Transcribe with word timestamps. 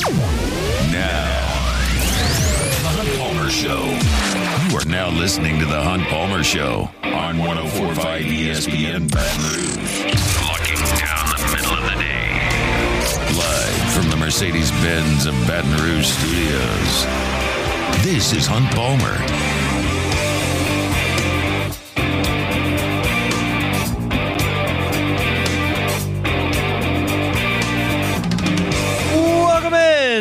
Now, 0.00 0.10
The 2.82 2.90
Hunt 2.90 3.08
Palmer 3.16 3.48
Show. 3.48 3.84
You 4.68 4.76
are 4.76 4.84
now 4.86 5.08
listening 5.08 5.60
to 5.60 5.66
The 5.66 5.80
Hunt 5.80 6.02
Palmer 6.08 6.42
Show 6.42 6.90
on 7.04 7.38
1045 7.38 8.22
ESPN 8.22 9.08
Baton 9.08 9.44
Rouge. 9.54 10.02
Looking 10.50 10.82
down 10.98 11.30
the 11.30 11.46
middle 11.54 11.78
of 11.78 11.84
the 11.84 12.02
day. 12.02 12.42
Live 13.38 13.92
from 13.94 14.10
the 14.10 14.16
Mercedes 14.16 14.72
Benz 14.82 15.26
of 15.26 15.34
Baton 15.46 15.70
Rouge 15.76 16.08
studios. 16.08 17.06
This 18.02 18.32
is 18.32 18.46
Hunt 18.48 18.66
Palmer. 18.74 19.14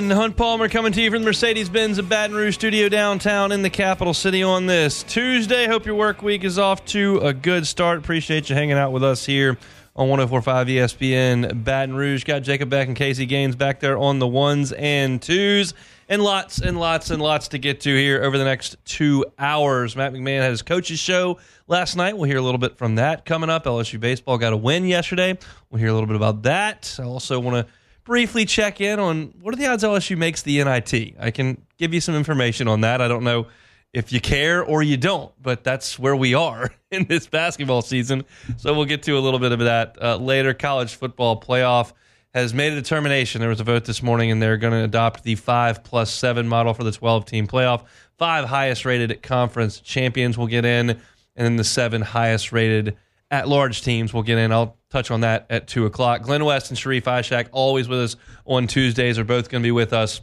Hunt 0.09 0.35
Palmer 0.37 0.69
coming 0.69 0.91
to 0.93 1.01
you 1.01 1.11
from 1.11 1.21
the 1.21 1.25
Mercedes 1.25 1.69
Benz 1.69 1.97
of 1.97 2.09
Baton 2.09 2.35
Rouge 2.35 2.55
studio 2.55 2.89
downtown 2.89 3.51
in 3.51 3.61
the 3.61 3.69
capital 3.69 4.13
city 4.13 4.41
on 4.41 4.65
this 4.65 5.03
Tuesday. 5.03 5.67
Hope 5.67 5.85
your 5.85 5.95
work 5.95 6.21
week 6.21 6.43
is 6.43 6.57
off 6.57 6.83
to 6.85 7.19
a 7.19 7.33
good 7.33 7.67
start. 7.67 7.99
Appreciate 7.99 8.49
you 8.49 8.55
hanging 8.55 8.77
out 8.77 8.91
with 8.91 9.03
us 9.03 9.25
here 9.25 9.57
on 9.95 10.09
1045 10.09 10.67
ESPN 10.67 11.63
Baton 11.63 11.95
Rouge. 11.95 12.23
Got 12.23 12.39
Jacob 12.39 12.69
back 12.69 12.87
and 12.87 12.97
Casey 12.97 13.25
Gaines 13.25 13.55
back 13.55 13.79
there 13.79 13.97
on 13.97 14.19
the 14.19 14.27
ones 14.27 14.71
and 14.71 15.21
twos. 15.21 15.73
And 16.09 16.21
lots 16.21 16.59
and 16.59 16.79
lots 16.79 17.09
and 17.09 17.21
lots 17.21 17.49
to 17.49 17.57
get 17.57 17.81
to 17.81 17.95
here 17.95 18.23
over 18.23 18.37
the 18.37 18.43
next 18.43 18.77
two 18.85 19.25
hours. 19.37 19.95
Matt 19.95 20.13
McMahon 20.13 20.41
had 20.41 20.51
his 20.51 20.61
coaches 20.61 20.99
show 20.99 21.39
last 21.67 21.95
night. 21.95 22.17
We'll 22.17 22.29
hear 22.29 22.37
a 22.37 22.41
little 22.41 22.57
bit 22.57 22.77
from 22.77 22.95
that 22.95 23.25
coming 23.25 23.49
up. 23.49 23.65
LSU 23.65 23.99
baseball 23.99 24.37
got 24.37 24.53
a 24.53 24.57
win 24.57 24.85
yesterday. 24.85 25.37
We'll 25.69 25.79
hear 25.79 25.89
a 25.89 25.93
little 25.93 26.07
bit 26.07 26.15
about 26.15 26.43
that. 26.43 26.97
I 26.99 27.03
also 27.03 27.39
want 27.39 27.65
to 27.67 27.73
briefly 28.03 28.45
check 28.45 28.81
in 28.81 28.99
on 28.99 29.33
what 29.41 29.53
are 29.53 29.57
the 29.57 29.67
odds 29.67 29.83
LSU 29.83 30.17
makes 30.17 30.41
the 30.41 30.63
NIT. 30.63 31.15
I 31.19 31.31
can 31.31 31.65
give 31.77 31.93
you 31.93 32.01
some 32.01 32.15
information 32.15 32.67
on 32.67 32.81
that. 32.81 33.01
I 33.01 33.07
don't 33.07 33.23
know 33.23 33.47
if 33.93 34.11
you 34.11 34.19
care 34.19 34.63
or 34.63 34.81
you 34.81 34.97
don't, 34.97 35.31
but 35.41 35.63
that's 35.63 35.99
where 35.99 36.15
we 36.15 36.33
are 36.33 36.73
in 36.91 37.05
this 37.05 37.27
basketball 37.27 37.81
season. 37.81 38.25
So 38.57 38.73
we'll 38.73 38.85
get 38.85 39.03
to 39.03 39.17
a 39.17 39.19
little 39.19 39.39
bit 39.39 39.51
of 39.51 39.59
that 39.59 39.97
uh, 40.01 40.17
later. 40.17 40.53
College 40.53 40.95
football 40.95 41.39
playoff 41.39 41.93
has 42.33 42.53
made 42.53 42.73
a 42.73 42.75
determination. 42.75 43.39
There 43.39 43.49
was 43.49 43.59
a 43.59 43.63
vote 43.63 43.85
this 43.85 44.01
morning, 44.01 44.31
and 44.31 44.41
they're 44.41 44.57
going 44.57 44.73
to 44.73 44.83
adopt 44.83 45.23
the 45.23 45.35
five 45.35 45.83
plus 45.83 46.11
seven 46.11 46.47
model 46.47 46.73
for 46.73 46.83
the 46.83 46.91
12 46.91 47.25
team 47.25 47.47
playoff. 47.47 47.83
Five 48.17 48.45
highest 48.45 48.85
rated 48.85 49.21
conference 49.21 49.79
champions 49.79 50.37
will 50.37 50.47
get 50.47 50.65
in, 50.65 50.89
and 50.89 50.99
then 51.35 51.55
the 51.57 51.63
seven 51.63 52.01
highest 52.01 52.51
rated 52.51 52.97
at 53.33 53.47
large 53.47 53.81
teams 53.81 54.13
we'll 54.13 54.21
get 54.21 54.37
in. 54.37 54.51
I'll 54.51 54.77
touch 54.91 55.09
on 55.09 55.21
that 55.21 55.47
at 55.49 55.67
2 55.67 55.87
o'clock. 55.87 56.21
Glenn 56.21 56.45
West 56.45 56.69
and 56.69 56.77
Sharif 56.77 57.05
Ishak, 57.05 57.47
always 57.51 57.87
with 57.87 57.99
us 57.99 58.15
on 58.45 58.67
Tuesdays, 58.67 59.17
are 59.17 59.23
both 59.23 59.49
going 59.49 59.63
to 59.63 59.65
be 59.65 59.71
with 59.71 59.91
us 59.91 60.21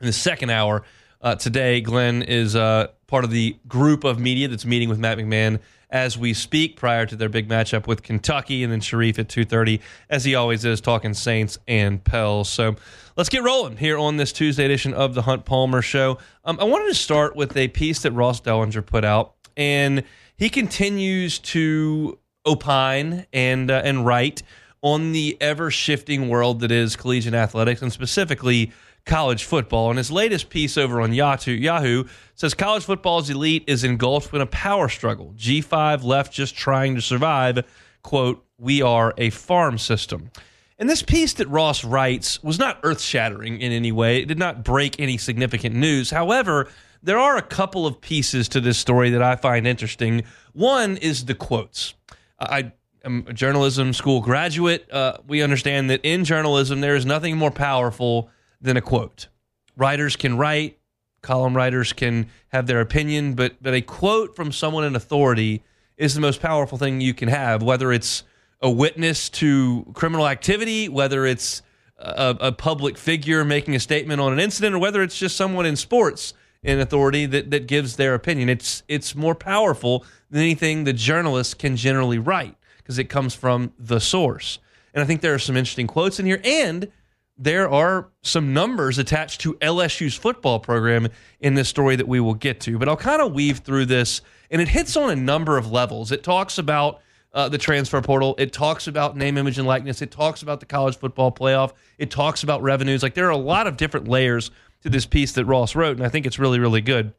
in 0.00 0.06
the 0.06 0.12
second 0.12 0.50
hour. 0.50 0.84
Uh, 1.20 1.34
today, 1.34 1.80
Glenn 1.80 2.22
is 2.22 2.54
uh, 2.54 2.86
part 3.08 3.24
of 3.24 3.32
the 3.32 3.56
group 3.66 4.04
of 4.04 4.20
media 4.20 4.46
that's 4.46 4.64
meeting 4.64 4.88
with 4.88 5.00
Matt 5.00 5.18
McMahon 5.18 5.58
as 5.90 6.16
we 6.16 6.32
speak 6.32 6.76
prior 6.76 7.06
to 7.06 7.16
their 7.16 7.28
big 7.28 7.48
matchup 7.48 7.88
with 7.88 8.04
Kentucky, 8.04 8.62
and 8.62 8.72
then 8.72 8.80
Sharif 8.80 9.18
at 9.18 9.26
2.30, 9.26 9.80
as 10.08 10.22
he 10.22 10.36
always 10.36 10.64
is, 10.64 10.80
talking 10.80 11.14
Saints 11.14 11.58
and 11.66 12.04
Pels. 12.04 12.48
So 12.48 12.76
let's 13.16 13.30
get 13.30 13.42
rolling 13.42 13.78
here 13.78 13.98
on 13.98 14.16
this 14.16 14.32
Tuesday 14.32 14.64
edition 14.64 14.94
of 14.94 15.14
the 15.14 15.22
Hunt 15.22 15.44
Palmer 15.44 15.82
Show. 15.82 16.18
Um, 16.44 16.60
I 16.60 16.64
wanted 16.64 16.86
to 16.86 16.94
start 16.94 17.34
with 17.34 17.56
a 17.56 17.66
piece 17.66 18.02
that 18.02 18.12
Ross 18.12 18.40
Dellinger 18.40 18.86
put 18.86 19.04
out, 19.04 19.34
and 19.56 20.04
he 20.36 20.48
continues 20.48 21.40
to 21.40 22.16
opine 22.48 23.26
and 23.32 23.70
uh, 23.70 23.82
and 23.84 24.06
write 24.06 24.42
on 24.82 25.12
the 25.12 25.36
ever 25.40 25.70
shifting 25.70 26.28
world 26.28 26.60
that 26.60 26.70
is 26.70 26.96
collegiate 26.96 27.34
athletics 27.34 27.82
and 27.82 27.92
specifically 27.92 28.72
college 29.04 29.44
football. 29.44 29.90
And 29.90 29.98
his 29.98 30.10
latest 30.10 30.50
piece 30.50 30.76
over 30.76 31.00
on 31.00 31.12
Yahoo, 31.12 31.52
Yahoo 31.52 32.04
says 32.34 32.54
college 32.54 32.84
football's 32.84 33.28
elite 33.30 33.64
is 33.66 33.82
engulfed 33.82 34.32
in 34.34 34.40
a 34.40 34.46
power 34.46 34.88
struggle. 34.88 35.34
G5 35.36 36.04
left 36.04 36.32
just 36.32 36.56
trying 36.56 36.94
to 36.94 37.00
survive. 37.00 37.64
Quote, 38.02 38.44
we 38.58 38.82
are 38.82 39.14
a 39.16 39.30
farm 39.30 39.78
system. 39.78 40.30
And 40.78 40.88
this 40.88 41.02
piece 41.02 41.32
that 41.34 41.48
Ross 41.48 41.82
writes 41.82 42.40
was 42.42 42.58
not 42.58 42.78
earth 42.84 43.00
shattering 43.00 43.60
in 43.60 43.72
any 43.72 43.90
way. 43.90 44.22
It 44.22 44.28
did 44.28 44.38
not 44.38 44.62
break 44.62 45.00
any 45.00 45.16
significant 45.16 45.74
news. 45.74 46.10
However, 46.10 46.68
there 47.02 47.18
are 47.18 47.36
a 47.36 47.42
couple 47.42 47.86
of 47.86 48.00
pieces 48.00 48.48
to 48.50 48.60
this 48.60 48.78
story 48.78 49.10
that 49.10 49.22
I 49.22 49.34
find 49.34 49.66
interesting. 49.66 50.22
One 50.52 50.96
is 50.96 51.24
the 51.24 51.34
quotes. 51.34 51.94
I 52.38 52.72
am 53.04 53.24
a 53.28 53.32
journalism 53.32 53.92
school 53.92 54.20
graduate. 54.20 54.90
Uh, 54.90 55.18
we 55.26 55.42
understand 55.42 55.90
that 55.90 56.00
in 56.04 56.24
journalism, 56.24 56.80
there 56.80 56.96
is 56.96 57.04
nothing 57.04 57.36
more 57.36 57.50
powerful 57.50 58.30
than 58.60 58.76
a 58.76 58.80
quote. 58.80 59.28
Writers 59.76 60.16
can 60.16 60.36
write, 60.36 60.78
column 61.22 61.56
writers 61.56 61.92
can 61.92 62.28
have 62.48 62.66
their 62.66 62.80
opinion, 62.80 63.34
but 63.34 63.62
but 63.62 63.74
a 63.74 63.80
quote 63.80 64.36
from 64.36 64.52
someone 64.52 64.84
in 64.84 64.96
authority 64.96 65.62
is 65.96 66.14
the 66.14 66.20
most 66.20 66.40
powerful 66.40 66.78
thing 66.78 67.00
you 67.00 67.14
can 67.14 67.28
have. 67.28 67.62
Whether 67.62 67.92
it's 67.92 68.24
a 68.60 68.70
witness 68.70 69.28
to 69.28 69.86
criminal 69.94 70.26
activity, 70.26 70.88
whether 70.88 71.26
it's 71.26 71.62
a, 71.98 72.36
a 72.40 72.52
public 72.52 72.96
figure 72.98 73.44
making 73.44 73.74
a 73.74 73.80
statement 73.80 74.20
on 74.20 74.32
an 74.32 74.38
incident, 74.38 74.74
or 74.74 74.78
whether 74.78 75.02
it's 75.02 75.18
just 75.18 75.36
someone 75.36 75.66
in 75.66 75.76
sports 75.76 76.34
in 76.62 76.80
authority 76.80 77.26
that, 77.26 77.50
that 77.50 77.66
gives 77.66 77.96
their 77.96 78.14
opinion. 78.14 78.48
It's 78.48 78.82
it's 78.88 79.14
more 79.14 79.34
powerful 79.34 80.04
than 80.30 80.42
anything 80.42 80.84
the 80.84 80.92
journalist 80.92 81.58
can 81.58 81.76
generally 81.76 82.18
write 82.18 82.56
because 82.78 82.98
it 82.98 83.04
comes 83.04 83.34
from 83.34 83.72
the 83.78 84.00
source. 84.00 84.58
And 84.94 85.02
I 85.02 85.06
think 85.06 85.20
there 85.20 85.34
are 85.34 85.38
some 85.38 85.56
interesting 85.56 85.86
quotes 85.86 86.18
in 86.18 86.26
here, 86.26 86.40
and 86.44 86.90
there 87.36 87.68
are 87.70 88.08
some 88.22 88.52
numbers 88.52 88.98
attached 88.98 89.40
to 89.42 89.54
LSU's 89.54 90.14
football 90.14 90.58
program 90.58 91.08
in 91.40 91.54
this 91.54 91.68
story 91.68 91.96
that 91.96 92.08
we 92.08 92.18
will 92.18 92.34
get 92.34 92.60
to. 92.60 92.78
But 92.78 92.88
I'll 92.88 92.96
kind 92.96 93.22
of 93.22 93.32
weave 93.32 93.58
through 93.58 93.86
this, 93.86 94.22
and 94.50 94.60
it 94.60 94.68
hits 94.68 94.96
on 94.96 95.10
a 95.10 95.16
number 95.16 95.56
of 95.56 95.70
levels. 95.70 96.10
It 96.10 96.24
talks 96.24 96.58
about 96.58 97.00
uh, 97.32 97.48
the 97.48 97.58
transfer 97.58 98.00
portal. 98.00 98.34
It 98.38 98.52
talks 98.52 98.86
about 98.86 99.16
name, 99.16 99.38
image, 99.38 99.58
and 99.58 99.66
likeness. 99.66 100.02
It 100.02 100.10
talks 100.10 100.42
about 100.42 100.60
the 100.60 100.66
college 100.66 100.96
football 100.96 101.30
playoff. 101.30 101.72
It 101.98 102.10
talks 102.10 102.42
about 102.42 102.62
revenues. 102.62 103.02
Like 103.02 103.14
there 103.14 103.26
are 103.26 103.30
a 103.30 103.36
lot 103.36 103.66
of 103.66 103.76
different 103.76 104.08
layers 104.08 104.50
to 104.82 104.88
this 104.88 105.06
piece 105.06 105.32
that 105.32 105.44
Ross 105.44 105.76
wrote, 105.76 105.96
and 105.96 106.06
I 106.06 106.08
think 106.08 106.26
it's 106.26 106.38
really, 106.38 106.58
really 106.58 106.80
good. 106.80 107.12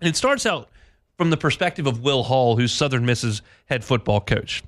And 0.00 0.08
it 0.08 0.16
starts 0.16 0.44
out 0.44 0.68
from 1.22 1.30
the 1.30 1.36
perspective 1.36 1.86
of 1.86 2.02
Will 2.02 2.24
Hall, 2.24 2.56
who's 2.56 2.72
Southern 2.72 3.06
Miss's 3.06 3.42
head 3.66 3.84
football 3.84 4.20
coach. 4.20 4.64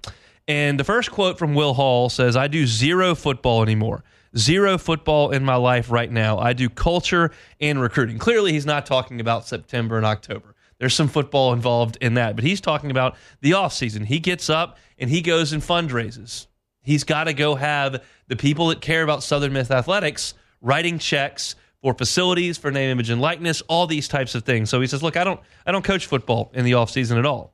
And 0.47 0.79
the 0.79 0.85
first 0.85 1.11
quote 1.11 1.37
from 1.37 1.57
Will 1.57 1.75
Hall 1.75 2.09
says, 2.09 2.37
I 2.37 2.47
do 2.47 2.65
zero 2.65 3.17
football 3.17 3.61
anymore. 3.61 4.05
Zero 4.39 4.79
football 4.79 5.33
in 5.33 5.45
my 5.45 5.57
life 5.57 5.91
right 5.91 6.09
now. 6.09 6.39
I 6.39 6.53
do 6.53 6.69
culture 6.69 7.33
and 7.61 7.81
recruiting. 7.81 8.19
Clearly, 8.19 8.53
he's 8.53 8.67
not 8.67 8.87
talking 8.87 9.21
about 9.21 9.49
September 9.49 9.97
and 9.97 10.07
October. 10.07 10.55
There's 10.79 10.95
some 10.95 11.09
football 11.09 11.53
involved 11.53 11.99
in 12.01 12.15
that, 12.15 12.37
but 12.37 12.45
he's 12.45 12.61
talking 12.61 12.93
about 12.93 13.17
the 13.41 13.51
offseason. 13.51 14.05
He 14.05 14.21
gets 14.21 14.49
up 14.49 14.79
and 14.97 15.11
he 15.11 15.23
goes 15.23 15.53
and 15.53 15.61
fundraises. 15.61 16.47
He's 16.83 17.03
got 17.03 17.25
to 17.25 17.33
go 17.33 17.57
have 17.57 18.01
the 18.29 18.37
people 18.37 18.69
that 18.69 18.81
care 18.81 19.03
about 19.03 19.25
Southern 19.25 19.55
Miss 19.55 19.73
athletics 19.73 20.35
writing 20.61 21.01
checks 21.01 21.57
for 21.85 21.93
facilities, 21.93 22.57
for 22.57 22.71
name, 22.71 22.89
image, 22.89 23.11
and 23.11 23.21
likeness, 23.21 23.61
all 23.69 23.87
these 23.87 24.09
types 24.09 24.35
of 24.35 24.43
things. 24.43 24.71
So 24.71 24.81
he 24.81 24.87
says, 24.87 25.03
look, 25.03 25.19
I 25.19 25.25
don't 25.25 25.39
I 25.67 25.71
don't 25.71 25.85
coach 25.85 26.07
football 26.07 26.51
in 26.55 26.65
the 26.65 26.73
offseason 26.73 27.19
at 27.19 27.27
all. 27.27 27.53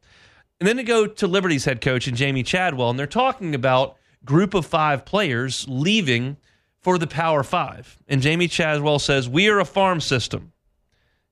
And 0.60 0.68
then 0.68 0.76
to 0.76 0.84
go 0.84 1.08
to 1.08 1.26
Liberty's 1.26 1.64
head 1.64 1.80
coach 1.80 2.06
and 2.06 2.16
Jamey 2.16 2.46
Chadwell, 2.46 2.90
and 2.90 2.98
they're 2.98 3.08
talking 3.08 3.56
about 3.56 3.96
group 4.24 4.54
of 4.54 4.64
five 4.64 5.04
players 5.04 5.66
leaving 5.68 6.36
for 6.78 6.96
the 6.96 7.08
Power 7.08 7.42
Five. 7.42 7.98
And 8.06 8.22
Jamey 8.22 8.48
Chadwell 8.48 9.00
says, 9.00 9.28
We 9.28 9.48
are 9.48 9.58
a 9.58 9.64
farm 9.64 10.00
system. 10.00 10.52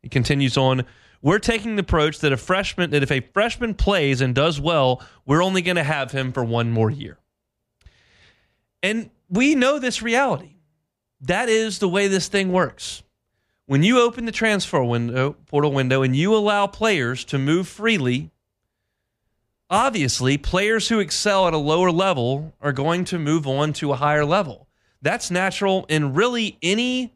He 0.03 0.09
continues 0.09 0.57
on, 0.57 0.85
we're 1.23 1.39
taking 1.39 1.77
the 1.77 1.83
approach 1.83 2.19
that 2.19 2.33
a 2.33 2.37
freshman 2.37 2.91
that 2.91 3.05
if 3.05 3.13
a 3.13 3.21
freshman 3.21 3.75
plays 3.75 4.21
and 4.21 4.35
does 4.35 4.61
well, 4.61 5.05
we're 5.25 5.45
only 5.45 5.63
going 5.63 5.77
to 5.77 5.85
have 5.85 6.11
him 6.11 6.33
for 6.33 6.43
one 6.43 6.73
more 6.73 6.91
year. 6.91 7.17
And 8.83 9.11
we 9.29 9.55
know 9.55 9.79
this 9.79 10.03
reality. 10.03 10.58
That 11.21 11.49
is 11.49 11.79
the 11.79 11.89
way 11.89 12.09
this 12.09 12.29
thing 12.29 12.53
works. 12.53 13.03
When 13.67 13.83
you 13.83 14.01
open 14.01 14.25
the 14.25 14.33
transfer 14.33 14.83
window, 14.83 15.37
portal 15.47 15.73
window, 15.73 16.03
and 16.03 16.17
you 16.17 16.35
allow 16.35 16.67
players 16.67 17.25
to 17.27 17.39
move 17.39 17.69
freely, 17.69 18.31
obviously 19.69 20.39
players 20.39 20.89
who 20.89 21.01
excel 21.01 21.47
at 21.47 21.53
a 21.53 21.59
lower 21.59 21.91
level 21.91 22.55
are 22.61 22.73
going 22.73 23.05
to 23.07 23.19
move 23.19 23.47
on 23.47 23.73
to 23.75 23.93
a 23.93 23.97
higher 23.97 24.25
level. 24.25 24.69
That's 25.03 25.31
natural 25.31 25.85
in 25.89 26.15
really 26.15 26.57
any 26.63 27.13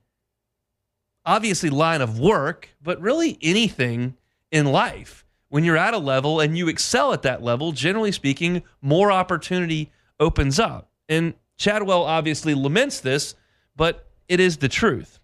obviously 1.25 1.71
line 1.71 2.01
of 2.01 2.19
work, 2.19 2.69
but 2.83 3.01
really 3.01 3.39
anything 3.41 4.17
in 4.51 4.67
life. 4.67 5.25
When 5.49 5.65
you're 5.65 5.77
at 5.77 5.95
a 5.95 5.99
level 5.99 6.41
and 6.41 6.57
you 6.57 6.69
excel 6.69 7.13
at 7.13 7.23
that 7.23 7.43
level, 7.43 7.73
generally 7.73 8.13
speaking, 8.13 8.63
more 8.81 9.13
opportunity 9.13 9.91
opens 10.19 10.59
up. 10.59 10.91
And 11.09 11.35
Chadwell 11.57 12.05
obviously 12.05 12.55
laments 12.55 13.01
this, 13.01 13.35
but 13.77 14.07
it 14.29 14.41
is 14.41 14.59
the 14.59 14.69
truth. 14.69 15.19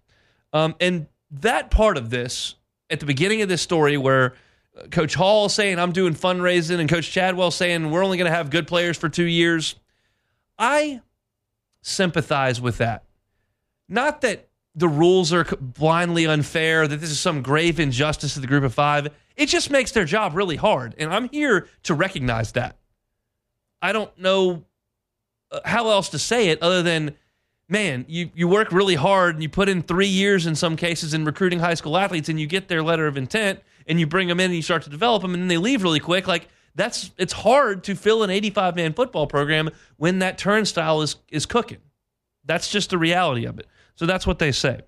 Um, 0.53 0.75
and 0.79 1.07
that 1.31 1.71
part 1.71 1.97
of 1.97 2.09
this, 2.09 2.55
at 2.89 2.99
the 2.99 3.05
beginning 3.05 3.41
of 3.41 3.49
this 3.49 3.61
story, 3.61 3.97
where 3.97 4.33
uh, 4.77 4.87
Coach 4.87 5.15
Hall 5.15 5.49
saying, 5.49 5.79
I'm 5.79 5.91
doing 5.91 6.15
fundraising, 6.15 6.79
and 6.79 6.89
Coach 6.89 7.11
Chadwell 7.11 7.51
saying, 7.51 7.91
we're 7.91 8.03
only 8.03 8.17
going 8.17 8.29
to 8.29 8.35
have 8.35 8.49
good 8.49 8.67
players 8.67 8.97
for 8.97 9.09
two 9.09 9.25
years, 9.25 9.75
I 10.57 11.01
sympathize 11.81 12.59
with 12.59 12.79
that. 12.79 13.03
Not 13.87 14.21
that 14.21 14.49
the 14.75 14.87
rules 14.87 15.33
are 15.33 15.43
blindly 15.59 16.25
unfair, 16.25 16.87
that 16.87 16.97
this 16.97 17.09
is 17.09 17.19
some 17.19 17.41
grave 17.41 17.79
injustice 17.79 18.35
to 18.35 18.39
the 18.39 18.47
group 18.47 18.63
of 18.63 18.73
five. 18.73 19.07
It 19.35 19.47
just 19.47 19.69
makes 19.69 19.91
their 19.91 20.05
job 20.05 20.35
really 20.35 20.55
hard. 20.55 20.95
And 20.97 21.13
I'm 21.13 21.29
here 21.29 21.67
to 21.83 21.93
recognize 21.93 22.51
that. 22.53 22.77
I 23.81 23.91
don't 23.91 24.15
know 24.17 24.65
uh, 25.51 25.61
how 25.65 25.89
else 25.89 26.09
to 26.09 26.19
say 26.19 26.49
it 26.49 26.61
other 26.61 26.83
than, 26.83 27.15
man, 27.69 28.03
you, 28.07 28.31
you 28.33 28.47
work 28.47 28.71
really 28.71 28.95
hard 28.95 29.35
and 29.35 29.43
you 29.43 29.47
put 29.47 29.69
in 29.69 29.81
three 29.81 30.07
years 30.07 30.45
in 30.45 30.55
some 30.55 30.75
cases 30.75 31.13
in 31.13 31.23
recruiting 31.23 31.59
high 31.59 31.75
school 31.75 31.95
athletes 31.95 32.27
and 32.27 32.39
you 32.39 32.47
get 32.47 32.67
their 32.67 32.83
letter 32.83 33.07
of 33.07 33.15
intent 33.15 33.59
and 33.87 33.99
you 33.99 34.07
bring 34.07 34.27
them 34.27 34.39
in 34.39 34.45
and 34.45 34.55
you 34.55 34.61
start 34.61 34.81
to 34.83 34.89
develop 34.89 35.21
them 35.21 35.33
and 35.33 35.43
then 35.43 35.47
they 35.47 35.57
leave 35.57 35.83
really 35.83 35.99
quick. 35.99 36.27
Like, 36.27 36.49
that's 36.75 37.11
it's 37.17 37.33
hard 37.33 37.83
to 37.85 37.95
fill 37.95 38.23
an 38.23 38.29
85 38.29 38.75
man 38.75 38.93
football 38.93 39.27
program 39.27 39.69
when 39.97 40.19
that 40.19 40.37
turnstile 40.37 41.01
is 41.01 41.17
is 41.29 41.45
cooking. 41.45 41.79
That's 42.45 42.71
just 42.71 42.89
the 42.89 42.97
reality 42.97 43.45
of 43.45 43.59
it. 43.59 43.67
So 43.95 44.05
that's 44.05 44.25
what 44.25 44.39
they 44.39 44.51
say. 44.51 44.81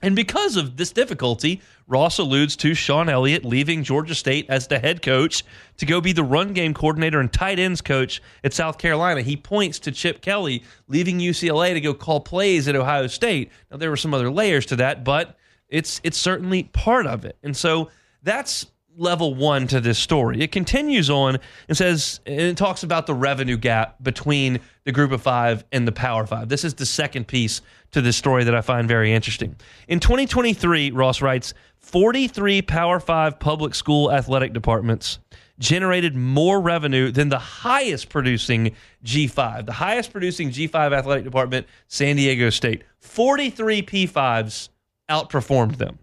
And 0.00 0.14
because 0.14 0.56
of 0.56 0.76
this 0.76 0.92
difficulty, 0.92 1.60
Ross 1.88 2.18
alludes 2.18 2.54
to 2.56 2.74
Shawn 2.74 3.08
Elliott 3.08 3.44
leaving 3.44 3.82
Georgia 3.82 4.14
State 4.14 4.46
as 4.48 4.68
the 4.68 4.78
head 4.78 5.02
coach 5.02 5.44
to 5.78 5.86
go 5.86 6.00
be 6.00 6.12
the 6.12 6.22
run 6.22 6.52
game 6.52 6.72
coordinator 6.72 7.18
and 7.20 7.32
tight 7.32 7.58
ends 7.58 7.80
coach 7.80 8.22
at 8.44 8.52
South 8.52 8.78
Carolina. 8.78 9.22
He 9.22 9.36
points 9.36 9.78
to 9.80 9.92
Chip 9.92 10.20
Kelly 10.20 10.62
leaving 10.86 11.18
UCLA 11.18 11.74
to 11.74 11.80
go 11.80 11.94
call 11.94 12.20
plays 12.20 12.68
at 12.68 12.76
Ohio 12.76 13.06
State. 13.08 13.50
Now 13.70 13.76
there 13.76 13.90
were 13.90 13.96
some 13.96 14.14
other 14.14 14.30
layers 14.30 14.66
to 14.66 14.76
that, 14.76 15.04
but 15.04 15.36
it's 15.68 16.00
it's 16.04 16.18
certainly 16.18 16.64
part 16.64 17.06
of 17.06 17.24
it. 17.24 17.36
And 17.42 17.56
so 17.56 17.90
that's 18.22 18.66
level 18.98 19.34
one 19.34 19.66
to 19.68 19.80
this 19.80 19.98
story. 19.98 20.40
It 20.40 20.52
continues 20.52 21.08
on 21.08 21.38
and 21.68 21.76
says, 21.76 22.20
and 22.26 22.40
it 22.40 22.56
talks 22.56 22.82
about 22.82 23.06
the 23.06 23.14
revenue 23.14 23.56
gap 23.56 23.96
between 24.02 24.60
the 24.84 24.92
group 24.92 25.12
of 25.12 25.22
five 25.22 25.64
and 25.72 25.86
the 25.86 25.92
power 25.92 26.26
five. 26.26 26.48
This 26.48 26.64
is 26.64 26.74
the 26.74 26.86
second 26.86 27.28
piece 27.28 27.62
to 27.92 28.00
this 28.00 28.16
story 28.16 28.44
that 28.44 28.54
I 28.54 28.60
find 28.60 28.88
very 28.88 29.12
interesting. 29.12 29.56
In 29.86 30.00
2023, 30.00 30.90
Ross 30.90 31.22
writes, 31.22 31.54
43 31.78 32.62
power 32.62 33.00
five 33.00 33.38
public 33.38 33.74
school 33.74 34.12
athletic 34.12 34.52
departments 34.52 35.20
generated 35.58 36.14
more 36.14 36.60
revenue 36.60 37.10
than 37.10 37.28
the 37.28 37.38
highest 37.38 38.08
producing 38.08 38.74
G5. 39.04 39.66
The 39.66 39.72
highest 39.72 40.12
producing 40.12 40.50
G5 40.50 40.92
athletic 40.92 41.24
department, 41.24 41.66
San 41.88 42.16
Diego 42.16 42.50
State. 42.50 42.84
43 43.00 43.82
P5s 43.82 44.68
outperformed 45.08 45.76
them. 45.78 45.98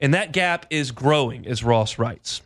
And 0.00 0.12
that 0.14 0.32
gap 0.32 0.66
is 0.70 0.90
growing, 0.90 1.46
as 1.46 1.64
Ross 1.64 1.98
writes. 1.98 2.42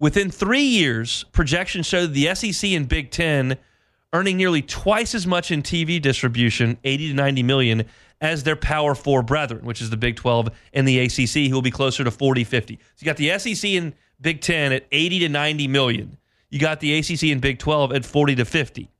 Within 0.00 0.30
three 0.30 0.62
years, 0.62 1.24
projections 1.32 1.86
show 1.86 2.06
the 2.06 2.34
SEC 2.34 2.70
and 2.70 2.88
Big 2.88 3.10
Ten 3.10 3.56
earning 4.12 4.36
nearly 4.36 4.62
twice 4.62 5.14
as 5.14 5.26
much 5.26 5.50
in 5.50 5.62
TV 5.62 6.00
distribution, 6.00 6.78
80 6.84 7.08
to 7.08 7.14
90 7.14 7.42
million, 7.42 7.84
as 8.20 8.42
their 8.42 8.56
Power 8.56 8.94
Four 8.94 9.22
brethren, 9.22 9.64
which 9.64 9.80
is 9.80 9.90
the 9.90 9.96
Big 9.96 10.16
12 10.16 10.48
and 10.72 10.88
the 10.88 10.98
ACC, 11.00 11.48
who 11.48 11.54
will 11.54 11.62
be 11.62 11.70
closer 11.70 12.04
to 12.04 12.10
40, 12.10 12.44
50. 12.44 12.74
So 12.76 12.80
you 12.98 13.04
got 13.04 13.16
the 13.16 13.38
SEC 13.38 13.70
and 13.72 13.92
Big 14.20 14.40
10 14.40 14.72
at 14.72 14.86
80 14.90 15.20
to 15.20 15.28
90 15.28 15.68
million. 15.68 16.16
You 16.50 16.58
got 16.58 16.80
the 16.80 16.98
ACC 16.98 17.24
and 17.24 17.40
Big 17.40 17.58
12 17.58 17.92
at 17.92 18.04
40 18.04 18.36
to 18.36 18.44
50. 18.44 18.90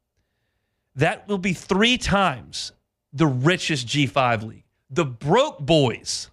That 0.96 1.26
will 1.28 1.38
be 1.38 1.52
three 1.52 1.96
times 1.96 2.72
the 3.12 3.26
richest 3.26 3.86
G5 3.88 4.44
league. 4.44 4.64
The 4.90 5.04
broke 5.04 5.60
boys 5.60 6.30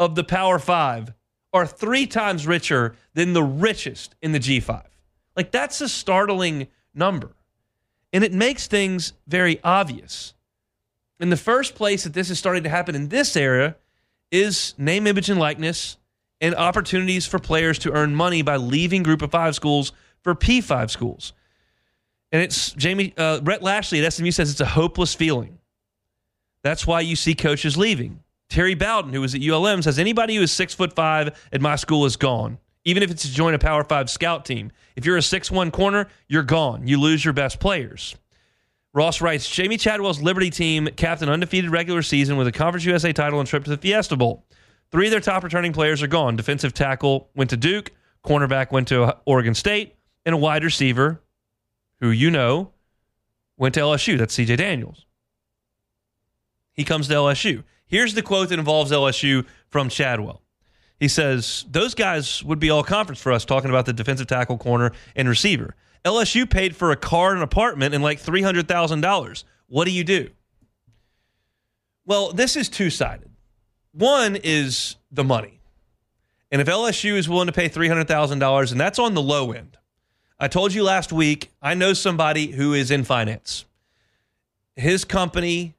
of 0.00 0.16
the 0.16 0.24
Power 0.24 0.58
Five 0.58 1.12
are 1.52 1.66
three 1.66 2.06
times 2.06 2.46
richer 2.46 2.96
than 3.14 3.34
the 3.34 3.42
richest 3.42 4.16
in 4.22 4.32
the 4.32 4.40
G5. 4.40 4.82
Like, 5.36 5.52
that's 5.52 5.80
a 5.80 5.88
startling 5.88 6.66
number. 6.94 7.30
And 8.12 8.24
it 8.24 8.32
makes 8.32 8.66
things 8.66 9.12
very 9.28 9.60
obvious. 9.62 10.34
In 11.20 11.30
the 11.30 11.36
first 11.36 11.74
place 11.74 12.04
that 12.04 12.14
this 12.14 12.30
is 12.30 12.38
starting 12.38 12.64
to 12.64 12.70
happen 12.70 12.94
in 12.94 13.08
this 13.08 13.36
era 13.36 13.76
is 14.32 14.74
name, 14.78 15.06
image, 15.06 15.28
and 15.28 15.38
likeness 15.38 15.98
and 16.40 16.54
opportunities 16.54 17.26
for 17.26 17.38
players 17.38 17.78
to 17.80 17.92
earn 17.92 18.14
money 18.14 18.42
by 18.42 18.56
leaving 18.56 19.02
group 19.02 19.22
of 19.22 19.30
five 19.30 19.54
schools 19.54 19.92
for 20.22 20.34
P5 20.34 20.90
schools. 20.90 21.34
And 22.32 22.40
it's 22.42 22.72
Jamie, 22.72 23.12
uh, 23.16 23.40
Rhett 23.42 23.62
Lashlee 23.62 24.04
at 24.04 24.12
SMU 24.12 24.30
says 24.30 24.50
it's 24.50 24.60
a 24.60 24.66
hopeless 24.66 25.14
feeling. 25.14 25.58
That's 26.62 26.86
why 26.86 27.00
you 27.00 27.16
see 27.16 27.34
coaches 27.34 27.76
leaving. 27.76 28.22
Terry 28.50 28.74
Bowden, 28.74 29.12
who 29.12 29.20
was 29.20 29.34
at 29.34 29.40
ULM, 29.40 29.80
says 29.80 29.98
anybody 29.98 30.34
who 30.36 30.42
is 30.42 30.52
six 30.52 30.74
foot 30.74 30.92
five 30.94 31.48
at 31.52 31.60
my 31.60 31.76
school 31.76 32.04
is 32.04 32.16
gone. 32.16 32.58
Even 32.84 33.02
if 33.02 33.10
it's 33.10 33.22
to 33.22 33.32
join 33.32 33.54
a 33.54 33.58
Power 33.58 33.84
Five 33.84 34.10
scout 34.10 34.44
team. 34.44 34.72
If 34.96 35.06
you're 35.06 35.16
a 35.16 35.22
six 35.22 35.50
one 35.50 35.70
corner, 35.70 36.08
you're 36.28 36.42
gone. 36.42 36.86
You 36.86 37.00
lose 37.00 37.24
your 37.24 37.32
best 37.32 37.60
players. 37.60 38.16
Ross 38.92 39.20
writes 39.20 39.48
Jamey 39.48 39.78
Chadwell's 39.78 40.20
Liberty 40.20 40.50
team 40.50 40.88
capped 40.96 41.22
an 41.22 41.28
undefeated 41.28 41.70
regular 41.70 42.02
season 42.02 42.36
with 42.36 42.48
a 42.48 42.52
Conference 42.52 42.84
USA 42.84 43.12
title 43.12 43.38
and 43.38 43.48
trip 43.48 43.64
to 43.64 43.70
the 43.70 43.76
Fiesta 43.76 44.16
Bowl. 44.16 44.44
Three 44.90 45.06
of 45.06 45.12
their 45.12 45.20
top 45.20 45.44
returning 45.44 45.72
players 45.72 46.02
are 46.02 46.08
gone. 46.08 46.34
Defensive 46.34 46.74
tackle 46.74 47.30
went 47.36 47.50
to 47.50 47.56
Duke, 47.56 47.92
cornerback 48.24 48.72
went 48.72 48.88
to 48.88 49.16
Oregon 49.26 49.54
State, 49.54 49.94
and 50.26 50.34
a 50.34 50.38
wide 50.38 50.64
receiver, 50.64 51.22
who 52.00 52.10
you 52.10 52.30
know, 52.30 52.72
went 53.56 53.74
to 53.74 53.80
LSU. 53.80 54.18
That's 54.18 54.36
CJ 54.36 54.56
Daniels. 54.56 55.06
He 56.72 56.82
comes 56.82 57.06
to 57.08 57.14
LSU. 57.14 57.62
Here's 57.90 58.14
the 58.14 58.22
quote 58.22 58.50
that 58.50 58.58
involves 58.58 58.92
LSU 58.92 59.44
from 59.68 59.88
Chadwell. 59.88 60.40
He 61.00 61.08
says, 61.08 61.64
Those 61.68 61.94
guys 61.94 62.44
would 62.44 62.60
be 62.60 62.70
all 62.70 62.84
conference 62.84 63.20
for 63.20 63.32
us 63.32 63.44
talking 63.44 63.68
about 63.68 63.84
the 63.84 63.92
defensive 63.92 64.28
tackle, 64.28 64.58
corner, 64.58 64.92
and 65.16 65.28
receiver. 65.28 65.74
LSU 66.04 66.48
paid 66.48 66.76
for 66.76 66.92
a 66.92 66.96
car 66.96 67.30
and 67.30 67.38
an 67.38 67.42
apartment 67.42 67.92
and 67.92 68.02
like 68.02 68.22
$300,000. 68.22 69.44
What 69.66 69.86
do 69.86 69.90
you 69.90 70.04
do? 70.04 70.30
Well, 72.06 72.32
this 72.32 72.54
is 72.54 72.68
two 72.68 72.90
sided. 72.90 73.28
One 73.92 74.36
is 74.36 74.94
the 75.10 75.24
money. 75.24 75.58
And 76.52 76.62
if 76.62 76.68
LSU 76.68 77.14
is 77.14 77.28
willing 77.28 77.46
to 77.48 77.52
pay 77.52 77.68
$300,000, 77.68 78.70
and 78.70 78.80
that's 78.80 79.00
on 79.00 79.14
the 79.14 79.22
low 79.22 79.50
end, 79.50 79.78
I 80.38 80.46
told 80.46 80.72
you 80.72 80.84
last 80.84 81.12
week, 81.12 81.50
I 81.60 81.74
know 81.74 81.92
somebody 81.92 82.52
who 82.52 82.72
is 82.72 82.92
in 82.92 83.02
finance. 83.02 83.64
His 84.76 85.04
company 85.04 85.74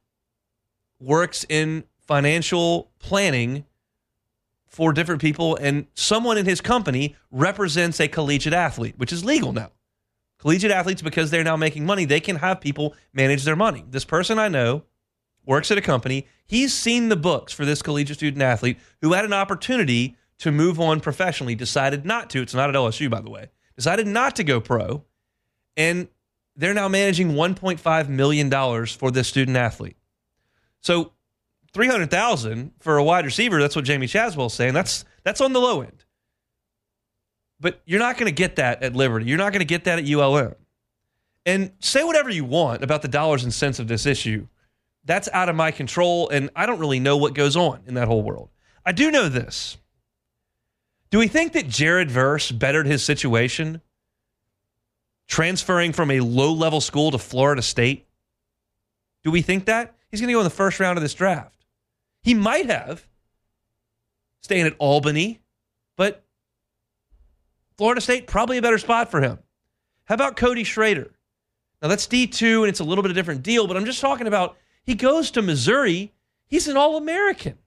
works 0.99 1.45
in 1.47 1.85
financial 2.07 2.91
planning 2.99 3.65
for 4.67 4.93
different 4.93 5.21
people, 5.21 5.57
and 5.57 5.85
someone 5.93 6.37
in 6.37 6.45
his 6.45 6.61
company 6.61 7.15
represents 7.29 7.99
a 7.99 8.07
collegiate 8.07 8.53
athlete, 8.53 8.95
which 8.97 9.11
is 9.11 9.25
legal 9.25 9.51
now. 9.51 9.71
Collegiate 10.39 10.71
athletes, 10.71 11.01
because 11.01 11.29
they're 11.29 11.43
now 11.43 11.57
making 11.57 11.85
money, 11.85 12.05
they 12.05 12.19
can 12.19 12.37
have 12.37 12.61
people 12.61 12.95
manage 13.13 13.43
their 13.43 13.55
money. 13.55 13.83
This 13.89 14.05
person 14.05 14.39
I 14.39 14.47
know 14.47 14.83
works 15.45 15.71
at 15.71 15.77
a 15.77 15.81
company. 15.81 16.25
He's 16.45 16.73
seen 16.73 17.09
the 17.09 17.15
books 17.15 17.53
for 17.53 17.65
this 17.65 17.81
collegiate 17.81 18.17
student 18.17 18.41
athlete 18.41 18.79
who 19.01 19.13
had 19.13 19.25
an 19.25 19.33
opportunity 19.33 20.15
to 20.39 20.51
move 20.51 20.79
on 20.79 20.99
professionally, 20.99 21.53
decided 21.53 22.05
not 22.05 22.29
to. 22.31 22.41
It's 22.41 22.53
not 22.53 22.69
at 22.69 22.75
LSU, 22.75 23.09
by 23.09 23.21
the 23.21 23.29
way. 23.29 23.49
Decided 23.75 24.07
not 24.07 24.35
to 24.37 24.43
go 24.43 24.59
pro, 24.59 25.03
and 25.77 26.07
they're 26.55 26.73
now 26.73 26.87
managing 26.87 27.33
$1.5 27.33 28.09
million 28.09 28.49
for 28.87 29.11
this 29.11 29.27
student 29.27 29.57
athlete. 29.57 29.97
So 30.79 31.13
three 31.73 31.87
hundred 31.87 32.11
thousand 32.11 32.71
for 32.79 32.97
a 32.97 33.03
wide 33.03 33.25
receiver. 33.25 33.59
That's 33.59 33.75
what 33.75 33.85
Jamey 33.85 34.09
Chadwell's 34.09 34.53
saying. 34.53 34.73
That's 34.73 35.05
that's 35.23 35.41
on 35.41 35.53
the 35.53 35.59
low 35.59 35.81
end. 35.81 36.05
But 37.59 37.81
you're 37.85 37.99
not 37.99 38.17
going 38.17 38.25
to 38.25 38.35
get 38.35 38.55
that 38.55 38.81
at 38.81 38.95
Liberty. 38.95 39.25
You're 39.25 39.37
not 39.37 39.53
going 39.53 39.59
to 39.59 39.65
get 39.65 39.83
that 39.83 39.99
at 39.99 40.05
ULM. 40.09 40.55
And 41.45 41.71
say 41.79 42.03
whatever 42.03 42.29
you 42.29 42.43
want 42.43 42.83
about 42.83 43.01
the 43.01 43.07
dollars 43.07 43.43
and 43.43 43.53
cents 43.53 43.79
of 43.79 43.87
this 43.87 44.05
issue. 44.05 44.47
That's 45.03 45.29
out 45.33 45.49
of 45.49 45.55
my 45.55 45.71
control, 45.71 46.29
and 46.29 46.51
I 46.55 46.67
don't 46.67 46.79
really 46.79 46.99
know 46.99 47.17
what 47.17 47.33
goes 47.33 47.55
on 47.55 47.81
in 47.87 47.95
that 47.95 48.07
whole 48.07 48.21
world. 48.21 48.49
I 48.85 48.91
do 48.91 49.09
know 49.09 49.29
this. 49.29 49.77
Do 51.09 51.17
we 51.17 51.27
think 51.27 51.53
that 51.53 51.67
Jared 51.67 52.09
Verse 52.09 52.51
bettered 52.51 52.85
his 52.85 53.03
situation 53.03 53.81
transferring 55.27 55.93
from 55.93 56.11
a 56.11 56.19
low 56.19 56.53
level 56.53 56.81
school 56.81 57.11
to 57.11 57.17
Florida 57.17 57.61
State? 57.61 58.07
Do 59.23 59.31
we 59.31 59.41
think 59.41 59.65
that? 59.65 59.95
He's 60.09 60.19
going 60.19 60.27
to 60.27 60.33
go 60.33 60.39
in 60.39 60.45
the 60.45 60.49
first 60.49 60.79
round 60.79 60.97
of 60.97 61.03
this 61.03 61.13
draft. 61.13 61.60
He 62.21 62.33
might 62.33 62.69
have 62.69 63.07
staying 64.41 64.65
at 64.65 64.75
Albany, 64.79 65.39
but 65.95 66.23
Florida 67.77 68.01
State 68.01 68.27
probably 68.27 68.57
a 68.57 68.61
better 68.61 68.77
spot 68.77 69.09
for 69.09 69.21
him. 69.21 69.39
How 70.05 70.15
about 70.15 70.35
Cody 70.35 70.63
Schrader? 70.63 71.11
Now 71.81 71.87
that's 71.87 72.07
D2 72.07 72.59
and 72.59 72.69
it's 72.69 72.79
a 72.79 72.83
little 72.83 73.01
bit 73.01 73.11
of 73.11 73.17
a 73.17 73.19
different 73.19 73.43
deal, 73.43 73.67
but 73.67 73.77
I'm 73.77 73.85
just 73.85 74.01
talking 74.01 74.27
about 74.27 74.57
he 74.83 74.95
goes 74.95 75.31
to 75.31 75.41
Missouri. 75.41 76.13
He's 76.47 76.67
an 76.67 76.77
All 76.77 76.97
American. 76.97 77.57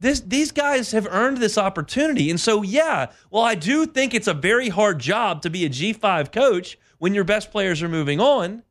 This, 0.00 0.20
these 0.20 0.52
guys 0.52 0.92
have 0.92 1.08
earned 1.10 1.38
this 1.38 1.58
opportunity. 1.58 2.30
And 2.30 2.38
so, 2.38 2.62
yeah, 2.62 3.10
well, 3.30 3.42
I 3.42 3.56
do 3.56 3.84
think 3.84 4.14
it's 4.14 4.28
a 4.28 4.34
very 4.34 4.68
hard 4.68 5.00
job 5.00 5.42
to 5.42 5.50
be 5.50 5.64
a 5.64 5.70
G5 5.70 6.30
coach 6.30 6.78
when 6.98 7.14
your 7.14 7.24
best 7.24 7.50
players 7.50 7.82
are 7.82 7.88
moving 7.88 8.20
on. 8.20 8.62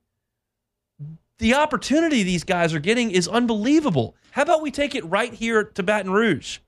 The 1.39 1.53
opportunity 1.53 2.24
these 2.24 2.44
guys 2.44 2.74
are 2.74 2.79
getting 2.79 3.12
is 3.12 3.27
unbelievable. 3.27 4.15
How 4.32 4.41
about 4.41 4.62
we 4.62 4.72
take 4.72 4.96
it 4.96 5.06
right 5.06 5.34
here 5.34 5.63
to 5.63 5.84
Baton 5.84 6.12
Rouge? 6.12 6.60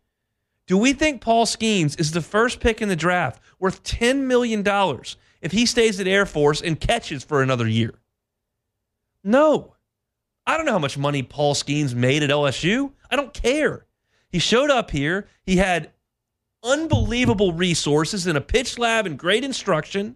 Do 0.67 0.77
we 0.77 0.93
think 0.93 1.21
Paul 1.21 1.45
Skenes 1.47 1.99
is 1.99 2.11
the 2.11 2.21
first 2.21 2.59
pick 2.59 2.81
in 2.81 2.89
the 2.89 2.95
draft 2.95 3.41
worth 3.59 3.83
$10 3.83 4.21
million 4.21 4.63
if 5.41 5.51
he 5.51 5.65
stays 5.65 5.99
at 5.99 6.07
Air 6.07 6.27
Force 6.27 6.61
and 6.61 6.79
catches 6.79 7.23
for 7.23 7.41
another 7.41 7.67
year? 7.67 7.95
No. 9.23 9.75
I 10.45 10.57
don't 10.57 10.67
know 10.67 10.73
how 10.73 10.79
much 10.79 10.97
money 10.97 11.23
Paul 11.23 11.55
Skenes 11.55 11.95
made 11.95 12.21
at 12.21 12.29
LSU. 12.29 12.91
I 13.09 13.15
don't 13.15 13.33
care. 13.33 13.87
He 14.29 14.37
showed 14.37 14.69
up 14.69 14.91
here. 14.91 15.27
He 15.43 15.57
had 15.57 15.91
unbelievable 16.63 17.53
resources 17.53 18.27
in 18.27 18.35
a 18.35 18.41
pitch 18.41 18.77
lab 18.77 19.07
and 19.07 19.17
great 19.17 19.43
instruction. 19.43 20.15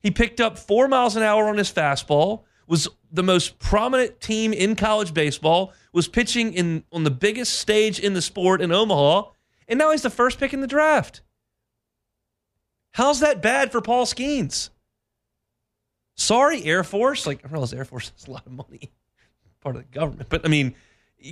He 0.00 0.10
picked 0.12 0.40
up 0.40 0.56
four 0.58 0.86
miles 0.86 1.16
an 1.16 1.24
hour 1.24 1.48
on 1.48 1.56
his 1.56 1.72
fastball, 1.72 2.44
was 2.68 2.88
the 3.16 3.22
most 3.22 3.58
prominent 3.58 4.20
team 4.20 4.52
in 4.52 4.76
college 4.76 5.12
baseball, 5.12 5.72
was 5.92 6.06
pitching 6.06 6.52
in 6.52 6.84
on 6.92 7.04
the 7.04 7.10
biggest 7.10 7.58
stage 7.58 7.98
in 7.98 8.14
the 8.14 8.22
sport 8.22 8.60
in 8.60 8.70
Omaha, 8.70 9.30
and 9.66 9.78
now 9.78 9.90
he's 9.90 10.02
the 10.02 10.10
first 10.10 10.38
pick 10.38 10.52
in 10.52 10.60
the 10.60 10.66
draft. 10.66 11.22
How's 12.92 13.20
that 13.20 13.42
bad 13.42 13.72
for 13.72 13.80
Paul 13.80 14.06
Skenes? 14.06 14.70
Sorry, 16.14 16.64
Air 16.64 16.84
Force. 16.84 17.26
Like, 17.26 17.44
I 17.44 17.48
realize 17.48 17.72
Air 17.72 17.84
Force 17.84 18.12
has 18.16 18.26
a 18.26 18.30
lot 18.30 18.46
of 18.46 18.52
money, 18.52 18.92
part 19.60 19.76
of 19.76 19.82
the 19.82 19.88
government. 19.88 20.28
But 20.28 20.44
I 20.44 20.48
mean, 20.48 20.74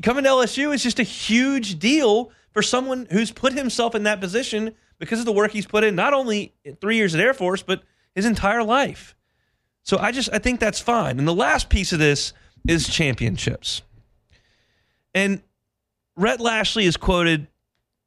coming 0.03 0.25
to 0.25 0.31
LSU 0.31 0.75
is 0.75 0.83
just 0.83 0.99
a 0.99 1.05
huge 1.05 1.79
deal 1.79 2.33
for 2.53 2.63
someone 2.63 3.07
who's 3.11 3.31
put 3.31 3.53
himself 3.53 3.95
in 3.95 4.05
that 4.05 4.21
position 4.21 4.75
because 4.99 5.19
of 5.19 5.27
the 5.27 5.33
work 5.33 5.51
he's 5.51 5.67
put 5.67 5.85
in, 5.85 5.95
not 5.95 6.15
only 6.15 6.55
three 6.81 6.97
years 6.97 7.15
at 7.15 7.21
Air 7.21 7.35
Force, 7.35 7.63
but 7.63 7.83
his 8.15 8.25
entire 8.25 8.63
life. 8.63 9.15
So 9.85 9.99
I 9.99 10.11
just 10.11 10.29
I 10.33 10.39
think 10.39 10.61
that's 10.61 10.81
fine. 10.81 11.19
And 11.19 11.29
the 11.29 11.35
last 11.35 11.69
piece 11.69 11.93
of 11.93 11.99
this 11.99 12.33
is 12.67 12.89
championships. 12.89 13.83
And 15.15 15.43
Rhett 16.17 16.41
Lashlee 16.41 16.87
is 16.87 16.97
quoted 16.97 17.47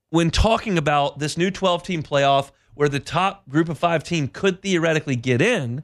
when 0.09 0.31
talking 0.31 0.77
about 0.77 1.19
this 1.19 1.37
new 1.37 1.51
12 1.51 1.83
team 1.83 2.03
playoff 2.03 2.51
where 2.75 2.89
the 2.89 2.99
top 2.99 3.47
group 3.49 3.69
of 3.69 3.77
five 3.77 4.03
team 4.03 4.27
could 4.27 4.61
theoretically 4.61 5.15
get 5.15 5.41
in 5.41 5.83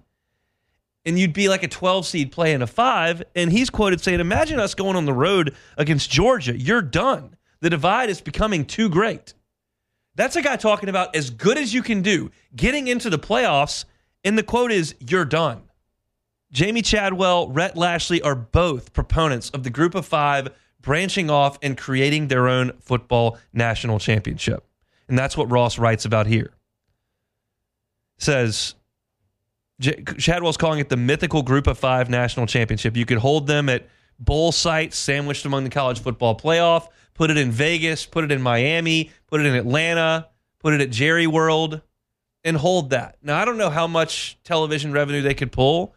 and 1.06 1.20
you'd 1.20 1.34
be 1.34 1.50
like 1.50 1.64
a 1.64 1.68
12 1.68 2.06
seed 2.06 2.32
playing 2.32 2.62
a 2.62 2.68
five. 2.68 3.24
And 3.36 3.52
he's 3.52 3.70
quoted 3.70 4.02
saying, 4.02 4.20
Imagine 4.20 4.60
us 4.60 4.74
going 4.74 4.96
on 4.96 5.06
the 5.06 5.14
road 5.14 5.56
against 5.78 6.10
Georgia. 6.10 6.58
You're 6.58 6.82
done. 6.82 7.36
The 7.60 7.70
divide 7.70 8.10
is 8.10 8.22
becoming 8.22 8.66
too 8.66 8.90
great. 8.90 9.34
That's 10.16 10.36
a 10.36 10.42
guy 10.42 10.56
talking 10.58 10.90
about 10.90 11.16
as 11.16 11.30
good 11.30 11.58
as 11.58 11.74
you 11.74 11.82
can 11.82 12.02
do, 12.02 12.32
getting 12.56 12.88
into 12.88 13.10
the 13.10 13.20
playoffs. 13.20 13.86
And 14.24 14.38
the 14.38 14.44
quote 14.44 14.72
is, 14.72 14.96
You're 15.00 15.26
done. 15.26 15.64
Jamey 16.54 16.86
Chadwell, 16.86 17.50
Rhett 17.50 17.76
Lashlee 17.76 18.22
are 18.22 18.36
both 18.36 18.94
proponents 18.94 19.50
of 19.50 19.64
the 19.64 19.72
group 19.72 19.96
of 19.96 20.06
five 20.06 20.50
branching 20.82 21.30
off 21.30 21.58
and 21.64 21.76
creating 21.76 22.28
their 22.28 22.48
own 22.48 22.74
football 22.80 23.40
national 23.54 23.98
championship. 24.00 24.64
And 25.08 25.18
that's 25.18 25.36
what 25.36 25.50
Ross 25.50 25.80
writes 25.80 26.06
about 26.06 26.28
here. 26.28 26.52
Says, 28.20 28.76
J- 29.80 30.04
Chadwell's 30.18 30.58
calling 30.58 30.80
it 30.80 30.90
the 30.90 30.98
mythical 30.98 31.42
group 31.42 31.66
of 31.66 31.80
five 31.80 32.10
national 32.10 32.46
championship. 32.46 32.96
You 32.96 33.06
could 33.06 33.18
hold 33.18 33.48
them 33.48 33.68
at 33.68 33.88
bowl 34.20 34.52
sites 34.52 34.96
sandwiched 34.98 35.46
among 35.46 35.64
the 35.64 35.70
college 35.72 36.00
football 36.00 36.38
playoff, 36.38 36.88
put 37.16 37.32
it 37.32 37.38
in 37.38 37.50
Vegas, 37.52 38.06
put 38.06 38.24
it 38.24 38.32
in 38.32 38.42
Miami, 38.42 39.10
put 39.28 39.40
it 39.42 39.48
in 39.48 39.56
Atlanta, 39.56 40.30
put 40.60 40.74
it 40.74 40.82
at 40.82 40.92
Jerry 40.92 41.26
World, 41.26 41.82
and 42.44 42.58
hold 42.58 42.92
that. 42.92 43.18
Now, 43.24 43.40
I 43.40 43.46
don't 43.46 43.58
know 43.58 43.72
how 43.72 43.88
much 43.88 44.38
television 44.44 44.92
revenue 44.92 45.22
they 45.22 45.34
could 45.34 45.52
pull, 45.52 45.96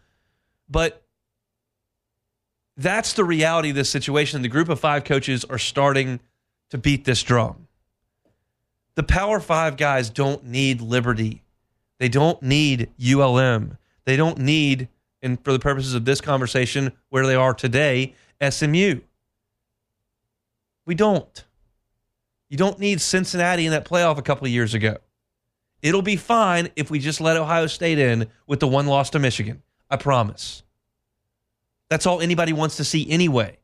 but 0.69 1.03
that's 2.75 3.13
the 3.13 3.23
reality 3.23 3.69
of 3.69 3.75
this 3.75 3.89
situation. 3.89 4.41
The 4.41 4.47
group 4.47 4.69
of 4.69 4.79
five 4.79 5.03
coaches 5.03 5.43
are 5.45 5.57
starting 5.57 6.19
to 6.69 6.77
beat 6.77 7.05
this 7.05 7.23
drum. 7.23 7.67
The 8.95 9.03
Power 9.03 9.39
Five 9.39 9.77
guys 9.77 10.09
don't 10.09 10.45
need 10.45 10.81
Liberty. 10.81 11.43
They 11.99 12.09
don't 12.09 12.41
need 12.41 12.89
ULM. 12.99 13.77
They 14.05 14.15
don't 14.15 14.39
need, 14.39 14.89
and 15.21 15.43
for 15.43 15.51
the 15.51 15.59
purposes 15.59 15.93
of 15.93 16.05
this 16.05 16.21
conversation, 16.21 16.93
where 17.09 17.25
they 17.25 17.35
are 17.35 17.53
today, 17.53 18.15
SMU. 18.47 19.01
We 20.85 20.95
don't. 20.95 21.43
You 22.49 22.57
don't 22.57 22.79
need 22.79 23.01
Cincinnati 23.01 23.65
in 23.65 23.71
that 23.71 23.85
playoff 23.85 24.17
a 24.17 24.21
couple 24.21 24.45
of 24.45 24.51
years 24.51 24.73
ago. 24.73 24.97
It'll 25.81 26.01
be 26.01 26.15
fine 26.15 26.69
if 26.75 26.89
we 26.89 26.99
just 26.99 27.21
let 27.21 27.37
Ohio 27.37 27.67
State 27.67 27.99
in 27.99 28.27
with 28.47 28.59
the 28.59 28.67
one 28.67 28.87
loss 28.87 29.09
to 29.11 29.19
Michigan. 29.19 29.61
I 29.89 29.97
promise. 29.97 30.63
That's 31.89 32.05
all 32.05 32.19
anybody 32.19 32.53
wants 32.53 32.77
to 32.77 32.83
see 32.83 33.09
anyway. 33.09 33.57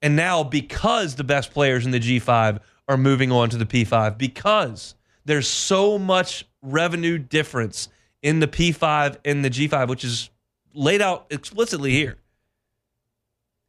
And 0.00 0.16
now, 0.16 0.42
because 0.42 1.14
the 1.14 1.24
best 1.24 1.52
players 1.52 1.84
in 1.86 1.90
the 1.90 2.00
G5 2.00 2.60
are 2.88 2.96
moving 2.96 3.32
on 3.32 3.50
to 3.50 3.56
the 3.56 3.66
P5, 3.66 4.18
because 4.18 4.94
there's 5.24 5.48
so 5.48 5.98
much 5.98 6.46
revenue 6.62 7.18
difference 7.18 7.88
in 8.22 8.40
the 8.40 8.46
P5 8.46 9.16
and 9.24 9.44
the 9.44 9.50
G5, 9.50 9.88
which 9.88 10.04
is 10.04 10.30
laid 10.74 11.00
out 11.00 11.26
explicitly 11.30 11.92
here. 11.92 12.16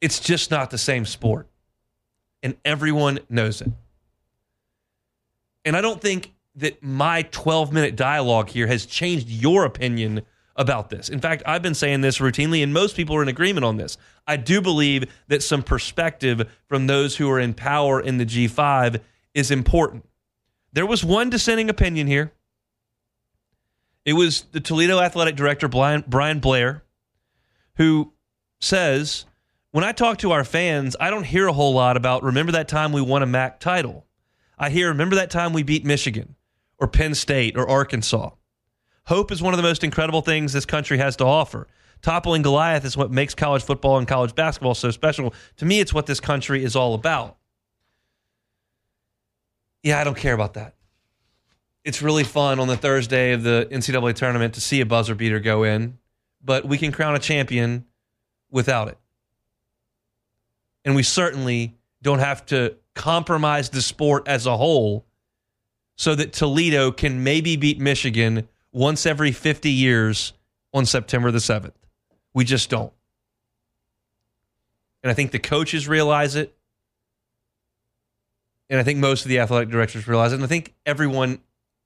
It's 0.02 0.20
just 0.20 0.52
not 0.52 0.72
the 0.72 0.78
same 0.78 1.06
sport. 1.06 1.48
And 2.44 2.56
everyone 2.64 3.20
knows 3.30 3.62
it. 3.62 3.70
And 5.64 5.76
I 5.76 5.82
don't 5.82 6.00
think 6.00 6.34
that 6.56 6.84
my 6.84 7.24
12 7.24 7.74
minute 7.74 7.96
dialogue 7.96 8.50
here 8.50 8.68
has 8.68 8.86
changed 8.86 9.30
your 9.30 9.66
opinion 9.66 10.22
about 10.56 10.90
this. 10.90 11.10
In 11.10 11.20
fact, 11.20 11.44
I've 11.46 11.62
been 11.62 11.74
saying 11.74 12.02
this 12.02 12.20
routinely, 12.20 12.64
and 12.64 12.74
most 12.74 12.96
people 12.96 13.16
are 13.16 13.22
in 13.22 13.28
agreement 13.28 13.66
on 13.66 13.78
this. 13.78 13.98
I 14.26 14.38
do 14.38 14.62
believe 14.62 15.06
that 15.28 15.44
some 15.44 15.64
perspective 15.64 16.50
from 16.68 16.88
those 16.88 17.18
who 17.18 17.30
are 17.30 17.40
in 17.40 17.54
power 17.54 18.00
in 18.00 18.18
the 18.18 18.26
G5 18.26 19.02
is 19.34 19.52
important. 19.52 20.08
There 20.72 20.86
was 20.86 21.04
one 21.04 21.30
dissenting 21.30 21.70
opinion 21.70 22.08
here. 22.08 22.32
It 24.06 24.14
was 24.14 24.44
the 24.52 24.60
Toledo 24.60 25.00
athletic 25.00 25.36
director, 25.36 25.68
Bryan 25.68 26.40
Blair, 26.40 26.84
who 27.78 28.14
says, 28.60 29.26
When 29.72 29.84
I 29.84 29.92
talk 29.92 30.20
to 30.20 30.32
our 30.32 30.44
fans, 30.44 30.96
I 31.00 31.10
don't 31.10 31.24
hear 31.24 31.48
a 31.48 31.54
whole 31.54 31.74
lot 31.74 31.98
about 31.98 32.24
remember 32.24 32.52
that 32.54 32.68
time 32.68 32.92
we 32.92 33.02
won 33.02 33.24
a 33.24 33.28
MAC 33.28 33.60
title. 33.60 34.06
I 34.58 34.70
hear 34.70 34.90
remember 34.90 35.16
that 35.16 35.32
time 35.32 35.54
we 35.54 35.64
beat 35.64 35.84
Michigan 35.84 36.36
or 36.78 36.88
Penn 36.88 37.16
State 37.16 37.58
or 37.58 37.68
Arkansas. 37.68 38.30
Hope 39.08 39.32
is 39.32 39.42
one 39.42 39.54
of 39.54 39.58
the 39.58 39.64
most 39.64 39.84
incredible 39.84 40.22
things 40.22 40.54
this 40.54 40.66
country 40.66 40.98
has 40.98 41.16
to 41.18 41.26
offer. 41.26 41.68
Toppling 42.02 42.42
Goliath 42.42 42.86
is 42.86 42.98
what 42.98 43.12
makes 43.12 43.34
college 43.34 43.64
football 43.64 43.98
and 43.98 44.08
college 44.08 44.36
basketball 44.36 44.76
so 44.76 44.92
special. 44.92 45.34
To 45.58 45.66
me, 45.66 45.80
it's 45.80 45.94
what 45.94 46.06
this 46.06 46.20
country 46.20 46.64
is 46.64 46.76
all 46.76 46.94
about. 46.94 47.38
Yeah, 49.84 50.00
I 50.00 50.04
don't 50.04 50.18
care 50.18 50.34
about 50.34 50.56
that 50.56 50.76
it's 51.86 52.02
really 52.02 52.24
fun 52.24 52.60
on 52.60 52.68
the 52.68 52.76
Thursday 52.76 53.32
of 53.32 53.44
the 53.44 53.68
NCAA 53.72 54.16
tournament 54.16 54.56
to 54.56 54.62
see 54.62 54.82
a 54.82 54.86
buzzer 54.86 55.14
beater 55.14 55.40
go 55.40 55.64
in, 55.64 56.00
but 56.44 56.66
we 56.66 56.80
can 56.80 56.92
crown 56.92 57.16
a 57.16 57.20
champion 57.20 57.86
without 58.50 58.88
it. 58.88 58.98
And 60.84 60.96
we 60.96 61.04
certainly 61.04 61.76
don't 62.02 62.20
have 62.20 62.46
to 62.48 62.76
compromise 62.96 63.70
the 63.70 63.84
sport 63.84 64.28
as 64.28 64.48
a 64.48 64.58
whole 64.58 65.06
so 65.96 66.16
that 66.16 66.34
Toledo 66.34 66.92
can 66.92 67.24
maybe 67.24 67.56
beat 67.56 67.80
Michigan 67.80 68.48
once 68.76 69.06
every 69.06 69.32
50 69.32 69.72
years 69.72 70.34
on 70.74 70.86
September 70.86 71.32
the 71.32 71.40
7th. 71.40 71.72
We 72.34 72.44
just 72.44 72.70
don't. 72.70 72.92
And 75.02 75.10
I 75.10 75.14
think 75.14 75.32
the 75.32 75.40
coaches 75.40 75.88
realize 75.88 76.36
it. 76.36 76.54
And 78.70 78.78
I 78.78 78.84
think 78.84 79.00
most 79.00 79.24
of 79.24 79.30
the 79.30 79.40
athletic 79.40 79.70
directors 79.70 80.10
realize 80.10 80.34
it. 80.34 80.36
And 80.36 80.44
I 80.44 80.48
think 80.48 80.74
everyone 80.86 81.40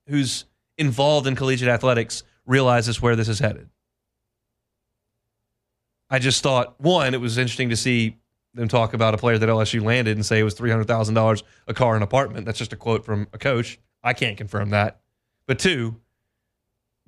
who's 0.07 0.45
involved 0.79 1.27
in 1.27 1.35
collegiate 1.35 1.69
athletics 1.69 2.23
realizes 2.47 2.99
where 2.99 3.15
this 3.15 3.27
is 3.27 3.37
headed. 3.37 3.69
I 6.09 6.17
just 6.17 6.41
thought, 6.41 6.81
one, 6.81 7.13
it 7.13 7.21
was 7.21 7.37
interesting 7.37 7.69
to 7.69 7.77
see 7.77 8.17
them 8.55 8.67
talk 8.67 8.95
about 8.95 9.13
a 9.13 9.17
player 9.17 9.37
that 9.37 9.47
LSU 9.47 9.83
landed 9.83 10.17
and 10.17 10.25
say 10.25 10.39
it 10.39 10.43
was 10.43 10.55
$300,000 10.55 11.43
a 11.67 11.73
car 11.75 11.93
and 11.93 12.03
apartment. 12.03 12.47
That's 12.47 12.57
just 12.57 12.73
a 12.73 12.77
quote 12.77 13.05
from 13.05 13.27
a 13.31 13.37
coach. 13.37 13.77
I 14.03 14.13
can't 14.13 14.37
confirm 14.37 14.71
that. 14.71 15.01
But 15.45 15.59
two, 15.59 15.97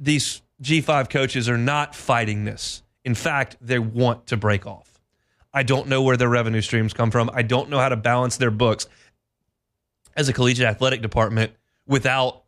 these 0.02 0.42
G5 0.62 1.10
coaches 1.10 1.48
are 1.48 1.58
not 1.58 1.96
fighting 1.96 2.44
this. 2.44 2.84
In 3.06 3.16
fact, 3.16 3.56
they 3.62 3.80
want 3.80 4.28
to 4.28 4.38
break 4.38 4.66
off. 4.66 5.00
I 5.54 5.64
don't 5.64 5.88
know 5.88 6.02
where 6.02 6.18
their 6.18 6.30
revenue 6.30 6.62
streams 6.62 6.94
come 6.94 7.12
from. 7.12 7.30
I 7.34 7.44
don't 7.44 7.70
know 7.70 7.80
how 7.80 7.90
to 7.90 7.96
balance 7.96 8.38
their 8.38 8.52
books 8.52 8.88
as 10.16 10.28
a 10.28 10.34
collegiate 10.34 10.68
athletic 10.68 11.02
department 11.02 11.54
without 11.88 12.44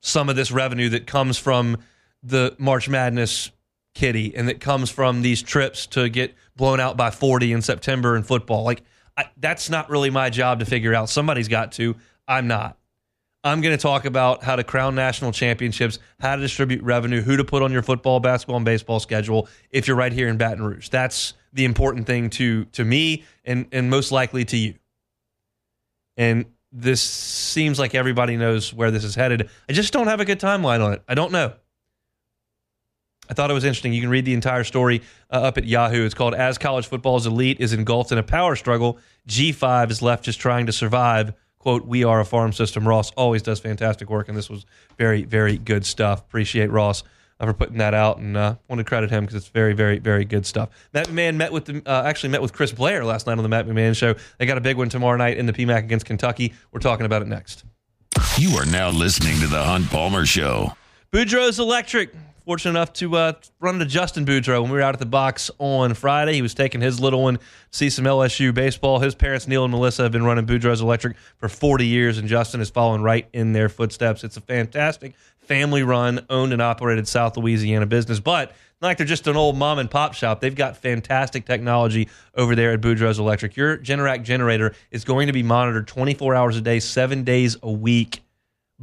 some 0.00 0.28
of 0.28 0.36
this 0.36 0.50
revenue 0.52 0.90
that 0.90 1.06
comes 1.06 1.38
from 1.38 1.78
the 2.22 2.54
March 2.58 2.88
Madness 2.88 3.50
kitty 3.94 4.34
and 4.36 4.48
that 4.48 4.60
comes 4.60 4.90
from 4.90 5.22
these 5.22 5.42
trips 5.42 5.86
to 5.86 6.08
get 6.08 6.34
blown 6.56 6.80
out 6.80 6.96
by 6.96 7.10
40 7.10 7.52
in 7.52 7.62
September 7.62 8.16
in 8.16 8.22
football. 8.22 8.64
Like, 8.64 8.82
I, 9.16 9.26
that's 9.36 9.70
not 9.70 9.90
really 9.90 10.10
my 10.10 10.30
job 10.30 10.60
to 10.60 10.66
figure 10.66 10.94
out. 10.94 11.08
Somebody's 11.08 11.48
got 11.48 11.72
to. 11.72 11.96
I'm 12.26 12.48
not. 12.48 12.76
I'm 13.44 13.60
going 13.60 13.76
to 13.76 13.80
talk 13.80 14.06
about 14.06 14.42
how 14.42 14.56
to 14.56 14.64
crown 14.64 14.94
national 14.94 15.30
championships, 15.30 15.98
how 16.18 16.34
to 16.34 16.40
distribute 16.40 16.82
revenue, 16.82 17.20
who 17.20 17.36
to 17.36 17.44
put 17.44 17.62
on 17.62 17.70
your 17.70 17.82
football, 17.82 18.18
basketball, 18.18 18.56
and 18.56 18.64
baseball 18.64 19.00
schedule 19.00 19.48
if 19.70 19.86
you're 19.86 19.98
right 19.98 20.12
here 20.12 20.28
in 20.28 20.38
Baton 20.38 20.64
Rouge. 20.64 20.88
That's 20.88 21.34
the 21.52 21.66
important 21.66 22.06
thing 22.06 22.30
to 22.30 22.64
to 22.66 22.84
me 22.84 23.24
and 23.44 23.66
and 23.70 23.90
most 23.90 24.10
likely 24.10 24.44
to 24.46 24.56
you. 24.56 24.74
And 26.16 26.46
this 26.72 27.02
seems 27.02 27.78
like 27.78 27.94
everybody 27.94 28.36
knows 28.36 28.72
where 28.72 28.90
this 28.90 29.04
is 29.04 29.14
headed. 29.14 29.48
I 29.68 29.72
just 29.72 29.92
don't 29.92 30.06
have 30.06 30.20
a 30.20 30.24
good 30.24 30.40
timeline 30.40 30.84
on 30.84 30.94
it. 30.94 31.02
I 31.06 31.14
don't 31.14 31.30
know. 31.30 31.52
I 33.28 33.34
thought 33.34 33.50
it 33.50 33.54
was 33.54 33.64
interesting. 33.64 33.92
You 33.92 34.00
can 34.00 34.10
read 34.10 34.24
the 34.24 34.34
entire 34.34 34.64
story 34.64 35.02
uh, 35.30 35.36
up 35.36 35.56
at 35.56 35.64
Yahoo. 35.64 36.04
It's 36.04 36.14
called 36.14 36.34
As 36.34 36.58
College 36.58 36.86
Football's 36.86 37.26
Elite 37.26 37.58
is 37.58 37.72
Engulfed 37.72 38.12
in 38.12 38.18
a 38.18 38.22
Power 38.22 38.54
Struggle, 38.54 38.98
G5 39.28 39.90
is 39.90 40.02
left 40.02 40.24
just 40.24 40.40
trying 40.40 40.66
to 40.66 40.72
survive. 40.72 41.32
Quote, 41.64 41.86
we 41.86 42.04
are 42.04 42.20
a 42.20 42.26
farm 42.26 42.52
system. 42.52 42.86
Ross 42.86 43.10
always 43.12 43.40
does 43.40 43.58
fantastic 43.58 44.10
work, 44.10 44.28
and 44.28 44.36
this 44.36 44.50
was 44.50 44.66
very, 44.98 45.24
very 45.24 45.56
good 45.56 45.86
stuff. 45.86 46.20
Appreciate 46.20 46.70
Ross 46.70 47.02
uh, 47.40 47.46
for 47.46 47.54
putting 47.54 47.78
that 47.78 47.94
out, 47.94 48.18
and 48.18 48.36
uh, 48.36 48.56
want 48.68 48.80
to 48.80 48.84
credit 48.84 49.08
him 49.08 49.24
because 49.24 49.34
it's 49.34 49.48
very, 49.48 49.72
very, 49.72 49.98
very 49.98 50.26
good 50.26 50.44
stuff. 50.44 50.68
Matt 50.92 51.08
McMahon 51.08 51.36
met 51.36 51.54
with 51.54 51.64
the, 51.64 51.82
uh, 51.86 52.02
actually 52.04 52.28
met 52.28 52.42
with 52.42 52.52
Chris 52.52 52.70
Blair 52.70 53.02
last 53.02 53.26
night 53.26 53.38
on 53.38 53.42
the 53.42 53.48
Matt 53.48 53.66
McMahon 53.66 53.96
Show. 53.96 54.14
They 54.36 54.44
got 54.44 54.58
a 54.58 54.60
big 54.60 54.76
one 54.76 54.90
tomorrow 54.90 55.16
night 55.16 55.38
in 55.38 55.46
the 55.46 55.54
PMAC 55.54 55.78
against 55.78 56.04
Kentucky. 56.04 56.52
We're 56.70 56.80
talking 56.80 57.06
about 57.06 57.22
it 57.22 57.28
next. 57.28 57.64
You 58.36 58.58
are 58.58 58.66
now 58.66 58.90
listening 58.90 59.40
to 59.40 59.46
the 59.46 59.64
Hunt 59.64 59.88
Palmer 59.88 60.26
Show. 60.26 60.76
Boudreaux's 61.12 61.58
Electric 61.58 62.14
fortunate 62.44 62.70
enough 62.70 62.92
to 62.94 63.16
uh, 63.16 63.32
run 63.60 63.76
into 63.76 63.86
Justin 63.86 64.26
Boudreaux 64.26 64.60
when 64.62 64.70
we 64.70 64.76
were 64.76 64.82
out 64.82 64.94
at 64.94 64.98
the 64.98 65.06
box 65.06 65.50
on 65.58 65.94
Friday. 65.94 66.34
He 66.34 66.42
was 66.42 66.54
taking 66.54 66.80
his 66.80 67.00
little 67.00 67.22
one 67.22 67.36
to 67.38 67.42
see 67.70 67.90
some 67.90 68.04
LSU 68.04 68.52
baseball. 68.52 68.98
His 68.98 69.14
parents, 69.14 69.48
Neil 69.48 69.64
and 69.64 69.72
Melissa, 69.72 70.02
have 70.02 70.12
been 70.12 70.24
running 70.24 70.46
Boudreaux's 70.46 70.80
Electric 70.80 71.16
for 71.38 71.48
40 71.48 71.86
years, 71.86 72.18
and 72.18 72.28
Justin 72.28 72.60
is 72.60 72.70
following 72.70 73.02
right 73.02 73.28
in 73.32 73.52
their 73.52 73.68
footsteps. 73.68 74.24
It's 74.24 74.36
a 74.36 74.42
fantastic 74.42 75.14
family 75.38 75.82
run, 75.82 76.24
owned 76.30 76.52
and 76.52 76.62
operated 76.62 77.06
South 77.08 77.36
Louisiana 77.36 77.86
business, 77.86 78.20
but 78.20 78.54
like 78.80 78.98
they're 78.98 79.06
just 79.06 79.26
an 79.26 79.36
old 79.36 79.56
mom 79.56 79.78
and 79.78 79.90
pop 79.90 80.14
shop. 80.14 80.40
They've 80.40 80.54
got 80.54 80.76
fantastic 80.76 81.46
technology 81.46 82.08
over 82.34 82.54
there 82.54 82.72
at 82.72 82.80
Boudreaux's 82.80 83.18
Electric. 83.18 83.56
Your 83.56 83.78
Generac 83.78 84.22
generator 84.24 84.74
is 84.90 85.04
going 85.04 85.26
to 85.26 85.32
be 85.32 85.42
monitored 85.42 85.88
24 85.88 86.34
hours 86.34 86.56
a 86.56 86.60
day, 86.60 86.80
seven 86.80 87.24
days 87.24 87.56
a 87.62 87.70
week 87.70 88.23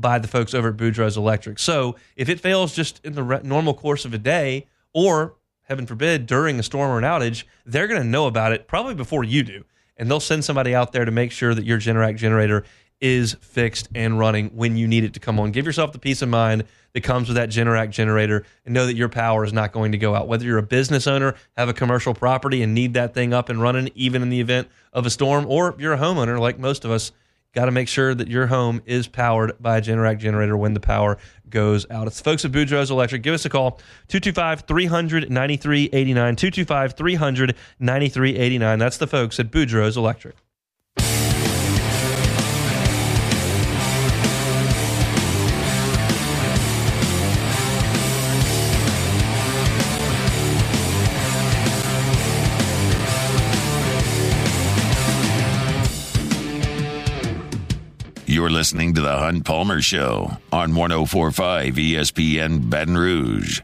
by 0.01 0.19
the 0.19 0.27
folks 0.27 0.53
over 0.53 0.69
at 0.69 0.77
Boudreaux's 0.77 1.17
Electric. 1.17 1.59
So 1.59 1.95
if 2.15 2.27
it 2.27 2.39
fails 2.39 2.75
just 2.75 2.99
in 3.05 3.13
the 3.13 3.23
re- 3.23 3.41
normal 3.43 3.73
course 3.73 4.03
of 4.03 4.13
a 4.13 4.17
day, 4.17 4.67
or 4.93 5.35
heaven 5.63 5.85
forbid, 5.85 6.25
during 6.25 6.59
a 6.59 6.63
storm 6.63 6.91
or 6.91 6.97
an 6.97 7.03
outage, 7.03 7.43
they're 7.65 7.87
going 7.87 8.01
to 8.01 8.07
know 8.07 8.27
about 8.27 8.51
it 8.51 8.67
probably 8.67 8.95
before 8.95 9.23
you 9.23 9.43
do. 9.43 9.63
And 9.95 10.09
they'll 10.09 10.19
send 10.19 10.43
somebody 10.43 10.73
out 10.73 10.91
there 10.91 11.05
to 11.05 11.11
make 11.11 11.31
sure 11.31 11.53
that 11.53 11.63
your 11.63 11.77
Generac 11.77 12.17
generator 12.17 12.65
is 12.99 13.35
fixed 13.41 13.89
and 13.95 14.19
running 14.19 14.49
when 14.49 14.77
you 14.77 14.87
need 14.87 15.03
it 15.03 15.13
to 15.13 15.19
come 15.19 15.39
on. 15.39 15.51
Give 15.51 15.65
yourself 15.65 15.91
the 15.91 15.99
peace 15.99 16.21
of 16.21 16.29
mind 16.29 16.65
that 16.93 17.01
comes 17.01 17.27
with 17.27 17.35
that 17.35 17.49
Generac 17.49 17.89
generator 17.89 18.45
and 18.65 18.73
know 18.73 18.85
that 18.85 18.95
your 18.95 19.09
power 19.09 19.43
is 19.43 19.53
not 19.53 19.71
going 19.71 19.91
to 19.93 19.97
go 19.97 20.13
out. 20.13 20.27
Whether 20.27 20.45
you're 20.45 20.57
a 20.57 20.63
business 20.63 21.07
owner, 21.07 21.35
have 21.57 21.69
a 21.69 21.73
commercial 21.73 22.13
property, 22.13 22.61
and 22.61 22.73
need 22.73 22.93
that 22.93 23.13
thing 23.13 23.33
up 23.33 23.49
and 23.49 23.61
running, 23.61 23.89
even 23.95 24.21
in 24.21 24.29
the 24.29 24.39
event 24.39 24.67
of 24.93 25.05
a 25.05 25.09
storm, 25.09 25.45
or 25.47 25.75
you're 25.79 25.93
a 25.93 25.97
homeowner 25.97 26.39
like 26.39 26.59
most 26.59 26.85
of 26.85 26.91
us, 26.91 27.11
got 27.53 27.65
to 27.65 27.71
make 27.71 27.87
sure 27.87 28.13
that 28.15 28.27
your 28.27 28.47
home 28.47 28.81
is 28.85 29.07
powered 29.07 29.53
by 29.59 29.77
a 29.77 29.81
Generac 29.81 30.19
generator 30.19 30.55
when 30.55 30.73
the 30.73 30.79
power 30.79 31.17
goes 31.49 31.85
out. 31.89 32.07
It's 32.07 32.17
the 32.17 32.23
folks 32.23 32.45
at 32.45 32.51
Boudreaux's 32.51 32.91
Electric. 32.91 33.23
Give 33.23 33.33
us 33.33 33.45
a 33.45 33.49
call, 33.49 33.79
225 34.07 34.61
300 34.61 35.29
9389. 35.29 36.35
225 36.35 36.93
300 36.93 37.55
9389. 37.79 38.79
That's 38.79 38.97
the 38.97 39.07
folks 39.07 39.39
at 39.39 39.51
Boudreaux's 39.51 39.97
Electric. 39.97 40.35
You're 58.41 58.49
listening 58.49 58.95
to 58.95 59.01
the 59.01 59.17
Hunt 59.19 59.45
Palmer 59.45 59.83
Show 59.83 60.35
on 60.51 60.73
1045 60.73 61.75
ESPN 61.75 62.71
Baton 62.71 62.97
Rouge. 62.97 63.61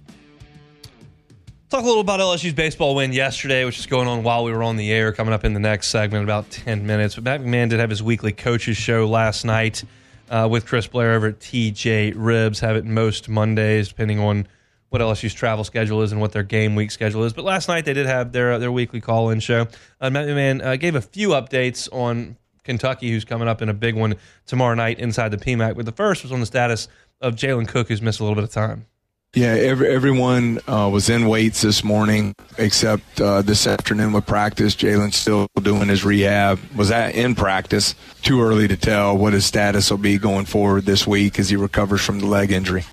Talk 1.71 1.81
a 1.81 1.87
little 1.87 2.01
about 2.01 2.19
LSU's 2.19 2.53
baseball 2.53 2.93
win 2.93 3.11
yesterday, 3.11 3.65
which 3.65 3.79
is 3.79 3.87
going 3.87 4.07
on 4.07 4.21
while 4.21 4.43
we 4.43 4.51
were 4.51 4.61
on 4.61 4.77
the 4.77 4.91
air, 4.91 5.11
coming 5.13 5.33
up 5.33 5.43
in 5.43 5.55
the 5.55 5.59
next 5.59 5.87
segment, 5.87 6.25
about 6.25 6.51
10 6.51 6.85
minutes. 6.85 7.15
But 7.15 7.23
Matt 7.23 7.41
McMahon 7.41 7.69
did 7.71 7.79
have 7.79 7.89
his 7.89 8.03
weekly 8.03 8.31
coaches 8.31 8.77
show 8.77 9.07
last 9.07 9.45
night 9.45 9.83
uh, 10.29 10.47
with 10.49 10.67
Chris 10.67 10.85
Blair 10.85 11.15
over 11.15 11.29
at 11.29 11.39
TJ 11.39 12.13
Ribs. 12.15 12.59
Have 12.59 12.75
it 12.75 12.85
most 12.85 13.29
Mondays, 13.29 13.87
depending 13.87 14.19
on 14.19 14.47
what 14.89 15.01
LSU's 15.01 15.33
travel 15.33 15.63
schedule 15.63 16.03
is 16.03 16.11
and 16.11 16.21
what 16.21 16.33
their 16.33 16.43
game 16.43 16.75
week 16.75 16.91
schedule 16.91 17.23
is. 17.23 17.33
But 17.33 17.45
last 17.45 17.67
night 17.67 17.85
they 17.85 17.93
did 17.93 18.05
have 18.05 18.31
their 18.31 18.59
their 18.59 18.71
weekly 18.71 19.01
call 19.01 19.31
in 19.31 19.39
show. 19.39 19.65
Uh, 19.99 20.11
Matt 20.11 20.27
McMahon 20.27 20.63
uh, 20.63 20.75
gave 20.75 20.93
a 20.93 21.01
few 21.01 21.29
updates 21.29 21.89
on 21.91 22.37
Kentucky, 22.67 23.09
who's 23.09 23.25
coming 23.25 23.47
up 23.47 23.63
in 23.63 23.69
a 23.69 23.73
big 23.73 23.95
one 23.95 24.15
tomorrow 24.45 24.75
night 24.75 24.99
inside 24.99 25.29
the 25.29 25.37
PMAC. 25.37 25.75
But 25.75 25.85
the 25.85 25.91
first 25.91 26.21
was 26.21 26.31
on 26.31 26.39
the 26.39 26.45
status 26.45 26.87
of 27.19 27.35
Jalen 27.35 27.67
Cook, 27.67 27.87
who's 27.87 28.01
missed 28.01 28.19
a 28.19 28.23
little 28.23 28.35
bit 28.35 28.43
of 28.43 28.51
time. 28.51 28.85
Yeah, 29.33 29.49
every, 29.49 29.89
everyone 29.89 30.59
uh, 30.67 30.89
was 30.91 31.09
in 31.09 31.27
weights 31.27 31.61
this 31.61 31.83
morning 31.83 32.33
except 32.57 33.21
uh, 33.21 33.41
this 33.41 33.67
afternoon 33.67 34.13
with 34.13 34.25
practice. 34.25 34.75
Jalen's 34.75 35.15
still 35.15 35.47
doing 35.61 35.89
his 35.89 36.03
rehab. 36.03 36.59
Was 36.75 36.89
that 36.89 37.13
in 37.13 37.35
practice? 37.35 37.93
Too 38.21 38.41
early 38.41 38.67
to 38.67 38.77
tell 38.77 39.17
what 39.17 39.33
his 39.33 39.45
status 39.45 39.91
will 39.91 39.97
be 39.97 40.17
going 40.17 40.45
forward 40.45 40.85
this 40.85 41.05
week 41.05 41.39
as 41.39 41.49
he 41.49 41.55
recovers 41.55 42.01
from 42.01 42.19
the 42.19 42.25
leg 42.25 42.51
injury. 42.51 42.83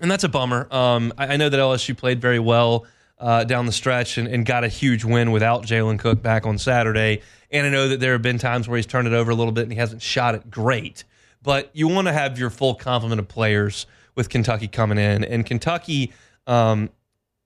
And 0.00 0.10
that's 0.10 0.24
a 0.24 0.28
bummer. 0.28 0.68
Um, 0.70 1.12
I, 1.18 1.34
I, 1.34 1.36
know 1.36 1.48
that 1.48 1.58
LSU 1.58 1.96
played 1.96 2.20
very 2.20 2.38
well 2.38 2.86
uh, 3.18 3.44
down 3.44 3.66
the 3.66 3.72
stretch 3.72 4.16
and, 4.16 4.28
and, 4.28 4.46
got 4.46 4.62
a 4.62 4.68
huge 4.68 5.04
win 5.04 5.32
without 5.32 5.64
Jalen 5.64 5.98
Cook 5.98 6.22
back 6.22 6.46
on 6.46 6.56
Saturday. 6.56 7.20
And 7.50 7.66
I 7.66 7.70
know 7.70 7.88
that 7.88 8.00
there 8.00 8.12
have 8.12 8.22
been 8.22 8.38
times 8.38 8.68
where 8.68 8.76
he's 8.76 8.86
turned 8.86 9.08
it 9.08 9.14
over 9.14 9.30
a 9.30 9.34
little 9.34 9.52
bit 9.52 9.62
and 9.62 9.72
he 9.72 9.78
hasn't 9.78 10.02
shot 10.02 10.34
it 10.34 10.50
great. 10.50 11.04
But 11.42 11.70
you 11.72 11.88
want 11.88 12.08
to 12.08 12.12
have 12.12 12.38
your 12.38 12.50
full 12.50 12.74
complement 12.74 13.20
of 13.20 13.28
players 13.28 13.86
with 14.14 14.28
Kentucky 14.28 14.66
coming 14.66 14.98
in, 14.98 15.22
and 15.24 15.46
Kentucky 15.46 16.12
um, 16.46 16.90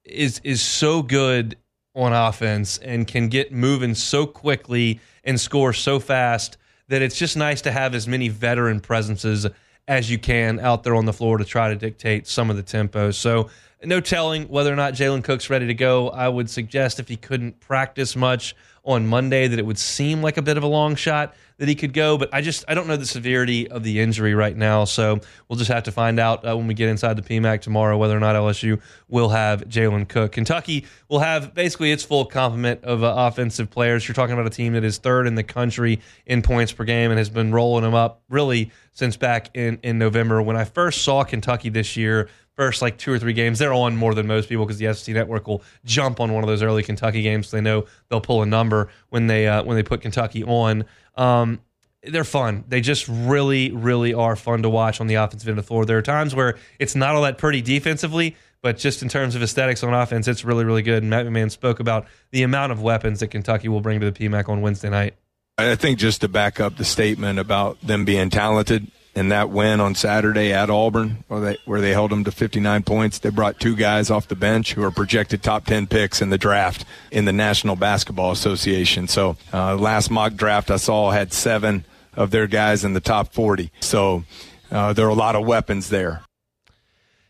is 0.04 0.40
is 0.42 0.62
so 0.62 1.02
good 1.02 1.56
on 1.94 2.12
offense 2.12 2.78
and 2.78 3.06
can 3.06 3.28
get 3.28 3.52
moving 3.52 3.94
so 3.94 4.26
quickly 4.26 4.98
and 5.24 5.38
score 5.38 5.74
so 5.74 6.00
fast 6.00 6.56
that 6.88 7.02
it's 7.02 7.18
just 7.18 7.36
nice 7.36 7.60
to 7.62 7.70
have 7.70 7.94
as 7.94 8.08
many 8.08 8.28
veteran 8.28 8.80
presences 8.80 9.46
as 9.88 10.10
you 10.10 10.18
can 10.18 10.58
out 10.60 10.82
there 10.82 10.94
on 10.94 11.04
the 11.04 11.12
floor 11.12 11.36
to 11.36 11.44
try 11.44 11.68
to 11.68 11.76
dictate 11.76 12.26
some 12.26 12.48
of 12.48 12.56
the 12.56 12.62
tempo. 12.62 13.10
So 13.10 13.50
no 13.84 14.00
telling 14.00 14.44
whether 14.44 14.72
or 14.72 14.76
not 14.76 14.94
Jalen 14.94 15.24
Cook's 15.24 15.50
ready 15.50 15.66
to 15.66 15.74
go. 15.74 16.08
I 16.10 16.28
would 16.28 16.48
suggest 16.48 17.00
if 17.00 17.08
he 17.08 17.16
couldn't 17.16 17.60
practice 17.60 18.16
much 18.16 18.54
on 18.84 19.06
Monday 19.06 19.46
that 19.46 19.58
it 19.58 19.66
would 19.66 19.78
seem 19.78 20.22
like 20.22 20.36
a 20.36 20.42
bit 20.42 20.56
of 20.56 20.62
a 20.62 20.66
long 20.66 20.94
shot 20.96 21.34
that 21.58 21.68
he 21.68 21.76
could 21.76 21.92
go, 21.92 22.18
but 22.18 22.28
I 22.32 22.40
just 22.40 22.64
I 22.66 22.74
don't 22.74 22.88
know 22.88 22.96
the 22.96 23.06
severity 23.06 23.68
of 23.68 23.84
the 23.84 24.00
injury 24.00 24.34
right 24.34 24.56
now, 24.56 24.84
so 24.84 25.20
we'll 25.48 25.58
just 25.58 25.70
have 25.70 25.84
to 25.84 25.92
find 25.92 26.18
out 26.18 26.44
uh, 26.44 26.56
when 26.56 26.66
we 26.66 26.74
get 26.74 26.88
inside 26.88 27.14
the 27.14 27.22
PMAC 27.22 27.60
tomorrow 27.60 27.96
whether 27.96 28.16
or 28.16 28.20
not 28.20 28.34
LSU 28.34 28.80
will 29.08 29.28
have 29.28 29.68
Jalen 29.68 30.08
Cook. 30.08 30.32
Kentucky 30.32 30.86
will 31.08 31.20
have 31.20 31.54
basically 31.54 31.92
its 31.92 32.02
full 32.02 32.24
complement 32.24 32.82
of 32.82 33.04
uh, 33.04 33.14
offensive 33.16 33.70
players. 33.70 34.08
You're 34.08 34.14
talking 34.14 34.32
about 34.32 34.46
a 34.46 34.50
team 34.50 34.72
that 34.72 34.82
is 34.82 34.98
third 34.98 35.28
in 35.28 35.36
the 35.36 35.44
country 35.44 36.00
in 36.26 36.42
points 36.42 36.72
per 36.72 36.82
game 36.82 37.12
and 37.12 37.18
has 37.18 37.30
been 37.30 37.52
rolling 37.52 37.84
them 37.84 37.94
up 37.94 38.22
really 38.28 38.72
since 38.92 39.16
back 39.16 39.50
in 39.54 39.78
in 39.84 39.98
November. 39.98 40.42
When 40.42 40.56
I 40.56 40.64
first 40.64 41.02
saw 41.02 41.22
Kentucky 41.22 41.68
this 41.68 41.96
year, 41.96 42.28
first 42.56 42.82
like 42.82 42.98
two 42.98 43.12
or 43.12 43.18
three 43.18 43.32
games, 43.32 43.58
they're 43.58 43.72
on 43.72 43.96
more 43.96 44.14
than 44.14 44.26
most 44.26 44.48
people 44.48 44.64
because 44.64 44.78
the 44.78 44.92
SEC 44.92 45.14
network 45.14 45.46
will 45.46 45.62
jump 45.84 46.20
on 46.20 46.32
one 46.32 46.42
of 46.44 46.48
those 46.48 46.62
early 46.62 46.82
Kentucky 46.82 47.22
games. 47.22 47.48
So 47.48 47.56
they 47.56 47.60
know 47.62 47.86
they'll 48.08 48.20
pull 48.20 48.42
a 48.42 48.46
number 48.46 48.88
when 49.10 49.26
they 49.26 49.46
uh, 49.46 49.62
when 49.62 49.76
they 49.76 49.82
put 49.82 50.00
Kentucky 50.00 50.44
on. 50.44 50.84
Um, 51.16 51.60
they're 52.04 52.24
fun. 52.24 52.64
They 52.66 52.80
just 52.80 53.06
really, 53.08 53.70
really 53.70 54.12
are 54.12 54.34
fun 54.34 54.62
to 54.62 54.68
watch 54.68 55.00
on 55.00 55.06
the 55.06 55.14
offensive 55.14 55.48
end 55.48 55.58
of 55.58 55.64
the 55.64 55.68
floor. 55.68 55.84
There 55.84 55.98
are 55.98 56.02
times 56.02 56.34
where 56.34 56.58
it's 56.78 56.96
not 56.96 57.14
all 57.14 57.22
that 57.22 57.38
pretty 57.38 57.62
defensively, 57.62 58.34
but 58.60 58.76
just 58.76 59.02
in 59.02 59.08
terms 59.08 59.36
of 59.36 59.42
aesthetics 59.42 59.84
on 59.84 59.94
offense, 59.94 60.26
it's 60.26 60.44
really, 60.44 60.64
really 60.64 60.82
good. 60.82 61.02
And 61.02 61.10
Matt 61.10 61.26
McMahon 61.26 61.50
spoke 61.50 61.78
about 61.78 62.06
the 62.32 62.42
amount 62.42 62.72
of 62.72 62.82
weapons 62.82 63.20
that 63.20 63.28
Kentucky 63.28 63.68
will 63.68 63.80
bring 63.80 64.00
to 64.00 64.10
the 64.10 64.28
PMAC 64.28 64.48
on 64.48 64.62
Wednesday 64.62 64.90
night. 64.90 65.14
I 65.58 65.76
think 65.76 65.98
just 65.98 66.22
to 66.22 66.28
back 66.28 66.60
up 66.60 66.76
the 66.76 66.84
statement 66.84 67.38
about 67.38 67.80
them 67.82 68.04
being 68.04 68.30
talented, 68.30 68.90
in 69.14 69.28
that 69.28 69.50
win 69.50 69.80
on 69.80 69.94
Saturday 69.94 70.52
at 70.52 70.70
Auburn, 70.70 71.24
where 71.28 71.40
they, 71.40 71.58
where 71.64 71.80
they 71.80 71.90
held 71.90 72.10
them 72.10 72.24
to 72.24 72.32
59 72.32 72.82
points, 72.82 73.18
they 73.18 73.30
brought 73.30 73.60
two 73.60 73.76
guys 73.76 74.10
off 74.10 74.28
the 74.28 74.36
bench 74.36 74.72
who 74.74 74.82
are 74.82 74.90
projected 74.90 75.42
top 75.42 75.66
10 75.66 75.86
picks 75.86 76.22
in 76.22 76.30
the 76.30 76.38
draft 76.38 76.84
in 77.10 77.24
the 77.26 77.32
National 77.32 77.76
Basketball 77.76 78.32
Association. 78.32 79.08
So, 79.08 79.36
uh, 79.52 79.76
last 79.76 80.10
mock 80.10 80.34
draft 80.34 80.70
I 80.70 80.76
saw 80.76 81.10
had 81.10 81.32
seven 81.32 81.84
of 82.14 82.30
their 82.30 82.46
guys 82.46 82.84
in 82.84 82.94
the 82.94 83.00
top 83.00 83.32
40. 83.34 83.70
So, 83.80 84.24
uh, 84.70 84.94
there 84.94 85.06
are 85.06 85.10
a 85.10 85.14
lot 85.14 85.36
of 85.36 85.46
weapons 85.46 85.90
there. 85.90 86.22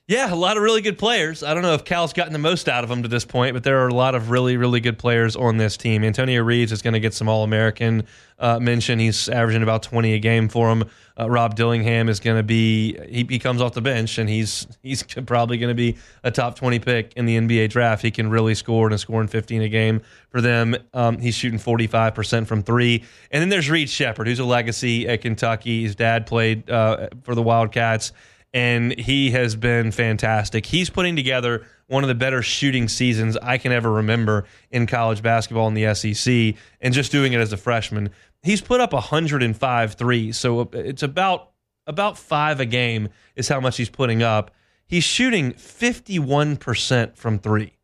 Yeah, 0.08 0.32
a 0.32 0.36
lot 0.36 0.56
of 0.56 0.62
really 0.64 0.82
good 0.82 0.98
players. 0.98 1.42
I 1.42 1.54
don't 1.54 1.62
know 1.62 1.74
if 1.74 1.84
Cal's 1.84 2.12
gotten 2.12 2.32
the 2.32 2.38
most 2.38 2.68
out 2.68 2.82
of 2.82 2.90
them 2.90 3.02
to 3.02 3.08
this 3.08 3.24
point, 3.24 3.54
but 3.54 3.64
there 3.64 3.84
are 3.84 3.88
a 3.88 3.94
lot 3.94 4.14
of 4.14 4.30
really, 4.30 4.56
really 4.56 4.80
good 4.80 4.98
players 4.98 5.36
on 5.36 5.58
this 5.58 5.76
team. 5.76 6.02
Antonio 6.02 6.42
Reeves 6.42 6.72
is 6.72 6.82
going 6.82 6.94
to 6.94 7.00
get 7.00 7.14
some 7.14 7.28
All 7.28 7.44
American 7.44 8.04
uh, 8.38 8.58
mention. 8.58 8.98
He's 8.98 9.28
averaging 9.28 9.62
about 9.62 9.84
20 9.84 10.12
a 10.12 10.18
game 10.18 10.48
for 10.48 10.70
him. 10.70 10.84
Uh, 11.18 11.28
Rob 11.28 11.54
Dillingham 11.54 12.08
is 12.08 12.20
going 12.20 12.36
to 12.36 12.42
be, 12.42 12.98
he, 13.08 13.26
he 13.28 13.38
comes 13.38 13.60
off 13.60 13.74
the 13.74 13.80
bench 13.80 14.18
and 14.18 14.28
he's 14.28 14.66
he's 14.82 15.02
probably 15.26 15.58
going 15.58 15.70
to 15.70 15.74
be 15.74 15.96
a 16.24 16.30
top 16.30 16.56
20 16.56 16.78
pick 16.78 17.12
in 17.16 17.26
the 17.26 17.36
NBA 17.36 17.70
draft. 17.70 18.02
He 18.02 18.10
can 18.10 18.30
really 18.30 18.54
score 18.54 18.86
and 18.86 18.94
is 18.94 19.02
scoring 19.02 19.28
15 19.28 19.62
a 19.62 19.68
game 19.68 20.02
for 20.30 20.40
them. 20.40 20.76
Um, 20.94 21.18
he's 21.18 21.34
shooting 21.34 21.58
45% 21.58 22.46
from 22.46 22.62
three. 22.62 23.04
And 23.30 23.40
then 23.40 23.48
there's 23.48 23.70
Reed 23.70 23.90
Sheppard, 23.90 24.26
who's 24.26 24.38
a 24.38 24.44
legacy 24.44 25.08
at 25.08 25.20
Kentucky. 25.20 25.82
His 25.82 25.94
dad 25.94 26.26
played 26.26 26.68
uh, 26.70 27.08
for 27.22 27.34
the 27.34 27.42
Wildcats 27.42 28.12
and 28.54 28.98
he 28.98 29.30
has 29.30 29.56
been 29.56 29.90
fantastic. 29.90 30.66
He's 30.66 30.90
putting 30.90 31.16
together 31.16 31.66
one 31.86 32.04
of 32.04 32.08
the 32.08 32.14
better 32.14 32.42
shooting 32.42 32.88
seasons 32.88 33.36
I 33.36 33.58
can 33.58 33.72
ever 33.72 33.90
remember 33.90 34.44
in 34.70 34.86
college 34.86 35.22
basketball 35.22 35.68
in 35.68 35.74
the 35.74 35.94
SEC, 35.94 36.54
and 36.80 36.94
just 36.94 37.12
doing 37.12 37.32
it 37.32 37.40
as 37.40 37.52
a 37.52 37.56
freshman. 37.56 38.10
He's 38.42 38.60
put 38.60 38.80
up 38.80 38.92
105 38.92 39.94
threes, 39.94 40.36
so 40.36 40.68
it's 40.72 41.02
about 41.02 41.50
about 41.86 42.16
five 42.16 42.60
a 42.60 42.66
game 42.66 43.08
is 43.34 43.48
how 43.48 43.60
much 43.60 43.76
he's 43.76 43.90
putting 43.90 44.22
up. 44.22 44.52
He's 44.86 45.04
shooting 45.04 45.52
51% 45.52 47.16
from 47.16 47.38
three. 47.38 47.76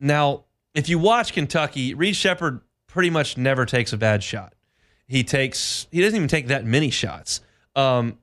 Now, 0.00 0.44
if 0.74 0.88
you 0.88 0.98
watch 0.98 1.32
Kentucky, 1.32 1.94
Reed 1.94 2.16
Sheppard 2.16 2.60
pretty 2.86 3.10
much 3.10 3.36
never 3.36 3.64
takes 3.64 3.92
a 3.92 3.96
bad 3.96 4.22
shot. 4.22 4.54
He 5.06 5.24
takes 5.24 5.86
he 5.90 6.00
doesn't 6.00 6.16
even 6.16 6.28
take 6.28 6.48
that 6.48 6.64
many 6.64 6.90
shots. 6.90 7.40
Um, 7.74 8.18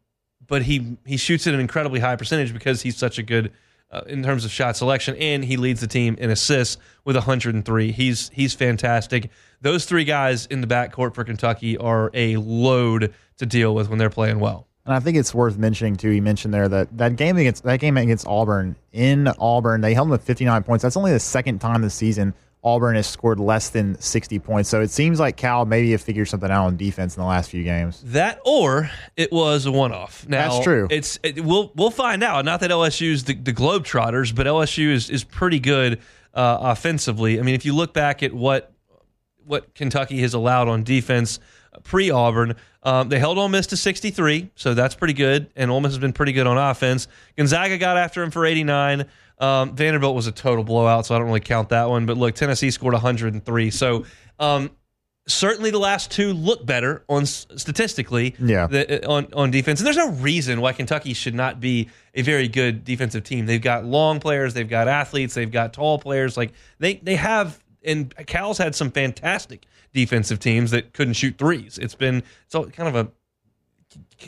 but 0.47 0.63
he 0.63 0.97
he 1.05 1.17
shoots 1.17 1.47
at 1.47 1.53
an 1.53 1.59
incredibly 1.59 1.99
high 1.99 2.15
percentage 2.15 2.53
because 2.53 2.81
he's 2.81 2.97
such 2.97 3.17
a 3.17 3.23
good 3.23 3.51
uh, 3.91 4.01
in 4.07 4.23
terms 4.23 4.45
of 4.45 4.51
shot 4.51 4.75
selection, 4.75 5.15
and 5.17 5.45
he 5.45 5.57
leads 5.57 5.81
the 5.81 5.87
team 5.87 6.15
in 6.19 6.29
assists 6.29 6.77
with 7.03 7.15
103. 7.15 7.91
He's 7.91 8.29
he's 8.29 8.53
fantastic. 8.53 9.29
Those 9.61 9.85
three 9.85 10.03
guys 10.03 10.45
in 10.47 10.61
the 10.61 10.67
backcourt 10.67 11.13
for 11.15 11.23
Kentucky 11.23 11.77
are 11.77 12.11
a 12.13 12.37
load 12.37 13.13
to 13.37 13.45
deal 13.45 13.73
with 13.73 13.89
when 13.89 13.97
they're 13.97 14.09
playing 14.09 14.39
well. 14.39 14.67
And 14.85 14.93
I 14.93 14.99
think 14.99 15.17
it's 15.17 15.33
worth 15.33 15.57
mentioning 15.57 15.95
too. 15.95 16.11
He 16.11 16.21
mentioned 16.21 16.53
there 16.53 16.67
that 16.69 16.95
that 16.97 17.15
game 17.15 17.37
against 17.37 17.63
that 17.63 17.79
game 17.79 17.97
against 17.97 18.27
Auburn 18.27 18.75
in 18.91 19.27
Auburn, 19.39 19.81
they 19.81 19.93
held 19.93 20.07
him 20.07 20.11
with 20.11 20.23
59 20.23 20.63
points. 20.63 20.83
That's 20.83 20.97
only 20.97 21.11
the 21.11 21.19
second 21.19 21.59
time 21.59 21.81
this 21.81 21.95
season 21.95 22.33
Auburn 22.65 22.95
has 22.95 23.05
scored 23.05 23.39
less 23.39 23.69
than 23.69 23.99
60 24.01 24.39
points. 24.39 24.69
So 24.69 24.81
it 24.81 24.89
seems 24.89 25.19
like 25.19 25.37
Cal 25.37 25.65
maybe 25.65 25.91
have 25.91 26.01
figured 26.01 26.27
something 26.27 26.49
out 26.49 26.65
on 26.65 26.75
defense 26.75 27.15
in 27.15 27.21
the 27.21 27.27
last 27.27 27.51
few 27.51 27.63
games. 27.63 28.01
That 28.05 28.39
or 28.43 28.89
it 29.15 29.31
was 29.31 29.67
a 29.67 29.71
one-off. 29.71 30.27
Now, 30.27 30.49
That's 30.49 30.63
true. 30.63 30.87
It's 30.89 31.19
it, 31.21 31.45
we'll 31.45 31.71
we'll 31.75 31.91
find 31.91 32.23
out. 32.23 32.43
Not 32.43 32.59
that 32.61 32.71
LSU's 32.71 33.25
the, 33.25 33.35
the 33.35 33.53
Globetrotters, 33.53 34.33
but 34.33 34.47
LSU 34.47 34.89
is 34.91 35.11
is 35.11 35.23
pretty 35.23 35.59
good 35.59 35.99
uh, 36.33 36.57
offensively. 36.59 37.39
I 37.39 37.43
mean, 37.43 37.55
if 37.55 37.65
you 37.65 37.75
look 37.75 37.93
back 37.93 38.23
at 38.23 38.33
what 38.33 38.73
what 39.45 39.75
Kentucky 39.75 40.19
has 40.21 40.33
allowed 40.33 40.67
on 40.67 40.83
defense 40.83 41.39
pre 41.83 42.09
Auburn. 42.09 42.55
Um, 42.83 43.09
they 43.09 43.19
held 43.19 43.37
Ole 43.37 43.49
Miss 43.49 43.67
to 43.67 43.77
63, 43.77 44.51
so 44.55 44.73
that's 44.73 44.95
pretty 44.95 45.13
good. 45.13 45.49
And 45.55 45.71
Ole 45.71 45.81
Miss 45.81 45.91
has 45.93 45.99
been 45.99 46.13
pretty 46.13 46.33
good 46.33 46.47
on 46.47 46.57
offense. 46.57 47.07
Gonzaga 47.35 47.77
got 47.77 47.97
after 47.97 48.21
him 48.21 48.31
for 48.31 48.45
89. 48.45 49.05
Um, 49.37 49.75
Vanderbilt 49.75 50.15
was 50.15 50.27
a 50.27 50.31
total 50.31 50.63
blowout, 50.63 51.05
so 51.05 51.15
I 51.15 51.17
don't 51.17 51.27
really 51.27 51.39
count 51.39 51.69
that 51.69 51.89
one. 51.89 52.05
But 52.05 52.17
look, 52.17 52.35
Tennessee 52.35 52.71
scored 52.71 52.93
103. 52.93 53.71
So 53.71 54.05
um, 54.39 54.71
certainly 55.27 55.71
the 55.71 55.79
last 55.79 56.11
two 56.11 56.33
look 56.33 56.65
better 56.65 57.03
on 57.09 57.25
statistically 57.25 58.35
yeah. 58.39 58.67
the, 58.67 59.05
on, 59.07 59.27
on 59.33 59.51
defense. 59.51 59.79
And 59.79 59.87
there's 59.87 59.97
no 59.97 60.11
reason 60.11 60.61
why 60.61 60.73
Kentucky 60.73 61.13
should 61.13 61.35
not 61.35 61.59
be 61.59 61.89
a 62.13 62.21
very 62.21 62.47
good 62.47 62.83
defensive 62.83 63.23
team. 63.23 63.45
They've 63.45 63.61
got 63.61 63.85
long 63.85 64.19
players, 64.19 64.53
they've 64.53 64.69
got 64.69 64.87
athletes, 64.87 65.33
they've 65.33 65.51
got 65.51 65.73
tall 65.73 65.99
players. 65.99 66.37
Like 66.37 66.53
they, 66.79 66.95
they 66.95 67.15
have, 67.15 67.61
and 67.83 68.15
Cal's 68.27 68.57
had 68.57 68.75
some 68.75 68.91
fantastic 68.91 69.65
defensive 69.93 70.39
teams 70.39 70.71
that 70.71 70.93
couldn't 70.93 71.13
shoot 71.13 71.37
threes. 71.37 71.77
It's 71.77 71.95
been 71.95 72.23
it's 72.45 72.55
all 72.55 72.65
kind 72.67 72.89
of 72.89 72.95
a 72.95 73.11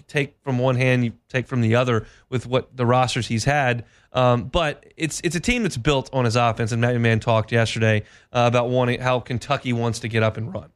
take 0.08 0.36
from 0.42 0.58
one 0.60 0.76
hand, 0.76 1.06
you 1.06 1.14
take 1.30 1.48
from 1.48 1.62
the 1.62 1.76
other 1.76 2.06
with 2.30 2.46
what 2.46 2.76
the 2.76 2.86
rosters 2.86 3.28
he's 3.28 3.46
had. 3.46 3.86
Um, 4.14 4.46
but 4.46 4.86
it's 4.96 5.22
it's 5.24 5.36
a 5.36 5.40
team 5.40 5.64
that's 5.64 5.78
built 5.78 6.10
on 6.14 6.26
his 6.26 6.36
offense. 6.36 6.72
And 6.72 6.82
Matt 6.82 6.96
McMahon 6.96 7.22
talked 7.22 7.52
yesterday 7.52 8.04
uh, 8.32 8.46
about 8.48 8.70
wanting 8.70 9.00
how 9.00 9.20
Kentucky 9.20 9.74
wants 9.74 10.00
to 10.00 10.08
get 10.08 10.24
up 10.24 10.38
and 10.38 10.54
run. 10.54 10.72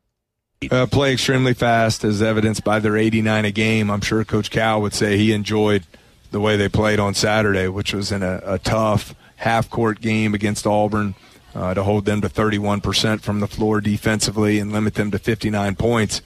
Uh, 0.69 0.86
play 0.86 1.13
extremely 1.13 1.56
fast, 1.56 2.04
as 2.04 2.21
evidenced 2.21 2.63
by 2.63 2.80
their 2.80 2.95
89 2.95 3.45
a 3.45 3.52
game. 3.52 3.89
I'm 3.89 4.02
sure 4.02 4.24
Coach 4.24 4.52
Cal 4.52 4.82
would 4.82 4.93
say 4.93 5.17
he 5.17 5.34
enjoyed 5.34 5.84
the 6.30 6.39
way 6.39 6.56
they 6.56 6.69
played 6.69 7.00
on 7.00 7.15
Saturday, 7.15 7.67
which 7.67 7.93
was 7.93 8.12
in 8.12 8.21
a, 8.21 8.41
a 8.45 8.60
tough 8.60 9.15
half 9.38 9.69
court 9.69 10.02
game 10.02 10.34
against 10.34 10.67
Auburn. 10.67 11.15
Uh, 11.54 11.74
to 11.74 11.84
hold 11.84 12.06
them 12.06 12.21
to 12.21 12.30
31% 12.30 13.19
from 13.19 13.41
the 13.41 13.47
floor 13.47 13.82
defensively 13.82 14.58
and 14.58 14.71
limit 14.71 14.93
them 14.93 15.12
to 15.12 15.19
59 15.19 15.76
points 15.76 16.21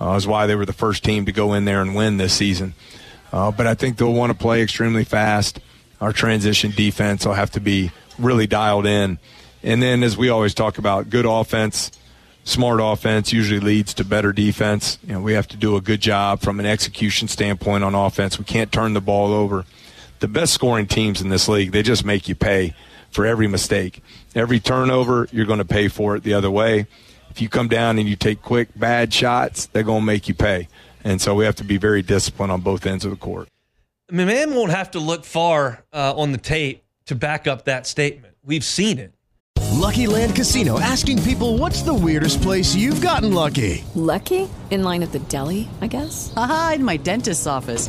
uh, 0.00 0.14
is 0.14 0.26
why 0.26 0.46
they 0.46 0.54
were 0.54 0.66
the 0.66 0.72
first 0.72 1.04
team 1.04 1.26
to 1.26 1.32
go 1.32 1.54
in 1.54 1.64
there 1.64 1.80
and 1.80 1.94
win 1.94 2.16
this 2.16 2.34
season. 2.34 2.74
Uh, 3.32 3.50
but 3.50 3.66
I 3.66 3.74
think 3.74 3.96
they'll 3.96 4.12
want 4.12 4.32
to 4.32 4.38
play 4.38 4.62
extremely 4.62 5.04
fast. 5.04 5.60
Our 6.00 6.12
transition 6.12 6.70
defense 6.70 7.26
will 7.26 7.34
have 7.34 7.50
to 7.52 7.60
be 7.60 7.90
really 8.18 8.46
dialed 8.46 8.86
in. 8.86 9.18
And 9.62 9.82
then, 9.82 10.02
as 10.02 10.16
we 10.16 10.28
always 10.28 10.54
talk 10.54 10.78
about, 10.78 11.10
good 11.10 11.26
offense, 11.26 11.90
smart 12.44 12.80
offense 12.82 13.32
usually 13.32 13.60
leads 13.60 13.92
to 13.94 14.04
better 14.04 14.32
defense. 14.32 14.98
You 15.06 15.14
know, 15.14 15.20
we 15.20 15.32
have 15.32 15.48
to 15.48 15.56
do 15.56 15.76
a 15.76 15.80
good 15.80 16.00
job 16.00 16.40
from 16.40 16.60
an 16.60 16.66
execution 16.66 17.28
standpoint 17.28 17.84
on 17.84 17.94
offense. 17.94 18.38
We 18.38 18.44
can't 18.44 18.72
turn 18.72 18.94
the 18.94 19.00
ball 19.00 19.32
over. 19.32 19.64
The 20.20 20.28
best 20.28 20.54
scoring 20.54 20.86
teams 20.86 21.20
in 21.20 21.28
this 21.28 21.48
league, 21.48 21.72
they 21.72 21.82
just 21.82 22.04
make 22.04 22.28
you 22.28 22.34
pay 22.34 22.74
for 23.10 23.26
every 23.26 23.46
mistake. 23.46 24.02
Every 24.34 24.60
turnover, 24.60 25.28
you're 25.32 25.46
going 25.46 25.58
to 25.58 25.64
pay 25.64 25.88
for 25.88 26.16
it 26.16 26.22
the 26.22 26.34
other 26.34 26.50
way. 26.50 26.86
If 27.38 27.42
you 27.42 27.48
come 27.48 27.68
down 27.68 28.00
and 28.00 28.08
you 28.08 28.16
take 28.16 28.42
quick, 28.42 28.68
bad 28.74 29.14
shots, 29.14 29.66
they're 29.66 29.84
going 29.84 30.00
to 30.00 30.04
make 30.04 30.26
you 30.26 30.34
pay. 30.34 30.66
And 31.04 31.20
so 31.20 31.36
we 31.36 31.44
have 31.44 31.54
to 31.54 31.64
be 31.64 31.76
very 31.76 32.02
disciplined 32.02 32.50
on 32.50 32.62
both 32.62 32.84
ends 32.84 33.04
of 33.04 33.12
the 33.12 33.16
court. 33.16 33.48
Man 34.10 34.56
won't 34.56 34.72
have 34.72 34.90
to 34.90 34.98
look 34.98 35.24
far 35.24 35.84
uh, 35.92 36.14
on 36.16 36.32
the 36.32 36.38
tape 36.38 36.82
to 37.06 37.14
back 37.14 37.46
up 37.46 37.66
that 37.66 37.86
statement. 37.86 38.34
We've 38.44 38.64
seen 38.64 38.98
it. 38.98 39.12
Lucky 39.70 40.08
Land 40.08 40.34
Casino 40.34 40.80
asking 40.80 41.22
people 41.22 41.58
what's 41.58 41.82
the 41.82 41.94
weirdest 41.94 42.42
place 42.42 42.74
you've 42.74 43.00
gotten 43.00 43.32
lucky? 43.32 43.84
Lucky? 43.94 44.50
In 44.70 44.82
line 44.82 45.04
at 45.04 45.12
the 45.12 45.20
deli, 45.20 45.68
I 45.80 45.86
guess? 45.86 46.32
Aha, 46.36 46.72
in 46.74 46.84
my 46.84 46.96
dentist's 46.96 47.46
office. 47.46 47.88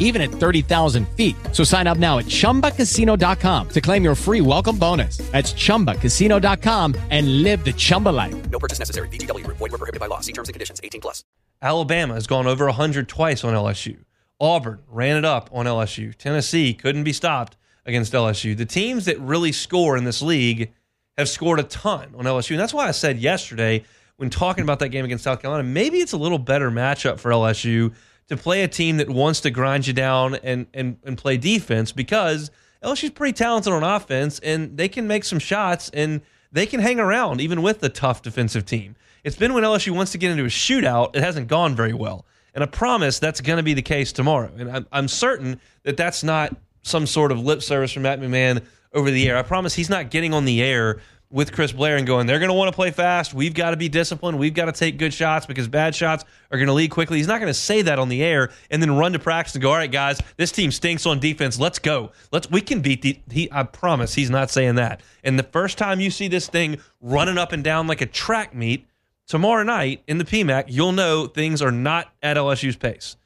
even 0.00 0.20
at 0.20 0.30
30,000 0.30 1.08
feet. 1.10 1.36
So 1.52 1.62
sign 1.62 1.86
up 1.86 1.98
now 1.98 2.18
at 2.18 2.24
ChumbaCasino.com 2.24 3.68
to 3.68 3.80
claim 3.80 4.02
your 4.02 4.16
free 4.16 4.40
welcome 4.40 4.76
bonus. 4.76 5.18
That's 5.30 5.52
ChumbaCasino.com 5.52 6.96
and 7.10 7.42
live 7.44 7.64
the 7.64 7.72
Chumba 7.72 8.08
life. 8.08 8.50
No 8.50 8.58
purchase 8.58 8.80
necessary. 8.80 9.08
VGW. 9.08 9.46
Void 9.46 9.60
were 9.60 9.78
prohibited 9.78 10.00
by 10.00 10.06
law. 10.06 10.18
See 10.18 10.32
terms 10.32 10.48
and 10.48 10.54
conditions. 10.54 10.80
18 10.82 11.00
plus. 11.00 11.22
Alabama 11.62 12.14
has 12.14 12.26
gone 12.26 12.48
over 12.48 12.66
100 12.66 13.08
twice 13.08 13.44
on 13.44 13.54
LSU. 13.54 13.98
Auburn 14.40 14.80
ran 14.88 15.16
it 15.16 15.24
up 15.24 15.50
on 15.52 15.66
LSU. 15.66 16.14
Tennessee 16.14 16.72
couldn't 16.74 17.04
be 17.04 17.12
stopped 17.12 17.58
against 17.84 18.12
LSU. 18.12 18.56
The 18.56 18.64
teams 18.64 19.04
that 19.04 19.20
really 19.20 19.52
score 19.52 19.96
in 19.96 20.04
this 20.04 20.22
league 20.22 20.72
have 21.18 21.28
scored 21.28 21.60
a 21.60 21.64
ton 21.64 22.14
on 22.16 22.24
LSU. 22.24 22.52
And 22.52 22.60
that's 22.60 22.72
why 22.72 22.88
I 22.88 22.92
said 22.92 23.18
yesterday 23.18 23.84
when 24.16 24.30
talking 24.30 24.64
about 24.64 24.78
that 24.78 24.88
game 24.88 25.04
against 25.04 25.24
South 25.24 25.40
Carolina, 25.40 25.64
maybe 25.64 25.98
it's 25.98 26.12
a 26.12 26.16
little 26.16 26.38
better 26.38 26.70
matchup 26.70 27.18
for 27.20 27.30
LSU– 27.30 27.94
to 28.30 28.36
play 28.36 28.62
a 28.62 28.68
team 28.68 28.96
that 28.96 29.10
wants 29.10 29.40
to 29.40 29.50
grind 29.50 29.86
you 29.86 29.92
down 29.92 30.36
and 30.36 30.66
and, 30.72 30.96
and 31.04 31.18
play 31.18 31.36
defense 31.36 31.92
because 31.92 32.50
LSU's 32.82 33.10
pretty 33.10 33.34
talented 33.34 33.72
on 33.72 33.82
offense 33.82 34.38
and 34.38 34.76
they 34.76 34.88
can 34.88 35.06
make 35.06 35.24
some 35.24 35.38
shots 35.38 35.90
and 35.92 36.22
they 36.50 36.64
can 36.64 36.80
hang 36.80 36.98
around 36.98 37.40
even 37.40 37.60
with 37.60 37.80
the 37.80 37.88
tough 37.88 38.22
defensive 38.22 38.64
team. 38.64 38.96
It's 39.22 39.36
been 39.36 39.52
when 39.52 39.64
LSU 39.64 39.90
wants 39.90 40.12
to 40.12 40.18
get 40.18 40.30
into 40.30 40.44
a 40.44 40.48
shootout, 40.48 41.14
it 41.14 41.22
hasn't 41.22 41.48
gone 41.48 41.74
very 41.74 41.92
well. 41.92 42.24
And 42.54 42.64
I 42.64 42.66
promise 42.66 43.18
that's 43.18 43.40
going 43.40 43.58
to 43.58 43.62
be 43.62 43.74
the 43.74 43.82
case 43.82 44.12
tomorrow. 44.12 44.50
And 44.56 44.70
I'm, 44.70 44.86
I'm 44.90 45.08
certain 45.08 45.60
that 45.82 45.96
that's 45.96 46.24
not 46.24 46.56
some 46.82 47.06
sort 47.06 47.32
of 47.32 47.38
lip 47.38 47.62
service 47.62 47.92
from 47.92 48.04
Matt 48.04 48.20
McMahon 48.20 48.64
over 48.94 49.10
the 49.10 49.28
air. 49.28 49.36
I 49.36 49.42
promise 49.42 49.74
he's 49.74 49.90
not 49.90 50.10
getting 50.10 50.32
on 50.32 50.46
the 50.46 50.62
air 50.62 51.00
with 51.32 51.52
Chris 51.52 51.70
Blair 51.70 51.96
and 51.96 52.06
going, 52.06 52.26
they're 52.26 52.40
going 52.40 52.48
to 52.48 52.54
want 52.54 52.72
to 52.72 52.74
play 52.74 52.90
fast. 52.90 53.32
We've 53.32 53.54
got 53.54 53.70
to 53.70 53.76
be 53.76 53.88
disciplined. 53.88 54.38
We've 54.38 54.52
got 54.52 54.64
to 54.64 54.72
take 54.72 54.98
good 54.98 55.14
shots 55.14 55.46
because 55.46 55.68
bad 55.68 55.94
shots 55.94 56.24
are 56.50 56.58
going 56.58 56.66
to 56.66 56.72
lead 56.72 56.90
quickly. 56.90 57.18
He's 57.18 57.28
not 57.28 57.38
going 57.38 57.50
to 57.50 57.58
say 57.58 57.82
that 57.82 58.00
on 58.00 58.08
the 58.08 58.22
air 58.22 58.50
and 58.68 58.82
then 58.82 58.96
run 58.96 59.12
to 59.12 59.20
practice 59.20 59.54
and 59.54 59.62
go, 59.62 59.70
all 59.70 59.76
right, 59.76 59.90
guys, 59.90 60.20
this 60.36 60.50
team 60.50 60.72
stinks 60.72 61.06
on 61.06 61.20
defense. 61.20 61.58
Let's 61.58 61.78
go. 61.78 62.10
Let's 62.32 62.50
we 62.50 62.60
can 62.60 62.80
beat 62.80 63.02
the. 63.02 63.20
He, 63.30 63.48
I 63.52 63.62
promise, 63.62 64.14
he's 64.14 64.30
not 64.30 64.50
saying 64.50 64.74
that. 64.74 65.02
And 65.22 65.38
the 65.38 65.44
first 65.44 65.78
time 65.78 66.00
you 66.00 66.10
see 66.10 66.26
this 66.26 66.48
thing 66.48 66.80
running 67.00 67.38
up 67.38 67.52
and 67.52 67.62
down 67.62 67.86
like 67.86 68.00
a 68.00 68.06
track 68.06 68.52
meet 68.52 68.86
tomorrow 69.28 69.62
night 69.62 70.02
in 70.08 70.18
the 70.18 70.24
PMAC, 70.24 70.64
you'll 70.66 70.92
know 70.92 71.28
things 71.28 71.62
are 71.62 71.70
not 71.70 72.12
at 72.22 72.36
LSU's 72.36 72.76
pace. 72.76 73.16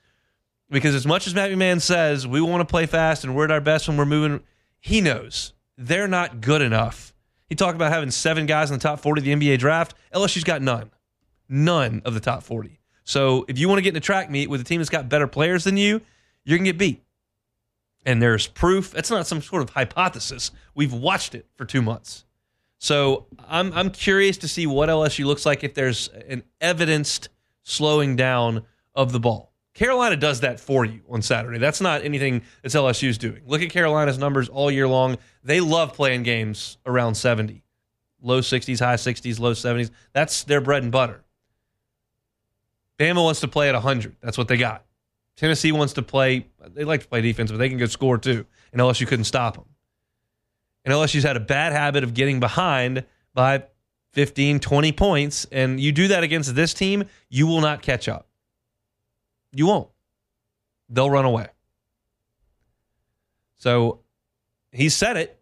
Because 0.68 0.94
as 0.94 1.06
much 1.06 1.26
as 1.26 1.34
Matt 1.34 1.50
McMahon 1.50 1.80
says 1.80 2.26
we 2.26 2.42
want 2.42 2.60
to 2.60 2.70
play 2.70 2.84
fast 2.84 3.24
and 3.24 3.34
we're 3.34 3.44
at 3.44 3.50
our 3.50 3.60
best 3.60 3.88
when 3.88 3.96
we're 3.96 4.04
moving, 4.04 4.40
he 4.78 5.00
knows 5.00 5.54
they're 5.78 6.08
not 6.08 6.42
good 6.42 6.60
enough 6.60 7.13
he 7.54 7.56
talked 7.56 7.76
about 7.76 7.92
having 7.92 8.10
seven 8.10 8.46
guys 8.46 8.68
in 8.72 8.76
the 8.76 8.82
top 8.82 8.98
40 8.98 9.20
of 9.20 9.24
the 9.24 9.32
NBA 9.32 9.60
draft. 9.60 9.94
LSU's 10.12 10.42
got 10.42 10.60
none. 10.60 10.90
None 11.48 12.02
of 12.04 12.12
the 12.12 12.18
top 12.18 12.42
40. 12.42 12.80
So 13.04 13.44
if 13.46 13.60
you 13.60 13.68
want 13.68 13.78
to 13.78 13.82
get 13.82 13.90
in 13.90 13.96
a 13.96 14.00
track 14.00 14.28
meet 14.28 14.50
with 14.50 14.60
a 14.60 14.64
team 14.64 14.80
that's 14.80 14.90
got 14.90 15.08
better 15.08 15.28
players 15.28 15.62
than 15.62 15.76
you, 15.76 16.00
you're 16.44 16.58
going 16.58 16.64
to 16.64 16.72
get 16.72 16.78
beat. 16.78 17.04
And 18.04 18.20
there's 18.20 18.48
proof. 18.48 18.90
That's 18.90 19.08
not 19.08 19.28
some 19.28 19.40
sort 19.40 19.62
of 19.62 19.70
hypothesis. 19.70 20.50
We've 20.74 20.92
watched 20.92 21.36
it 21.36 21.46
for 21.54 21.64
two 21.64 21.80
months. 21.80 22.24
So 22.78 23.26
I'm, 23.46 23.72
I'm 23.72 23.90
curious 23.90 24.36
to 24.38 24.48
see 24.48 24.66
what 24.66 24.88
LSU 24.88 25.24
looks 25.24 25.46
like 25.46 25.62
if 25.62 25.74
there's 25.74 26.08
an 26.08 26.42
evidenced 26.60 27.28
slowing 27.62 28.16
down 28.16 28.64
of 28.96 29.12
the 29.12 29.20
ball. 29.20 29.53
Carolina 29.74 30.16
does 30.16 30.40
that 30.40 30.60
for 30.60 30.84
you 30.84 31.00
on 31.10 31.20
Saturday. 31.20 31.58
That's 31.58 31.80
not 31.80 32.04
anything 32.04 32.42
that's 32.62 32.76
LSU's 32.76 33.18
doing. 33.18 33.42
Look 33.44 33.60
at 33.60 33.70
Carolina's 33.70 34.18
numbers 34.18 34.48
all 34.48 34.70
year 34.70 34.86
long. 34.86 35.18
They 35.42 35.60
love 35.60 35.94
playing 35.94 36.22
games 36.22 36.78
around 36.86 37.16
70, 37.16 37.62
low 38.22 38.40
60s, 38.40 38.78
high 38.78 38.94
60s, 38.94 39.40
low 39.40 39.52
70s. 39.52 39.90
That's 40.12 40.44
their 40.44 40.60
bread 40.60 40.84
and 40.84 40.92
butter. 40.92 41.24
Bama 42.98 43.24
wants 43.24 43.40
to 43.40 43.48
play 43.48 43.68
at 43.68 43.74
100. 43.74 44.16
That's 44.22 44.38
what 44.38 44.46
they 44.46 44.56
got. 44.56 44.84
Tennessee 45.36 45.72
wants 45.72 45.94
to 45.94 46.02
play, 46.02 46.46
they 46.68 46.84
like 46.84 47.02
to 47.02 47.08
play 47.08 47.20
defense, 47.20 47.50
but 47.50 47.56
they 47.56 47.68
can 47.68 47.78
go 47.78 47.86
score 47.86 48.16
too. 48.16 48.46
And 48.72 48.80
LSU 48.80 49.08
couldn't 49.08 49.24
stop 49.24 49.54
them. 49.54 49.64
And 50.84 50.94
LSU's 50.94 51.24
had 51.24 51.36
a 51.36 51.40
bad 51.40 51.72
habit 51.72 52.04
of 52.04 52.14
getting 52.14 52.38
behind 52.38 53.04
by 53.32 53.64
15, 54.12 54.60
20 54.60 54.92
points. 54.92 55.46
And 55.50 55.80
you 55.80 55.90
do 55.90 56.06
that 56.08 56.22
against 56.22 56.54
this 56.54 56.72
team, 56.72 57.04
you 57.28 57.48
will 57.48 57.60
not 57.60 57.82
catch 57.82 58.08
up. 58.08 58.28
You 59.54 59.66
won't. 59.66 59.88
They'll 60.88 61.10
run 61.10 61.24
away. 61.24 61.48
So 63.56 64.00
he 64.72 64.88
said 64.88 65.16
it. 65.16 65.40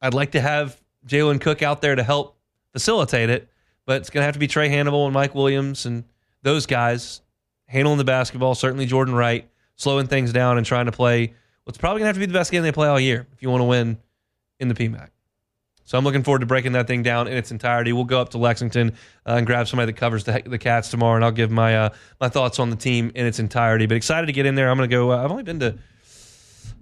I'd 0.00 0.14
like 0.14 0.32
to 0.32 0.40
have 0.40 0.80
Jalen 1.06 1.40
Cook 1.40 1.62
out 1.62 1.82
there 1.82 1.94
to 1.94 2.02
help 2.02 2.36
facilitate 2.72 3.30
it, 3.30 3.48
but 3.86 3.96
it's 4.00 4.10
going 4.10 4.22
to 4.22 4.24
have 4.26 4.34
to 4.34 4.40
be 4.40 4.48
Trae 4.48 4.68
Hannibal 4.68 5.04
and 5.06 5.14
Mike 5.14 5.34
Williams 5.34 5.86
and 5.86 6.04
those 6.42 6.66
guys 6.66 7.20
handling 7.66 7.98
the 7.98 8.04
basketball. 8.04 8.54
Certainly 8.54 8.86
Jordan 8.86 9.14
Wright 9.14 9.48
slowing 9.76 10.06
things 10.06 10.32
down 10.32 10.56
and 10.56 10.66
trying 10.66 10.86
to 10.86 10.92
play 10.92 11.34
what's 11.64 11.78
probably 11.78 12.00
going 12.00 12.04
to 12.04 12.08
have 12.08 12.16
to 12.16 12.20
be 12.20 12.26
the 12.26 12.32
best 12.32 12.50
game 12.50 12.62
they 12.62 12.72
play 12.72 12.88
all 12.88 12.98
year 12.98 13.26
if 13.32 13.42
you 13.42 13.50
want 13.50 13.60
to 13.60 13.66
win 13.66 13.98
in 14.58 14.68
the 14.68 14.74
PMAC. 14.74 15.08
So 15.88 15.96
I'm 15.96 16.04
looking 16.04 16.22
forward 16.22 16.40
to 16.40 16.46
breaking 16.46 16.72
that 16.72 16.86
thing 16.86 17.02
down 17.02 17.28
in 17.28 17.32
its 17.38 17.50
entirety. 17.50 17.94
We'll 17.94 18.04
go 18.04 18.20
up 18.20 18.28
to 18.30 18.38
Lexington 18.38 18.90
uh, 19.24 19.36
and 19.36 19.46
grab 19.46 19.68
somebody 19.68 19.90
that 19.90 19.98
covers 19.98 20.22
the, 20.22 20.42
the 20.44 20.58
Cats 20.58 20.90
tomorrow, 20.90 21.16
and 21.16 21.24
I'll 21.24 21.30
give 21.30 21.50
my 21.50 21.78
uh, 21.78 21.88
my 22.20 22.28
thoughts 22.28 22.58
on 22.58 22.68
the 22.68 22.76
team 22.76 23.10
in 23.14 23.24
its 23.24 23.38
entirety. 23.38 23.86
But 23.86 23.96
excited 23.96 24.26
to 24.26 24.34
get 24.34 24.44
in 24.44 24.54
there. 24.54 24.68
I'm 24.68 24.76
going 24.76 24.90
to 24.90 24.94
go. 24.94 25.12
Uh, 25.12 25.24
I've 25.24 25.30
only 25.30 25.44
been 25.44 25.60
to 25.60 25.78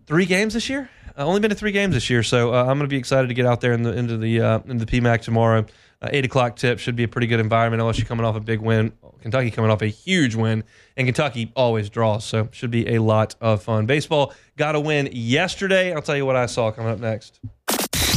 three 0.07 0.27
games 0.27 0.55
this 0.55 0.69
year. 0.69 0.91
I've 1.17 1.29
only 1.29 1.39
been 1.39 1.51
to 1.51 1.55
three 1.55 1.71
games 1.71 1.95
this 1.95 2.11
year, 2.11 2.25
so 2.25 2.53
uh, 2.53 2.63
I'm 2.63 2.79
going 2.79 2.81
to 2.81 2.89
be 2.89 2.97
excited 2.97 3.29
to 3.29 3.35
get 3.35 3.47
out 3.47 3.61
there 3.61 3.75
in 3.75 3.85
the 3.85 3.97
into 3.97 4.17
the 4.17 4.41
uh, 4.41 4.59
in 4.67 4.79
the 4.79 4.87
PMAC 4.87 5.23
tomorrow. 5.23 5.65
Uh, 6.03 6.09
Eight 6.11 6.25
o'clock 6.25 6.57
tip 6.57 6.81
should 6.81 6.97
be 6.97 7.05
a 7.05 7.09
pretty 7.09 7.29
good 7.29 7.39
environment. 7.39 7.97
You're 7.97 8.09
coming 8.09 8.27
off 8.27 8.35
a 8.35 8.41
big 8.41 8.61
win, 8.61 8.93
Kentucky 9.21 9.53
coming 9.53 9.71
off 9.71 9.83
a 9.83 9.87
huge 9.87 10.35
win, 10.35 10.65
and 10.97 11.07
Kentucky 11.07 11.53
always 11.55 11.91
draws, 11.91 12.25
so 12.25 12.49
should 12.51 12.73
be 12.73 12.97
a 12.97 13.01
lot 13.01 13.37
of 13.41 13.63
fun. 13.63 13.87
Baseball 13.87 14.35
got 14.57 14.75
a 14.75 14.81
win 14.81 15.11
yesterday. 15.13 15.95
I'll 15.95 16.03
tell 16.03 16.17
you 16.17 16.27
what 16.27 16.35
I 16.35 16.47
saw 16.47 16.73
coming 16.73 16.91
up 16.91 16.99
next. 16.99 17.39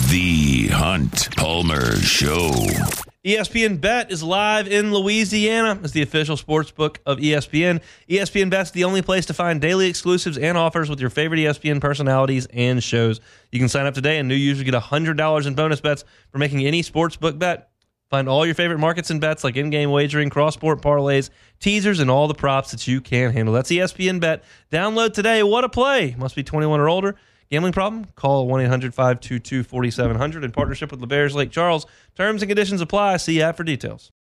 The 0.10 0.70
Hunt 0.70 1.36
Palmer 1.38 1.96
Show. 1.98 2.50
ESPN 3.24 3.80
Bet 3.80 4.10
is 4.12 4.24
live 4.24 4.68
in 4.68 4.92
Louisiana 4.92 5.80
as 5.84 5.92
the 5.92 6.02
official 6.02 6.36
sports 6.36 6.72
book 6.72 7.00
of 7.06 7.20
ESPN. 7.20 7.80
ESPN 8.10 8.50
Bet's 8.50 8.72
the 8.72 8.86
only 8.86 9.04
place 9.04 9.28
to 9.28 9.36
find 9.36 9.62
daily 9.62 9.88
exclusives 9.88 10.40
and 10.40 10.58
offers 10.58 10.90
with 10.90 11.00
your 11.00 11.12
favorite 11.12 11.38
ESPN 11.38 11.80
personalities 11.80 12.48
and 12.52 12.84
shows. 12.84 13.22
You 13.52 13.60
can 13.60 13.70
sign 13.70 13.86
up 13.86 13.94
today, 13.94 14.18
and 14.18 14.28
new 14.28 14.34
users 14.34 14.64
get 14.64 14.74
$100 14.74 15.46
in 15.46 15.54
bonus 15.54 15.80
bets 15.80 16.04
for 16.32 16.40
making 16.40 16.66
any 16.66 16.82
sports 16.82 17.16
book 17.16 17.38
bet. 17.38 17.70
Find 18.10 18.28
all 18.28 18.48
your 18.48 18.56
favorite 18.56 18.80
markets 18.80 19.12
and 19.12 19.22
bets 19.22 19.44
like 19.44 19.58
in-game 19.58 19.92
wagering, 19.92 20.32
cross-sport 20.32 20.82
parlays, 20.82 21.30
teasers, 21.60 22.00
and 22.00 22.10
all 22.10 22.28
the 22.28 22.34
props 22.34 22.72
that 22.72 22.88
you 22.88 23.00
can 23.00 23.32
handle. 23.32 23.54
That's 23.54 23.70
ESPN 23.70 24.20
Bet. 24.20 24.44
Download 24.72 25.14
today. 25.14 25.44
What 25.44 25.66
a 25.66 25.70
play! 25.70 26.16
Must 26.18 26.36
be 26.36 26.42
21 26.42 26.80
or 26.80 26.90
older. 26.90 27.16
Gambling 27.52 27.74
problem? 27.74 28.06
Call 28.16 28.48
1 28.48 28.62
800 28.62 28.94
522 28.94 29.64
4700 29.64 30.44
in 30.44 30.52
partnership 30.52 30.92
with 30.92 31.02
L'Auberge 31.02 31.34
Lake 31.34 31.50
Charles. 31.50 31.88
Terms 32.16 32.44
and 32.44 32.50
conditions 32.50 32.80
apply. 32.80 33.18
See 33.18 33.42
app 33.42 33.58
for 33.58 33.64
details. 33.64 34.12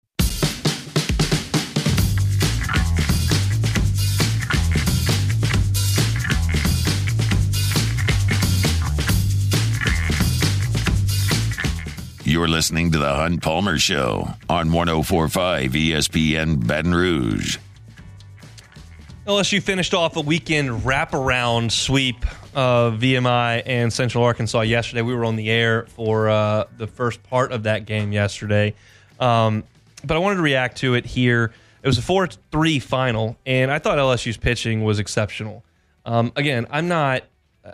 You're 12.25 12.49
listening 12.49 12.93
to 12.93 12.99
the 12.99 13.14
Hunt 13.14 13.43
Palmer 13.43 13.79
Show 13.79 14.29
on 14.49 14.73
1045 14.73 15.73
ESPN 15.73 16.67
Baton 16.67 16.95
Rouge. 16.95 17.59
LSU 19.27 19.62
finished 19.62 19.93
off 19.93 20.17
a 20.17 20.23
weekend 20.23 20.71
wraparound 20.83 21.71
sweep 21.71 22.25
of 22.55 22.95
VMI 22.95 23.63
and 23.67 23.93
Central 23.93 24.25
Arkansas 24.25 24.63
yesterday. 24.63 25.03
We 25.03 25.15
were 25.15 25.25
on 25.25 25.37
the 25.37 25.51
air 25.51 25.87
for 25.87 26.29
uh, 26.29 26.65
the 26.77 26.87
first 26.87 27.23
part 27.23 27.53
of 27.53 27.65
that 27.65 27.87
game 27.87 28.13
yesterday. 28.13 28.75
Um, 29.21 29.65
but 30.05 30.17
I 30.17 30.21
wanted 30.21 30.37
to 30.37 30.43
react 30.43 30.79
to 30.79 30.95
it 30.95 31.07
here. 31.07 31.53
It 31.83 31.87
was 31.87 31.99
a 31.99 32.03
4 32.03 32.29
3 32.51 32.79
final, 32.79 33.37
and 33.47 33.71
I 33.71 33.79
thought 33.79 33.99
LSU's 33.99 34.37
pitching 34.37 34.85
was 34.85 34.99
exceptional. 34.99 35.65
Um, 36.05 36.33
again, 36.37 36.67
I'm 36.71 36.89
not 36.89 37.25
uh, 37.65 37.73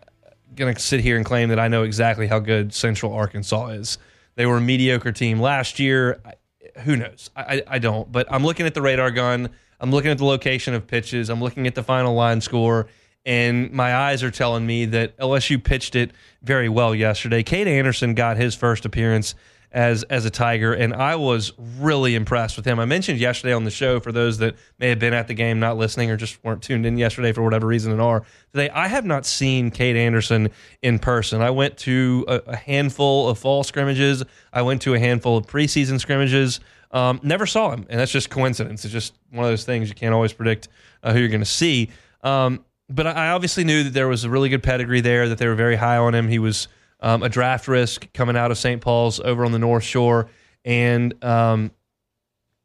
going 0.54 0.74
to 0.74 0.80
sit 0.80 1.00
here 1.00 1.16
and 1.16 1.24
claim 1.24 1.48
that 1.50 1.58
I 1.58 1.68
know 1.68 1.82
exactly 1.84 2.26
how 2.26 2.38
good 2.38 2.74
Central 2.74 3.12
Arkansas 3.12 3.68
is. 3.68 3.98
They 4.34 4.46
were 4.46 4.56
a 4.56 4.60
mediocre 4.60 5.12
team 5.12 5.40
last 5.40 5.78
year. 5.78 6.20
I, 6.24 6.34
who 6.80 6.96
knows? 6.96 7.30
I, 7.36 7.42
I, 7.42 7.62
I 7.68 7.78
don't. 7.78 8.10
But 8.10 8.26
I'm 8.30 8.44
looking 8.44 8.66
at 8.66 8.74
the 8.74 8.82
radar 8.82 9.10
gun. 9.10 9.50
I'm 9.80 9.90
looking 9.90 10.10
at 10.10 10.18
the 10.18 10.24
location 10.24 10.74
of 10.74 10.86
pitches. 10.86 11.30
I'm 11.30 11.40
looking 11.40 11.66
at 11.66 11.74
the 11.74 11.82
final 11.82 12.14
line 12.14 12.40
score, 12.40 12.86
and 13.26 13.72
my 13.72 13.94
eyes 13.94 14.22
are 14.22 14.30
telling 14.30 14.66
me 14.66 14.84
that 14.86 15.16
LSU 15.18 15.62
pitched 15.62 15.96
it 15.96 16.12
very 16.42 16.68
well 16.68 16.94
yesterday. 16.94 17.42
Kade 17.42 17.66
Anderson 17.66 18.14
got 18.14 18.36
his 18.36 18.54
first 18.54 18.84
appearance 18.84 19.34
as 19.74 20.04
as 20.04 20.24
a 20.24 20.30
Tiger, 20.30 20.72
and 20.72 20.94
I 20.94 21.16
was 21.16 21.52
really 21.58 22.14
impressed 22.14 22.56
with 22.56 22.64
him. 22.64 22.78
I 22.78 22.84
mentioned 22.84 23.18
yesterday 23.18 23.52
on 23.52 23.64
the 23.64 23.72
show 23.72 23.98
for 23.98 24.12
those 24.12 24.38
that 24.38 24.54
may 24.78 24.88
have 24.88 25.00
been 25.00 25.12
at 25.12 25.26
the 25.26 25.34
game, 25.34 25.58
not 25.58 25.76
listening, 25.76 26.10
or 26.10 26.16
just 26.16 26.42
weren't 26.44 26.62
tuned 26.62 26.86
in 26.86 26.96
yesterday 26.96 27.32
for 27.32 27.42
whatever 27.42 27.66
reason 27.66 27.90
and 27.90 28.00
are 28.00 28.22
today. 28.52 28.70
I 28.70 28.86
have 28.86 29.04
not 29.04 29.26
seen 29.26 29.72
Kade 29.72 29.96
Anderson 29.96 30.50
in 30.80 31.00
person. 31.00 31.42
I 31.42 31.50
went 31.50 31.76
to 31.78 32.24
a, 32.28 32.36
a 32.46 32.56
handful 32.56 33.28
of 33.28 33.38
fall 33.38 33.64
scrimmages. 33.64 34.22
I 34.52 34.62
went 34.62 34.80
to 34.82 34.94
a 34.94 34.98
handful 34.98 35.36
of 35.36 35.46
preseason 35.46 35.98
scrimmages. 35.98 36.60
Um, 36.92 37.18
never 37.24 37.44
saw 37.44 37.72
him, 37.72 37.84
and 37.90 37.98
that's 37.98 38.12
just 38.12 38.30
coincidence. 38.30 38.84
It's 38.84 38.92
just 38.92 39.14
one 39.30 39.44
of 39.44 39.50
those 39.50 39.64
things 39.64 39.88
you 39.88 39.96
can't 39.96 40.14
always 40.14 40.32
predict 40.32 40.68
uh, 41.02 41.12
who 41.12 41.18
you're 41.18 41.28
going 41.28 41.40
to 41.40 41.44
see. 41.44 41.90
Um, 42.22 42.64
but 42.88 43.06
I 43.06 43.30
obviously 43.30 43.64
knew 43.64 43.84
that 43.84 43.92
there 43.92 44.08
was 44.08 44.24
a 44.24 44.30
really 44.30 44.48
good 44.48 44.62
pedigree 44.62 45.00
there, 45.00 45.28
that 45.28 45.38
they 45.38 45.46
were 45.46 45.54
very 45.54 45.76
high 45.76 45.96
on 45.96 46.14
him. 46.14 46.28
He 46.28 46.38
was 46.38 46.68
um, 47.00 47.22
a 47.22 47.28
draft 47.28 47.68
risk 47.68 48.12
coming 48.12 48.36
out 48.36 48.50
of 48.50 48.58
St. 48.58 48.80
Paul's 48.80 49.20
over 49.20 49.44
on 49.44 49.52
the 49.52 49.58
North 49.58 49.84
Shore, 49.84 50.28
and 50.64 51.22
um, 51.24 51.70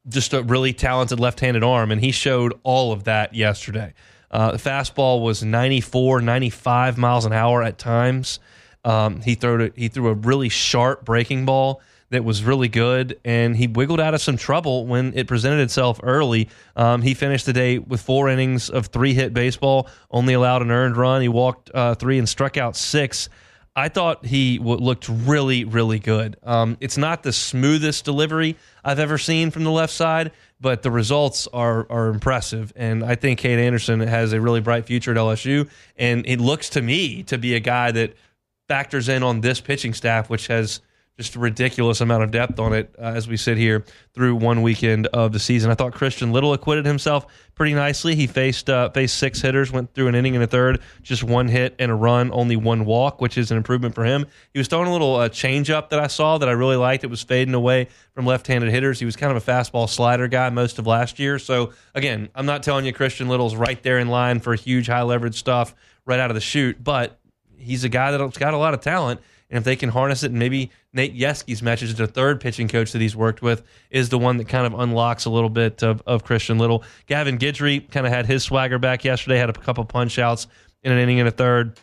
just 0.07 0.33
a 0.33 0.43
really 0.43 0.73
talented 0.73 1.19
left-handed 1.19 1.63
arm, 1.63 1.91
and 1.91 2.01
he 2.01 2.11
showed 2.11 2.53
all 2.63 2.91
of 2.91 3.05
that 3.05 3.33
yesterday. 3.33 3.93
Uh, 4.31 4.51
the 4.51 4.57
fastball 4.57 5.21
was 5.21 5.43
94, 5.43 6.21
95 6.21 6.97
miles 6.97 7.25
an 7.25 7.33
hour 7.33 7.63
at 7.63 7.77
times. 7.77 8.39
Um, 8.85 9.21
he 9.21 9.37
it, 9.41 9.73
he 9.75 9.87
threw 9.87 10.07
a 10.07 10.13
really 10.13 10.49
sharp 10.49 11.03
breaking 11.03 11.45
ball 11.45 11.81
that 12.11 12.23
was 12.23 12.43
really 12.43 12.67
good, 12.67 13.19
and 13.23 13.55
he 13.55 13.67
wiggled 13.67 13.99
out 13.99 14.13
of 14.13 14.21
some 14.21 14.37
trouble 14.37 14.87
when 14.87 15.13
it 15.15 15.27
presented 15.27 15.61
itself 15.61 15.99
early. 16.03 16.49
Um, 16.75 17.01
he 17.01 17.13
finished 17.13 17.45
the 17.45 17.53
day 17.53 17.77
with 17.77 18.01
four 18.01 18.29
innings 18.29 18.69
of 18.69 18.87
three 18.87 19.13
hit 19.13 19.33
baseball, 19.33 19.87
only 20.09 20.33
allowed 20.33 20.61
an 20.61 20.71
earned 20.71 20.97
run. 20.97 21.21
He 21.21 21.27
walked 21.27 21.69
uh, 21.73 21.95
three 21.95 22.17
and 22.17 22.27
struck 22.27 22.57
out 22.57 22.75
six. 22.75 23.29
I 23.75 23.87
thought 23.87 24.25
he 24.25 24.57
w- 24.57 24.77
looked 24.77 25.07
really, 25.07 25.63
really 25.63 25.99
good. 25.99 26.37
Um, 26.43 26.77
it's 26.81 26.97
not 26.97 27.23
the 27.23 27.31
smoothest 27.31 28.03
delivery 28.03 28.57
I've 28.83 28.99
ever 28.99 29.17
seen 29.17 29.51
from 29.51 29.63
the 29.63 29.71
left 29.71 29.93
side, 29.93 30.31
but 30.59 30.81
the 30.81 30.91
results 30.91 31.47
are 31.53 31.85
are 31.89 32.07
impressive. 32.09 32.73
And 32.75 33.03
I 33.03 33.15
think 33.15 33.39
Kade 33.39 33.59
Anderson 33.59 33.99
has 34.01 34.33
a 34.33 34.41
really 34.41 34.59
bright 34.59 34.85
future 34.85 35.11
at 35.11 35.17
LSU. 35.17 35.69
And 35.95 36.25
it 36.27 36.41
looks 36.41 36.69
to 36.71 36.81
me 36.81 37.23
to 37.23 37.37
be 37.37 37.55
a 37.55 37.59
guy 37.59 37.91
that 37.91 38.15
factors 38.67 39.07
in 39.07 39.23
on 39.23 39.41
this 39.41 39.61
pitching 39.61 39.93
staff, 39.93 40.29
which 40.29 40.47
has 40.47 40.81
just 41.19 41.35
a 41.35 41.39
ridiculous 41.39 41.99
amount 41.99 42.23
of 42.23 42.31
depth 42.31 42.57
on 42.59 42.71
it 42.71 42.95
uh, 42.97 43.01
as 43.01 43.27
we 43.27 43.35
sit 43.35 43.57
here 43.57 43.83
through 44.13 44.33
one 44.37 44.61
weekend 44.61 45.05
of 45.07 45.33
the 45.33 45.39
season. 45.39 45.69
I 45.69 45.75
thought 45.75 45.91
Christian 45.93 46.31
Little 46.31 46.53
acquitted 46.53 46.85
himself 46.85 47.27
pretty 47.55 47.73
nicely. 47.73 48.15
He 48.15 48.25
faced 48.25 48.69
uh, 48.69 48.89
faced 48.91 49.17
six 49.17 49.41
hitters, 49.41 49.69
went 49.69 49.93
through 49.93 50.07
an 50.07 50.15
inning 50.15 50.35
and 50.35 50.43
a 50.45 50.47
third, 50.47 50.79
just 51.01 51.21
one 51.21 51.49
hit 51.49 51.75
and 51.77 51.91
a 51.91 51.93
run, 51.93 52.31
only 52.31 52.55
one 52.55 52.85
walk, 52.85 53.19
which 53.19 53.37
is 53.37 53.51
an 53.51 53.57
improvement 53.57 53.95
for 53.95 54.05
him. 54.05 54.27
He 54.53 54.59
was 54.59 54.69
throwing 54.69 54.87
a 54.87 54.93
little 54.93 55.17
uh, 55.17 55.27
change 55.27 55.69
up 55.69 55.89
that 55.89 55.99
I 55.99 56.07
saw 56.07 56.37
that 56.37 56.47
I 56.47 56.53
really 56.53 56.77
liked. 56.77 57.03
It 57.03 57.09
was 57.09 57.21
fading 57.21 57.53
away 57.53 57.89
from 58.13 58.25
left-handed 58.25 58.71
hitters. 58.71 58.97
He 58.97 59.05
was 59.05 59.17
kind 59.17 59.35
of 59.35 59.45
a 59.45 59.51
fastball 59.51 59.89
slider 59.89 60.29
guy 60.29 60.49
most 60.51 60.79
of 60.79 60.87
last 60.87 61.19
year. 61.19 61.37
So 61.37 61.73
again, 61.93 62.29
I'm 62.33 62.45
not 62.45 62.63
telling 62.63 62.85
you 62.85 62.93
Christian 62.93 63.27
Little's 63.27 63.57
right 63.57 63.83
there 63.83 63.99
in 63.99 64.07
line 64.07 64.39
for 64.39 64.55
huge 64.55 64.87
high 64.87 65.01
leverage 65.01 65.35
stuff 65.35 65.75
right 66.05 66.19
out 66.21 66.31
of 66.31 66.35
the 66.35 66.41
chute, 66.41 66.81
but 66.81 67.19
he's 67.57 67.83
a 67.83 67.89
guy 67.89 68.11
that's 68.11 68.37
got 68.37 68.53
a 68.53 68.57
lot 68.57 68.73
of 68.73 68.79
talent. 68.79 69.19
And 69.49 69.57
if 69.57 69.63
they 69.63 69.75
can 69.75 69.89
harness 69.89 70.23
it, 70.23 70.31
and 70.31 70.39
maybe 70.39 70.69
Nate 70.93 71.17
Yeskie's 71.17 71.63
message, 71.63 71.93
the 71.95 72.05
third 72.05 72.39
pitching 72.39 72.67
coach 72.67 72.91
that 72.91 73.01
he's 73.01 73.15
worked 73.15 73.41
with, 73.41 73.63
is 73.89 74.09
the 74.09 74.19
one 74.19 74.37
that 74.37 74.47
kind 74.47 74.67
of 74.67 74.79
unlocks 74.79 75.25
a 75.25 75.29
little 75.29 75.49
bit 75.49 75.81
of, 75.83 76.03
of 76.05 76.23
Christian 76.23 76.59
Little. 76.59 76.83
Gavin 77.07 77.39
Guidry 77.39 77.89
kind 77.89 78.05
of 78.05 78.13
had 78.13 78.27
his 78.27 78.43
swagger 78.43 78.77
back 78.77 79.03
yesterday, 79.03 79.37
had 79.37 79.49
a 79.49 79.53
couple 79.53 79.83
punch 79.85 80.19
outs 80.19 80.47
in 80.83 80.91
an 80.91 80.99
inning 80.99 81.19
and 81.19 81.27
a 81.27 81.31
third. 81.31 81.79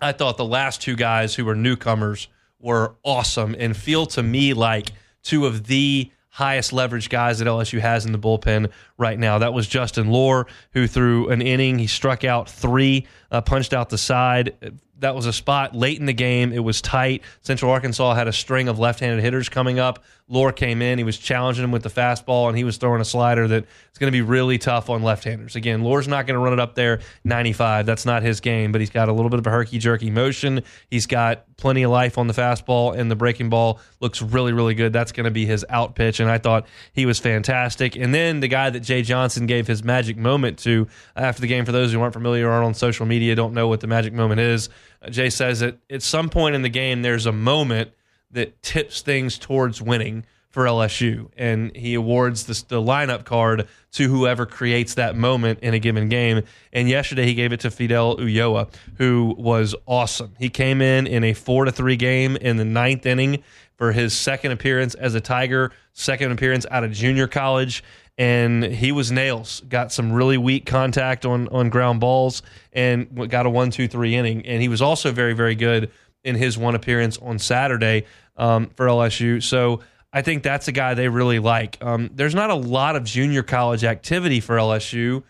I 0.00 0.12
thought 0.12 0.36
the 0.36 0.44
last 0.44 0.82
two 0.82 0.96
guys 0.96 1.34
who 1.34 1.44
were 1.44 1.54
newcomers 1.54 2.28
were 2.60 2.94
awesome 3.04 3.56
and 3.58 3.76
feel 3.76 4.06
to 4.06 4.22
me 4.22 4.52
like 4.52 4.92
two 5.22 5.46
of 5.46 5.66
the 5.66 6.10
highest 6.30 6.72
leverage 6.72 7.08
guys 7.08 7.40
that 7.40 7.46
LSU 7.46 7.80
has 7.80 8.06
in 8.06 8.12
the 8.12 8.18
bullpen 8.18 8.70
right 8.96 9.18
now. 9.18 9.38
That 9.38 9.52
was 9.52 9.66
Justin 9.66 10.08
Lohr, 10.08 10.46
who 10.72 10.86
threw 10.86 11.28
an 11.30 11.42
inning. 11.42 11.78
He 11.78 11.88
struck 11.88 12.22
out 12.22 12.48
three, 12.48 13.06
uh, 13.32 13.40
punched 13.40 13.74
out 13.74 13.88
the 13.88 13.98
side. 13.98 14.54
That 14.98 15.14
was 15.14 15.26
a 15.26 15.32
spot 15.32 15.74
late 15.74 15.98
in 15.98 16.06
the 16.06 16.12
game. 16.12 16.52
It 16.52 16.58
was 16.58 16.82
tight. 16.82 17.22
Central 17.40 17.70
Arkansas 17.70 18.14
had 18.14 18.28
a 18.28 18.32
string 18.32 18.68
of 18.68 18.78
left 18.78 19.00
handed 19.00 19.22
hitters 19.22 19.48
coming 19.48 19.78
up. 19.78 20.02
Lohr 20.28 20.52
came 20.52 20.82
in. 20.82 20.98
He 20.98 21.04
was 21.04 21.16
challenging 21.16 21.64
him 21.64 21.72
with 21.72 21.82
the 21.82 21.88
fastball, 21.88 22.48
and 22.48 22.56
he 22.56 22.64
was 22.64 22.76
throwing 22.76 23.00
a 23.00 23.04
slider 23.04 23.48
that 23.48 23.64
is 23.64 23.98
going 23.98 24.08
to 24.08 24.16
be 24.16 24.20
really 24.20 24.58
tough 24.58 24.90
on 24.90 25.02
left 25.02 25.24
handers. 25.24 25.56
Again, 25.56 25.82
Lohr's 25.82 26.06
not 26.06 26.26
going 26.26 26.34
to 26.34 26.40
run 26.40 26.52
it 26.52 26.60
up 26.60 26.74
there 26.74 27.00
95. 27.24 27.86
That's 27.86 28.04
not 28.04 28.22
his 28.22 28.40
game, 28.40 28.70
but 28.70 28.80
he's 28.80 28.90
got 28.90 29.08
a 29.08 29.12
little 29.12 29.30
bit 29.30 29.38
of 29.38 29.46
a 29.46 29.50
herky 29.50 29.78
jerky 29.78 30.10
motion. 30.10 30.62
He's 30.90 31.06
got 31.06 31.44
plenty 31.56 31.82
of 31.82 31.90
life 31.90 32.18
on 32.18 32.26
the 32.26 32.34
fastball, 32.34 32.96
and 32.96 33.10
the 33.10 33.16
breaking 33.16 33.48
ball 33.48 33.80
looks 34.00 34.20
really, 34.20 34.52
really 34.52 34.74
good. 34.74 34.92
That's 34.92 35.12
going 35.12 35.24
to 35.24 35.30
be 35.30 35.46
his 35.46 35.64
out 35.70 35.94
pitch, 35.94 36.20
and 36.20 36.30
I 36.30 36.36
thought 36.36 36.66
he 36.92 37.06
was 37.06 37.18
fantastic. 37.18 37.96
And 37.96 38.14
then 38.14 38.40
the 38.40 38.48
guy 38.48 38.68
that 38.68 38.80
Jay 38.80 39.00
Johnson 39.00 39.46
gave 39.46 39.66
his 39.66 39.82
magic 39.82 40.18
moment 40.18 40.58
to 40.60 40.86
uh, 41.16 41.20
after 41.20 41.40
the 41.40 41.48
game, 41.48 41.64
for 41.64 41.72
those 41.72 41.92
who 41.92 42.00
aren't 42.00 42.14
familiar 42.14 42.48
or 42.48 42.52
aren't 42.52 42.66
on 42.66 42.74
social 42.74 43.06
media, 43.06 43.34
don't 43.34 43.54
know 43.54 43.68
what 43.68 43.80
the 43.80 43.86
magic 43.86 44.12
moment 44.12 44.40
is. 44.40 44.68
Uh, 45.02 45.10
Jay 45.10 45.30
says 45.30 45.60
that 45.60 45.78
at 45.90 46.02
some 46.02 46.28
point 46.28 46.54
in 46.54 46.62
the 46.62 46.68
game, 46.68 47.02
there's 47.02 47.26
a 47.26 47.32
moment 47.32 47.90
that 48.30 48.62
tips 48.62 49.02
things 49.02 49.38
towards 49.38 49.80
winning 49.80 50.24
for 50.50 50.64
LSU, 50.64 51.28
and 51.36 51.76
he 51.76 51.94
awards 51.94 52.46
the, 52.46 52.64
the 52.68 52.80
lineup 52.80 53.24
card 53.24 53.68
to 53.92 54.08
whoever 54.08 54.46
creates 54.46 54.94
that 54.94 55.14
moment 55.14 55.58
in 55.60 55.74
a 55.74 55.78
given 55.78 56.08
game. 56.08 56.42
And 56.72 56.88
yesterday, 56.88 57.26
he 57.26 57.34
gave 57.34 57.52
it 57.52 57.60
to 57.60 57.70
Fidel 57.70 58.16
Ulloa, 58.16 58.68
who 58.96 59.34
was 59.38 59.74
awesome. 59.86 60.34
He 60.38 60.48
came 60.48 60.80
in 60.80 61.06
in 61.06 61.22
a 61.22 61.34
four 61.34 61.66
to 61.66 61.72
three 61.72 61.96
game 61.96 62.36
in 62.36 62.56
the 62.56 62.64
ninth 62.64 63.04
inning 63.04 63.42
for 63.76 63.92
his 63.92 64.14
second 64.14 64.52
appearance 64.52 64.94
as 64.94 65.14
a 65.14 65.20
Tiger, 65.20 65.70
second 65.92 66.32
appearance 66.32 66.66
out 66.70 66.82
of 66.82 66.92
junior 66.92 67.28
college, 67.28 67.84
and 68.16 68.64
he 68.64 68.90
was 68.90 69.12
nails. 69.12 69.62
Got 69.68 69.92
some 69.92 70.12
really 70.12 70.38
weak 70.38 70.64
contact 70.66 71.26
on 71.26 71.46
on 71.48 71.68
ground 71.68 72.00
balls, 72.00 72.42
and 72.72 73.30
got 73.30 73.44
a 73.44 73.50
one 73.50 73.70
two 73.70 73.86
three 73.86 74.14
inning. 74.14 74.44
And 74.46 74.62
he 74.62 74.68
was 74.68 74.82
also 74.82 75.12
very 75.12 75.34
very 75.34 75.54
good 75.54 75.90
in 76.24 76.34
his 76.34 76.58
one 76.58 76.74
appearance 76.74 77.18
on 77.18 77.38
Saturday 77.38 78.06
um, 78.36 78.66
for 78.76 78.86
LSU. 78.86 79.42
So 79.42 79.80
I 80.12 80.22
think 80.22 80.42
that's 80.42 80.68
a 80.68 80.72
guy 80.72 80.94
they 80.94 81.08
really 81.08 81.38
like. 81.38 81.78
Um, 81.82 82.10
there's 82.14 82.34
not 82.34 82.50
a 82.50 82.54
lot 82.54 82.96
of 82.96 83.04
junior 83.04 83.42
college 83.42 83.84
activity 83.84 84.40
for 84.40 84.56
LSU 84.56 85.22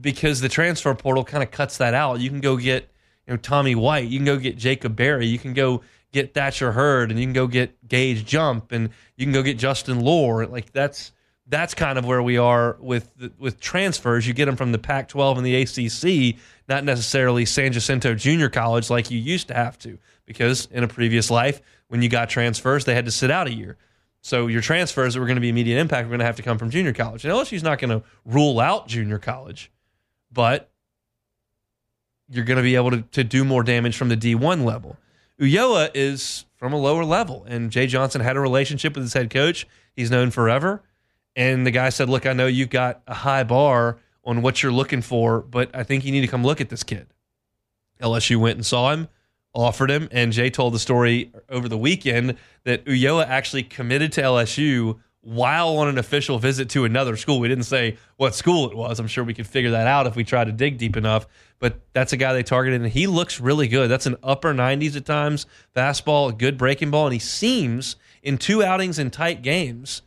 because 0.00 0.40
the 0.40 0.48
transfer 0.48 0.94
portal 0.94 1.24
kind 1.24 1.42
of 1.42 1.50
cuts 1.50 1.78
that 1.78 1.94
out. 1.94 2.20
You 2.20 2.30
can 2.30 2.40
go 2.40 2.56
get 2.56 2.88
you 3.26 3.34
know 3.34 3.36
Tommy 3.36 3.74
White, 3.74 4.08
you 4.08 4.18
can 4.18 4.26
go 4.26 4.38
get 4.38 4.56
Jacob 4.56 4.96
Berry, 4.96 5.26
you 5.26 5.38
can 5.38 5.52
go 5.52 5.82
get 6.12 6.32
Thatcher 6.32 6.72
Hurd, 6.72 7.10
and 7.10 7.20
you 7.20 7.26
can 7.26 7.34
go 7.34 7.46
get 7.46 7.86
Gage 7.86 8.24
Jump, 8.24 8.72
and 8.72 8.90
you 9.16 9.26
can 9.26 9.32
go 9.32 9.42
get 9.42 9.58
Justin 9.58 10.00
Lohr. 10.00 10.46
Like 10.46 10.72
that's 10.72 11.12
that's 11.48 11.74
kind 11.74 11.98
of 11.98 12.04
where 12.04 12.22
we 12.22 12.38
are 12.38 12.76
with 12.80 13.10
with 13.38 13.60
transfers. 13.60 14.26
You 14.26 14.34
get 14.34 14.46
them 14.46 14.56
from 14.56 14.72
the 14.72 14.78
Pac-12 14.78 15.36
and 15.36 15.46
the 15.46 15.62
ACC, 15.62 16.40
not 16.68 16.84
necessarily 16.84 17.44
San 17.44 17.72
Jacinto 17.72 18.14
Junior 18.14 18.48
College 18.48 18.90
like 18.90 19.10
you 19.10 19.18
used 19.18 19.48
to 19.48 19.54
have 19.54 19.78
to, 19.80 19.98
because 20.26 20.68
in 20.70 20.84
a 20.84 20.88
previous 20.88 21.30
life, 21.30 21.62
when 21.88 22.02
you 22.02 22.08
got 22.08 22.28
transfers, 22.28 22.84
they 22.84 22.94
had 22.94 23.06
to 23.06 23.10
sit 23.10 23.30
out 23.30 23.46
a 23.46 23.52
year. 23.52 23.76
So 24.20 24.48
your 24.48 24.60
transfers 24.60 25.14
that 25.14 25.20
were 25.20 25.26
going 25.26 25.36
to 25.36 25.40
be 25.40 25.48
immediate 25.48 25.78
impact 25.78 26.06
were 26.06 26.10
going 26.10 26.18
to 26.18 26.26
have 26.26 26.36
to 26.36 26.42
come 26.42 26.58
from 26.58 26.70
junior 26.70 26.92
college. 26.92 27.24
And 27.24 27.32
LSU's 27.32 27.62
not 27.62 27.78
going 27.78 27.90
to 27.90 28.06
rule 28.24 28.58
out 28.58 28.88
junior 28.88 29.18
college, 29.18 29.70
but 30.32 30.68
you're 32.28 32.44
going 32.44 32.56
to 32.56 32.62
be 32.62 32.74
able 32.74 32.90
to, 32.90 33.02
to 33.02 33.22
do 33.22 33.44
more 33.44 33.62
damage 33.62 33.96
from 33.96 34.08
the 34.08 34.16
D1 34.16 34.64
level. 34.64 34.96
Ulloa 35.40 35.90
is 35.94 36.44
from 36.56 36.72
a 36.72 36.76
lower 36.76 37.04
level, 37.04 37.44
and 37.46 37.70
Jay 37.70 37.86
Johnson 37.86 38.20
had 38.20 38.36
a 38.36 38.40
relationship 38.40 38.94
with 38.94 39.04
his 39.04 39.12
head 39.12 39.30
coach. 39.30 39.66
He's 39.94 40.10
known 40.10 40.30
forever. 40.30 40.82
And 41.36 41.66
the 41.66 41.70
guy 41.70 41.90
said, 41.90 42.08
Look, 42.08 42.26
I 42.26 42.32
know 42.32 42.46
you've 42.46 42.70
got 42.70 43.02
a 43.06 43.14
high 43.14 43.44
bar 43.44 43.98
on 44.24 44.42
what 44.42 44.62
you're 44.62 44.72
looking 44.72 45.02
for, 45.02 45.40
but 45.40 45.70
I 45.74 45.84
think 45.84 46.04
you 46.04 46.12
need 46.12 46.22
to 46.22 46.26
come 46.26 46.42
look 46.42 46.60
at 46.60 46.70
this 46.70 46.82
kid. 46.82 47.06
LSU 48.00 48.38
went 48.38 48.56
and 48.56 48.66
saw 48.66 48.92
him, 48.92 49.08
offered 49.56 49.90
him, 49.90 50.08
and 50.12 50.32
Jay 50.32 50.50
told 50.50 50.74
the 50.74 50.78
story 50.78 51.32
over 51.48 51.68
the 51.68 51.78
weekend 51.78 52.36
that 52.64 52.84
Ulloa 52.84 53.26
actually 53.26 53.62
committed 53.62 54.12
to 54.12 54.22
LSU 54.22 55.00
while 55.22 55.78
on 55.78 55.88
an 55.88 55.98
official 55.98 56.38
visit 56.38 56.68
to 56.70 56.84
another 56.84 57.16
school. 57.16 57.40
We 57.40 57.48
didn't 57.48 57.64
say 57.64 57.96
what 58.16 58.34
school 58.34 58.70
it 58.70 58.76
was. 58.76 59.00
I'm 59.00 59.08
sure 59.08 59.24
we 59.24 59.34
could 59.34 59.46
figure 59.46 59.72
that 59.72 59.88
out 59.88 60.06
if 60.06 60.14
we 60.14 60.22
tried 60.22 60.44
to 60.44 60.52
dig 60.52 60.78
deep 60.78 60.96
enough. 60.96 61.26
But 61.58 61.80
that's 61.94 62.12
a 62.12 62.16
guy 62.16 62.32
they 62.32 62.44
targeted, 62.44 62.82
and 62.82 62.90
he 62.90 63.08
looks 63.08 63.40
really 63.40 63.66
good. 63.66 63.90
That's 63.90 64.06
an 64.06 64.16
upper 64.22 64.54
90s 64.54 64.94
at 64.94 65.04
times, 65.04 65.46
fastball, 65.74 66.28
a 66.28 66.32
good 66.32 66.56
breaking 66.56 66.92
ball, 66.92 67.06
and 67.06 67.12
he 67.12 67.18
seems 67.18 67.96
in 68.22 68.38
two 68.38 68.62
outings 68.62 68.98
in 68.98 69.10
tight 69.10 69.42
games 69.42 70.02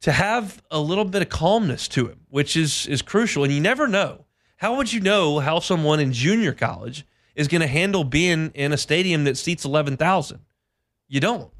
to 0.00 0.12
have 0.12 0.62
a 0.70 0.78
little 0.78 1.04
bit 1.04 1.20
of 1.20 1.28
calmness 1.28 1.88
to 1.88 2.06
him, 2.06 2.20
which 2.28 2.56
is 2.56 2.86
is 2.86 3.02
crucial. 3.02 3.44
And 3.44 3.52
you 3.52 3.60
never 3.60 3.88
know. 3.88 4.24
How 4.56 4.76
would 4.76 4.92
you 4.92 5.00
know 5.00 5.40
how 5.40 5.58
someone 5.58 6.00
in 6.00 6.12
junior 6.12 6.52
college 6.52 7.04
is 7.38 7.46
going 7.46 7.60
to 7.60 7.68
handle 7.68 8.02
being 8.02 8.50
in 8.54 8.72
a 8.72 8.76
stadium 8.76 9.22
that 9.24 9.38
seats 9.38 9.64
11,000? 9.64 10.40
You 11.06 11.20
don't. 11.20 11.50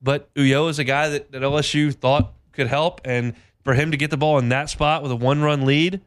But 0.00 0.32
Ulloa 0.34 0.70
is 0.70 0.78
a 0.78 0.84
guy 0.84 1.08
that, 1.08 1.32
that 1.32 1.42
LSU 1.42 1.92
thought 1.92 2.32
could 2.52 2.68
help. 2.68 3.00
And 3.04 3.34
for 3.64 3.74
him 3.74 3.90
to 3.90 3.96
get 3.96 4.10
the 4.10 4.16
ball 4.16 4.38
in 4.38 4.50
that 4.50 4.70
spot 4.70 5.02
with 5.02 5.10
a 5.10 5.16
one 5.16 5.42
run 5.42 5.66
lead, 5.66 6.00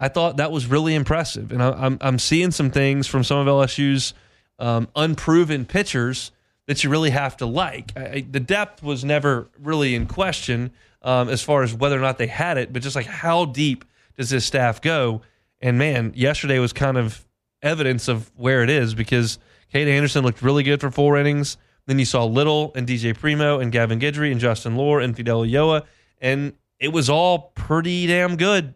I 0.00 0.08
thought 0.08 0.38
that 0.38 0.50
was 0.50 0.66
really 0.66 0.96
impressive. 0.96 1.52
And 1.52 1.62
I, 1.62 1.68
am 1.68 1.78
I'm, 1.78 1.98
I'm 2.00 2.18
seeing 2.18 2.50
some 2.50 2.72
things 2.72 3.06
from 3.06 3.22
some 3.22 3.38
of 3.38 3.46
LSU's 3.46 4.14
um, 4.58 4.88
unproven 4.96 5.64
pitchers 5.64 6.32
that 6.66 6.82
you 6.82 6.90
really 6.90 7.10
have 7.10 7.36
to 7.36 7.46
like. 7.46 7.96
I, 7.96 8.26
the 8.28 8.40
depth 8.40 8.82
was 8.82 9.04
never 9.04 9.46
really 9.62 9.94
in 9.94 10.06
question 10.06 10.72
um, 11.02 11.28
as 11.28 11.40
far 11.40 11.62
as 11.62 11.72
whether 11.72 11.96
or 11.96 12.02
not 12.02 12.18
they 12.18 12.26
had 12.26 12.58
it, 12.58 12.72
but 12.72 12.82
just 12.82 12.96
like 12.96 13.06
how 13.06 13.44
deep 13.44 13.84
does 14.16 14.30
this 14.30 14.44
staff 14.44 14.80
go? 14.80 15.22
And 15.60 15.78
man, 15.78 16.12
yesterday 16.16 16.58
was 16.58 16.72
kind 16.72 16.96
of 16.96 17.24
evidence 17.64 18.06
of 18.06 18.30
where 18.36 18.62
it 18.62 18.70
is 18.70 18.94
because 18.94 19.38
Kade 19.72 19.88
Anderson 19.88 20.24
looked 20.24 20.42
really 20.42 20.62
good 20.62 20.80
for 20.80 20.90
four 20.90 21.16
innings. 21.18 21.56
Then 21.86 21.98
you 21.98 22.04
saw 22.04 22.24
Little 22.24 22.72
and 22.76 22.86
DJ 22.86 23.18
Primeaux 23.18 23.58
and 23.58 23.72
Gavin 23.72 23.98
Guidry 23.98 24.30
and 24.30 24.40
Justin 24.40 24.76
Lohr 24.76 25.00
and 25.00 25.16
Fidel 25.16 25.42
Ulloa, 25.42 25.84
and 26.20 26.52
it 26.78 26.92
was 26.92 27.10
all 27.10 27.52
pretty 27.54 28.06
damn 28.06 28.36
good 28.36 28.74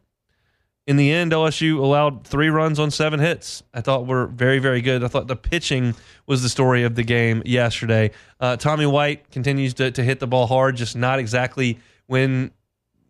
in 0.89 0.97
the 0.97 1.13
end, 1.13 1.33
LSU 1.33 1.79
allowed 1.81 2.27
three 2.27 2.49
runs 2.49 2.79
on 2.79 2.91
seven 2.91 3.21
hits. 3.21 3.63
I 3.75 3.83
thought 3.83 4.07
were 4.07 4.27
very, 4.27 4.59
very 4.59 4.81
good. 4.81 5.05
I 5.05 5.09
thought 5.09 5.27
the 5.27 5.37
pitching 5.37 5.95
was 6.27 6.43
the 6.43 6.49
story 6.49 6.83
of 6.83 6.95
the 6.95 7.03
game 7.03 7.43
yesterday. 7.45 8.11
Uh, 8.41 8.57
Tommy 8.57 8.87
White 8.87 9.31
continues 9.31 9.75
to, 9.75 9.91
to 9.91 10.03
hit 10.03 10.19
the 10.19 10.27
ball 10.27 10.47
hard, 10.47 10.77
just 10.77 10.97
not 10.97 11.19
exactly 11.19 11.79
when 12.07 12.53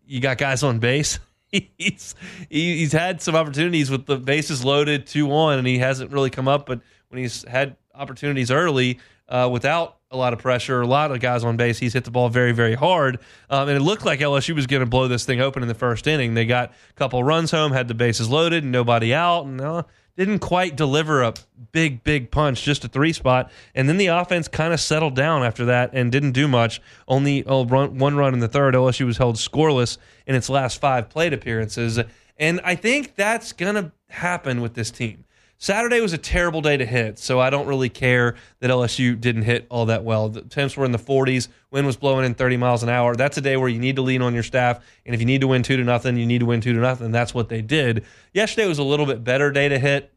you 0.05 0.19
got 0.19 0.37
guys 0.37 0.61
on 0.61 0.79
base. 0.79 1.19
he's 1.51 2.15
he's 2.49 2.91
had 2.91 3.21
some 3.21 3.35
opportunities 3.35 3.89
with 3.89 4.05
the 4.05 4.17
bases 4.17 4.63
loaded 4.63 5.07
two 5.07 5.25
one, 5.25 5.57
and 5.57 5.67
he 5.67 5.77
hasn't 5.79 6.11
really 6.11 6.29
come 6.29 6.47
up. 6.47 6.65
But 6.65 6.81
when 7.09 7.21
he's 7.21 7.43
had 7.43 7.75
opportunities 7.93 8.51
early 8.51 8.99
uh, 9.27 9.49
without 9.51 9.97
a 10.11 10.17
lot 10.17 10.33
of 10.33 10.39
pressure, 10.39 10.81
a 10.81 10.87
lot 10.87 11.11
of 11.11 11.19
guys 11.19 11.43
on 11.43 11.55
base. 11.55 11.77
He's 11.77 11.93
hit 11.93 12.03
the 12.03 12.11
ball 12.11 12.29
very, 12.29 12.51
very 12.51 12.73
hard. 12.73 13.19
Um, 13.49 13.69
and 13.69 13.77
it 13.77 13.81
looked 13.81 14.05
like 14.05 14.19
LSU 14.19 14.55
was 14.55 14.65
going 14.65 14.79
to 14.79 14.87
blow 14.87 15.07
this 15.07 15.23
thing 15.25 15.39
open 15.39 15.61
in 15.61 15.67
the 15.67 15.75
first 15.75 16.07
inning. 16.07 16.33
They 16.33 16.45
got 16.45 16.71
a 16.89 16.93
couple 16.93 17.23
runs 17.23 17.51
home, 17.51 17.71
had 17.71 17.87
the 17.87 17.93
bases 17.93 18.27
loaded, 18.27 18.63
and 18.63 18.71
nobody 18.71 19.13
out, 19.13 19.45
and 19.45 19.61
uh, 19.61 19.83
didn't 20.19 20.39
quite 20.39 20.75
deliver 20.75 21.23
a 21.23 21.33
big, 21.71 22.03
big 22.03 22.29
punch, 22.29 22.61
just 22.61 22.83
a 22.83 22.89
three 22.89 23.13
spot. 23.13 23.49
And 23.73 23.87
then 23.87 23.95
the 23.95 24.07
offense 24.07 24.49
kind 24.49 24.73
of 24.73 24.81
settled 24.81 25.15
down 25.15 25.43
after 25.43 25.63
that 25.65 25.91
and 25.93 26.11
didn't 26.11 26.33
do 26.33 26.45
much. 26.45 26.81
Only 27.07 27.45
oh, 27.45 27.63
run, 27.63 27.97
one 27.97 28.17
run 28.17 28.33
in 28.33 28.41
the 28.41 28.49
third. 28.49 28.73
LSU 28.75 29.05
was 29.05 29.17
held 29.17 29.37
scoreless 29.37 29.97
in 30.27 30.35
its 30.35 30.49
last 30.49 30.81
five 30.81 31.07
plate 31.07 31.31
appearances. 31.31 32.01
And 32.35 32.59
I 32.65 32.75
think 32.75 33.15
that's 33.15 33.53
going 33.53 33.75
to 33.75 33.93
happen 34.09 34.59
with 34.59 34.73
this 34.73 34.91
team. 34.91 35.23
Saturday 35.61 35.99
was 35.99 36.13
a 36.13 36.17
terrible 36.17 36.61
day 36.61 36.77
to 36.77 36.85
hit, 36.85 37.19
so 37.19 37.37
I 37.37 37.49
don't 37.49 37.67
really 37.67 37.89
care 37.89 38.35
that 38.61 38.69
LSU 38.69 39.19
didn't 39.19 39.41
hit 39.41 39.67
all 39.69 39.87
that 39.87 40.05
well. 40.05 40.29
The 40.29 40.41
temps 40.41 40.77
were 40.77 40.85
in 40.85 40.93
the 40.93 40.97
40s, 40.97 41.49
wind 41.69 41.85
was 41.85 41.97
blowing 41.97 42.25
in 42.25 42.33
30 42.33 42.55
miles 42.55 42.81
an 42.81 42.87
hour. 42.87 43.13
That's 43.13 43.37
a 43.37 43.41
day 43.41 43.57
where 43.57 43.67
you 43.67 43.77
need 43.77 43.97
to 43.97 44.01
lean 44.01 44.21
on 44.21 44.33
your 44.33 44.41
staff, 44.41 44.79
and 45.05 45.13
if 45.13 45.19
you 45.19 45.25
need 45.27 45.41
to 45.41 45.47
win 45.47 45.61
two 45.61 45.75
to 45.75 45.83
nothing, 45.83 46.15
you 46.15 46.25
need 46.25 46.39
to 46.39 46.45
win 46.45 46.61
two 46.61 46.71
to 46.71 46.79
nothing. 46.79 47.11
That's 47.11 47.33
what 47.33 47.49
they 47.49 47.61
did. 47.61 48.05
Yesterday 48.33 48.69
was 48.69 48.79
a 48.79 48.85
little 48.85 49.05
bit 49.05 49.25
better 49.25 49.51
day 49.51 49.67
to 49.67 49.77
hit. 49.77 50.13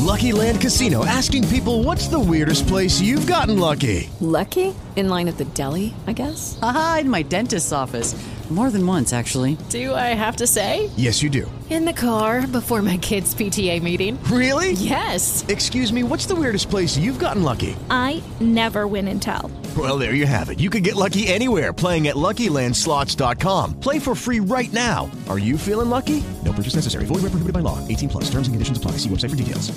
Lucky 0.00 0.32
Land 0.32 0.60
Casino 0.60 1.04
asking 1.04 1.46
people 1.46 1.84
what's 1.84 2.08
the 2.08 2.18
weirdest 2.18 2.66
place 2.66 3.00
you've 3.00 3.28
gotten 3.28 3.60
lucky? 3.60 4.10
Lucky? 4.18 4.74
In 4.96 5.08
line 5.08 5.28
at 5.28 5.38
the 5.38 5.44
deli, 5.44 5.94
I 6.08 6.12
guess? 6.12 6.58
Aha, 6.60 6.98
in 7.02 7.08
my 7.08 7.22
dentist's 7.22 7.70
office. 7.70 8.14
More 8.50 8.70
than 8.70 8.86
once, 8.86 9.14
actually. 9.14 9.56
Do 9.70 9.94
I 9.94 10.08
have 10.12 10.36
to 10.36 10.46
say? 10.46 10.90
Yes, 10.96 11.22
you 11.22 11.30
do. 11.30 11.50
In 11.70 11.86
the 11.86 11.92
car 11.94 12.46
before 12.46 12.82
my 12.82 12.98
kids' 12.98 13.34
PTA 13.34 13.82
meeting. 13.82 14.22
Really? 14.24 14.72
Yes. 14.72 15.42
Excuse 15.48 15.90
me, 15.90 16.02
what's 16.02 16.26
the 16.26 16.34
weirdest 16.34 16.68
place 16.68 16.98
you've 16.98 17.18
gotten 17.18 17.42
lucky? 17.42 17.74
I 17.88 18.22
never 18.40 18.86
win 18.86 19.08
and 19.08 19.22
tell. 19.22 19.50
Well, 19.74 19.96
there 19.96 20.12
you 20.12 20.26
have 20.26 20.50
it. 20.50 20.60
You 20.60 20.68
can 20.68 20.82
get 20.82 20.96
lucky 20.96 21.28
anywhere 21.28 21.72
playing 21.72 22.08
at 22.08 22.16
LuckyLandSlots.com. 22.16 23.80
Play 23.80 23.98
for 23.98 24.14
free 24.14 24.40
right 24.40 24.70
now. 24.74 25.10
Are 25.30 25.38
you 25.38 25.56
feeling 25.56 25.88
lucky? 25.88 26.22
No 26.44 26.52
purchase 26.52 26.74
necessary. 26.74 27.06
Void 27.06 27.22
where 27.22 27.30
prohibited 27.32 27.54
by 27.54 27.60
law. 27.60 27.78
18 27.88 28.10
plus. 28.10 28.24
Terms 28.24 28.48
and 28.48 28.54
conditions 28.54 28.76
apply. 28.76 28.92
See 28.92 29.08
website 29.08 29.30
for 29.30 29.36
details. 29.36 29.72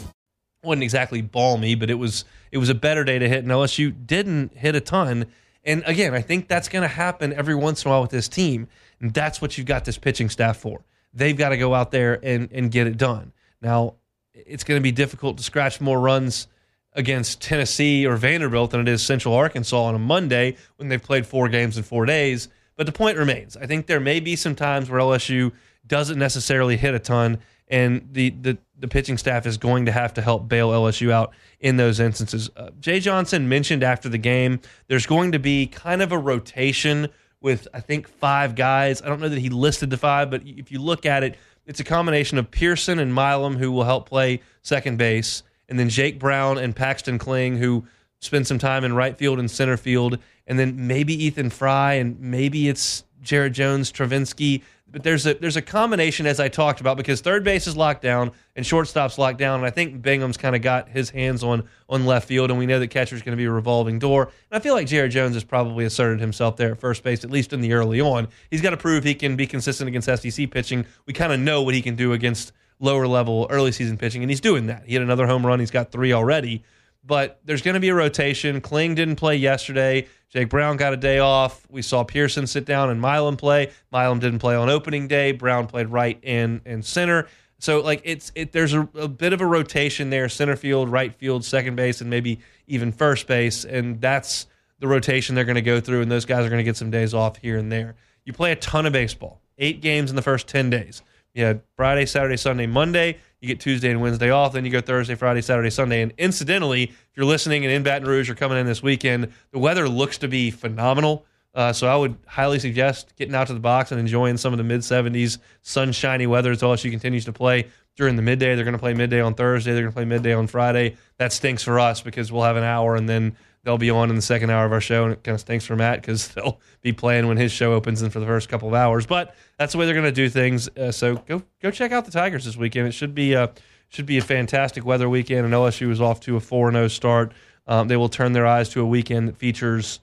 wasn't 0.65 0.83
exactly 0.83 1.21
balmy, 1.21 1.75
but 1.75 1.89
it 1.89 1.93
was 1.93 2.25
it 2.51 2.57
was 2.57 2.67
a 2.69 2.75
better 2.75 3.05
day 3.05 3.19
to 3.19 3.29
hit, 3.29 3.43
and 3.43 3.47
LSU 3.47 3.93
didn't 4.05 4.57
hit 4.57 4.75
a 4.75 4.81
ton. 4.81 5.27
And 5.65 5.83
again, 5.85 6.13
I 6.13 6.21
think 6.21 6.47
that's 6.47 6.69
going 6.69 6.83
to 6.83 6.87
happen 6.87 7.33
every 7.33 7.55
once 7.55 7.83
in 7.83 7.89
a 7.89 7.91
while 7.91 8.01
with 8.01 8.11
this 8.11 8.27
team, 8.27 8.67
and 8.99 9.13
that's 9.13 9.41
what 9.41 9.57
you've 9.57 9.67
got 9.67 9.83
this 9.83 9.97
pitching 9.97 10.29
staff 10.29 10.57
for. 10.57 10.83
They've 11.13 11.35
got 11.35 11.49
to 11.49 11.57
go 11.57 11.73
out 11.73 11.91
there 11.91 12.19
and 12.23 12.49
and 12.51 12.71
get 12.71 12.87
it 12.87 12.97
done. 12.97 13.33
Now, 13.61 13.95
it's 14.33 14.63
going 14.63 14.79
to 14.79 14.83
be 14.83 14.91
difficult 14.91 15.37
to 15.37 15.43
scratch 15.43 15.81
more 15.81 15.99
runs 15.99 16.47
against 16.93 17.41
Tennessee 17.41 18.05
or 18.05 18.15
Vanderbilt 18.15 18.71
than 18.71 18.81
it 18.81 18.87
is 18.87 19.03
Central 19.03 19.33
Arkansas 19.33 19.83
on 19.83 19.95
a 19.95 19.99
Monday 19.99 20.55
when 20.77 20.87
they've 20.87 21.01
played 21.01 21.25
four 21.25 21.49
games 21.49 21.77
in 21.77 21.83
four 21.83 22.05
days. 22.05 22.47
But 22.75 22.85
the 22.85 22.91
point 22.91 23.17
remains. 23.17 23.55
I 23.57 23.65
think 23.65 23.87
there 23.87 23.99
may 23.99 24.19
be 24.19 24.35
some 24.35 24.55
times 24.55 24.89
where 24.89 24.99
LSU 24.99 25.51
doesn't 25.87 26.17
necessarily 26.19 26.77
hit 26.77 26.93
a 26.93 26.99
ton, 26.99 27.39
and 27.67 28.07
the 28.11 28.29
the, 28.29 28.57
the 28.77 28.87
pitching 28.87 29.17
staff 29.17 29.45
is 29.45 29.57
going 29.57 29.85
to 29.85 29.91
have 29.91 30.13
to 30.15 30.21
help 30.21 30.47
bail 30.47 30.69
LSU 30.71 31.11
out 31.11 31.33
in 31.59 31.77
those 31.77 31.99
instances. 31.99 32.49
Uh, 32.55 32.69
Jay 32.79 32.99
Johnson 32.99 33.49
mentioned 33.49 33.83
after 33.83 34.09
the 34.09 34.17
game 34.17 34.59
there's 34.87 35.05
going 35.05 35.31
to 35.31 35.39
be 35.39 35.67
kind 35.67 36.01
of 36.01 36.11
a 36.11 36.17
rotation 36.17 37.09
with 37.41 37.67
I 37.73 37.79
think 37.79 38.07
five 38.07 38.55
guys. 38.55 39.01
I 39.01 39.07
don't 39.07 39.19
know 39.19 39.29
that 39.29 39.39
he 39.39 39.49
listed 39.49 39.89
the 39.89 39.97
five, 39.97 40.29
but 40.29 40.41
if 40.45 40.71
you 40.71 40.79
look 40.79 41.05
at 41.05 41.23
it, 41.23 41.37
it's 41.65 41.79
a 41.79 41.83
combination 41.83 42.37
of 42.37 42.51
Pearson 42.51 42.99
and 42.99 43.13
Milam 43.13 43.57
who 43.57 43.71
will 43.71 43.83
help 43.83 44.07
play 44.07 44.41
second 44.61 44.97
base, 44.97 45.43
and 45.69 45.79
then 45.79 45.89
Jake 45.89 46.19
Brown 46.19 46.57
and 46.57 46.75
Paxton 46.75 47.17
Kling 47.17 47.57
who 47.57 47.85
spend 48.19 48.47
some 48.47 48.59
time 48.59 48.83
in 48.83 48.93
right 48.93 49.17
field 49.17 49.39
and 49.39 49.49
center 49.49 49.77
field, 49.77 50.19
and 50.47 50.57
then 50.57 50.87
maybe 50.87 51.13
Ethan 51.25 51.49
Frey 51.49 51.99
and 51.99 52.19
maybe 52.19 52.67
it's 52.67 53.03
Jared 53.21 53.53
Jones, 53.53 53.91
Travinski. 53.91 54.61
But 54.95 55.03
there's 55.03 55.27
a 55.27 55.33
there's 55.33 55.57
a 55.57 55.61
combination 55.61 56.25
as 56.25 56.39
I 56.39 56.47
talked 56.47 56.79
about 56.79 56.95
because 56.95 57.19
third 57.19 57.43
base 57.43 57.67
is 57.67 57.75
locked 57.75 58.01
down 58.01 58.31
and 58.55 58.65
shortstop's 58.65 59.17
locked 59.17 59.37
down, 59.37 59.59
and 59.59 59.65
I 59.65 59.69
think 59.69 60.01
Bingham's 60.01 60.37
kind 60.37 60.55
of 60.55 60.61
got 60.61 60.87
his 60.87 61.09
hands 61.09 61.43
on 61.43 61.67
on 61.89 62.05
left 62.05 62.29
field, 62.29 62.49
and 62.49 62.57
we 62.57 62.65
know 62.65 62.79
that 62.79 62.87
catcher's 62.87 63.21
going 63.21 63.33
to 63.33 63.37
be 63.37 63.43
a 63.43 63.51
revolving 63.51 63.99
door. 63.99 64.23
And 64.23 64.57
I 64.57 64.59
feel 64.61 64.73
like 64.73 64.87
Jared 64.87 65.11
Jones 65.11 65.33
has 65.33 65.43
probably 65.43 65.83
asserted 65.83 66.21
himself 66.21 66.55
there 66.55 66.71
at 66.71 66.79
first 66.79 67.03
base, 67.03 67.25
at 67.25 67.29
least 67.29 67.51
in 67.51 67.59
the 67.59 67.73
early 67.73 67.99
on. 67.99 68.29
He's 68.49 68.61
got 68.61 68.69
to 68.69 68.77
prove 68.77 69.03
he 69.03 69.15
can 69.15 69.35
be 69.35 69.45
consistent 69.45 69.89
against 69.89 70.07
SEC 70.07 70.49
pitching. 70.49 70.85
We 71.05 71.11
kind 71.11 71.33
of 71.33 71.41
know 71.41 71.61
what 71.61 71.73
he 71.73 71.81
can 71.81 71.97
do 71.97 72.13
against 72.13 72.53
lower 72.79 73.05
level 73.05 73.47
early 73.49 73.73
season 73.73 73.97
pitching, 73.97 74.23
and 74.23 74.31
he's 74.31 74.39
doing 74.39 74.67
that. 74.67 74.85
He 74.85 74.93
had 74.93 75.03
another 75.03 75.27
home 75.27 75.45
run. 75.45 75.59
He's 75.59 75.71
got 75.71 75.91
three 75.91 76.13
already. 76.13 76.63
But 77.05 77.39
there's 77.45 77.61
going 77.61 77.75
to 77.75 77.79
be 77.79 77.89
a 77.89 77.95
rotation. 77.95 78.61
Kling 78.61 78.95
didn't 78.95 79.17
play 79.17 79.35
yesterday. 79.35 80.07
Jake 80.29 80.49
Brown 80.49 80.75
got 80.75 80.91
a 80.91 80.97
day 80.97 81.19
off. 81.19 81.65
We 81.69 81.81
saw 81.81 82.03
Pearson 82.03 82.47
sit 82.47 82.65
down 82.65 82.89
and 82.89 82.99
Milam 82.99 83.37
play. 83.37 83.71
Milam 83.91 84.19
didn't 84.19 84.39
play 84.39 84.55
on 84.55 84.69
opening 84.69 85.07
day. 85.07 85.31
Brown 85.31 85.67
played 85.67 85.87
right 85.87 86.19
and 86.23 86.61
and 86.65 86.83
center. 86.83 87.27
So 87.59 87.81
like 87.81 88.01
it's 88.03 88.31
it 88.35 88.51
there's 88.51 88.73
a, 88.73 88.89
a 88.95 89.07
bit 89.07 89.33
of 89.33 89.41
a 89.41 89.45
rotation 89.45 90.09
there: 90.09 90.27
center 90.29 90.55
field, 90.55 90.89
right 90.89 91.13
field, 91.13 91.45
second 91.45 91.75
base, 91.75 92.01
and 92.01 92.09
maybe 92.09 92.39
even 92.67 92.91
first 92.91 93.27
base. 93.27 93.65
And 93.65 94.01
that's 94.01 94.47
the 94.79 94.87
rotation 94.87 95.35
they're 95.35 95.45
going 95.45 95.55
to 95.55 95.61
go 95.61 95.79
through. 95.79 96.01
And 96.01 96.11
those 96.11 96.25
guys 96.25 96.45
are 96.45 96.49
going 96.49 96.59
to 96.59 96.63
get 96.63 96.75
some 96.75 96.91
days 96.91 97.13
off 97.13 97.37
here 97.37 97.57
and 97.57 97.71
there. 97.71 97.95
You 98.25 98.33
play 98.33 98.51
a 98.51 98.55
ton 98.55 98.85
of 98.85 98.93
baseball. 98.93 99.41
Eight 99.57 99.79
games 99.81 100.09
in 100.09 100.15
the 100.15 100.21
first 100.21 100.47
ten 100.47 100.69
days. 100.69 101.01
You 101.33 101.45
had 101.45 101.61
Friday, 101.75 102.05
Saturday, 102.05 102.37
Sunday, 102.37 102.65
Monday. 102.65 103.17
You 103.41 103.47
get 103.47 103.59
Tuesday 103.59 103.91
and 103.91 104.01
Wednesday 104.01 104.29
off. 104.29 104.53
Then 104.53 104.65
you 104.65 104.71
go 104.71 104.81
Thursday, 104.81 105.15
Friday, 105.15 105.41
Saturday, 105.41 105.69
Sunday. 105.69 106.01
And 106.01 106.13
incidentally, 106.17 106.83
if 106.83 107.07
you're 107.15 107.25
listening 107.25 107.63
and 107.65 107.73
in 107.73 107.83
Baton 107.83 108.07
Rouge 108.07 108.29
or 108.29 108.35
coming 108.35 108.57
in 108.57 108.65
this 108.65 108.81
weekend, 108.81 109.31
the 109.51 109.59
weather 109.59 109.87
looks 109.87 110.17
to 110.19 110.27
be 110.27 110.51
phenomenal. 110.51 111.25
Uh, 111.53 111.71
so 111.71 111.87
I 111.87 111.95
would 111.95 112.17
highly 112.27 112.59
suggest 112.59 113.15
getting 113.15 113.33
out 113.33 113.47
to 113.47 113.53
the 113.53 113.59
box 113.59 113.91
and 113.91 113.99
enjoying 113.99 114.35
some 114.37 114.53
of 114.53 114.57
the 114.57 114.63
mid 114.63 114.81
70s 114.81 115.37
sunshiny 115.61 116.27
weather 116.27 116.51
as 116.51 116.61
LSU 116.61 116.91
continues 116.91 117.25
to 117.25 117.33
play 117.33 117.69
during 117.95 118.17
the 118.17 118.21
midday. 118.21 118.55
They're 118.55 118.65
going 118.65 118.73
to 118.73 118.79
play 118.79 118.93
midday 118.93 119.21
on 119.21 119.35
Thursday. 119.35 119.71
They're 119.71 119.83
going 119.83 119.93
to 119.93 119.95
play 119.95 120.05
midday 120.05 120.33
on 120.33 120.47
Friday. 120.47 120.97
That 121.17 121.31
stinks 121.31 121.63
for 121.63 121.79
us 121.79 122.01
because 122.01 122.31
we'll 122.31 122.43
have 122.43 122.57
an 122.57 122.63
hour 122.63 122.95
and 122.95 123.07
then 123.07 123.37
they'll 123.65 123.77
be 123.77 123.89
on 123.89 124.09
in 124.09 124.15
the 124.15 124.21
second 124.21 124.51
hour 124.51 124.65
of 124.65 124.71
our 124.71 124.79
show, 124.79 125.03
and 125.03 125.13
it 125.13 125.23
kind 125.23 125.33
of 125.33 125.41
stinks 125.41 125.65
for 125.65 125.75
Matt 125.75 126.01
because 126.01 126.27
they'll 126.35 126.61
be 126.81 126.93
playing 126.93 127.27
when 127.27 127.35
his 127.35 127.51
show 127.51 127.73
opens 127.73 128.01
and 128.01 128.13
for 128.13 128.21
the 128.21 128.25
first 128.25 128.47
couple 128.47 128.69
of 128.69 128.73
hours. 128.73 129.05
But 129.05 129.35
that's 129.57 129.73
the 129.73 129.79
way 129.79 129.85
they're 129.85 129.95
going 129.95 130.05
to 130.05 130.11
do 130.11 130.29
things. 130.29 130.69
Uh, 130.69 130.91
so 130.91 131.15
go 131.15 131.43
go 131.61 131.71
check 131.71 131.91
out 131.91 132.05
the 132.05 132.11
Tigers 132.11 132.45
this 132.45 132.55
weekend. 132.55 132.87
It 132.87 132.93
should 132.93 133.13
be 133.13 133.33
a 133.33 133.51
should 133.89 134.05
be 134.05 134.17
a 134.17 134.21
fantastic 134.21 134.85
weather 134.85 135.09
weekend, 135.09 135.45
and 135.45 135.53
LSU 135.53 135.91
is 135.91 135.99
off 135.99 136.21
to 136.21 136.37
a 136.37 136.39
four 136.39 136.71
zero 136.71 136.87
start. 136.87 137.33
Um, 137.67 137.87
they 137.87 137.97
will 137.97 138.09
turn 138.09 138.33
their 138.33 138.45
eyes 138.45 138.69
to 138.69 138.81
a 138.81 138.85
weekend 138.85 139.27
that 139.27 139.37
features 139.37 139.99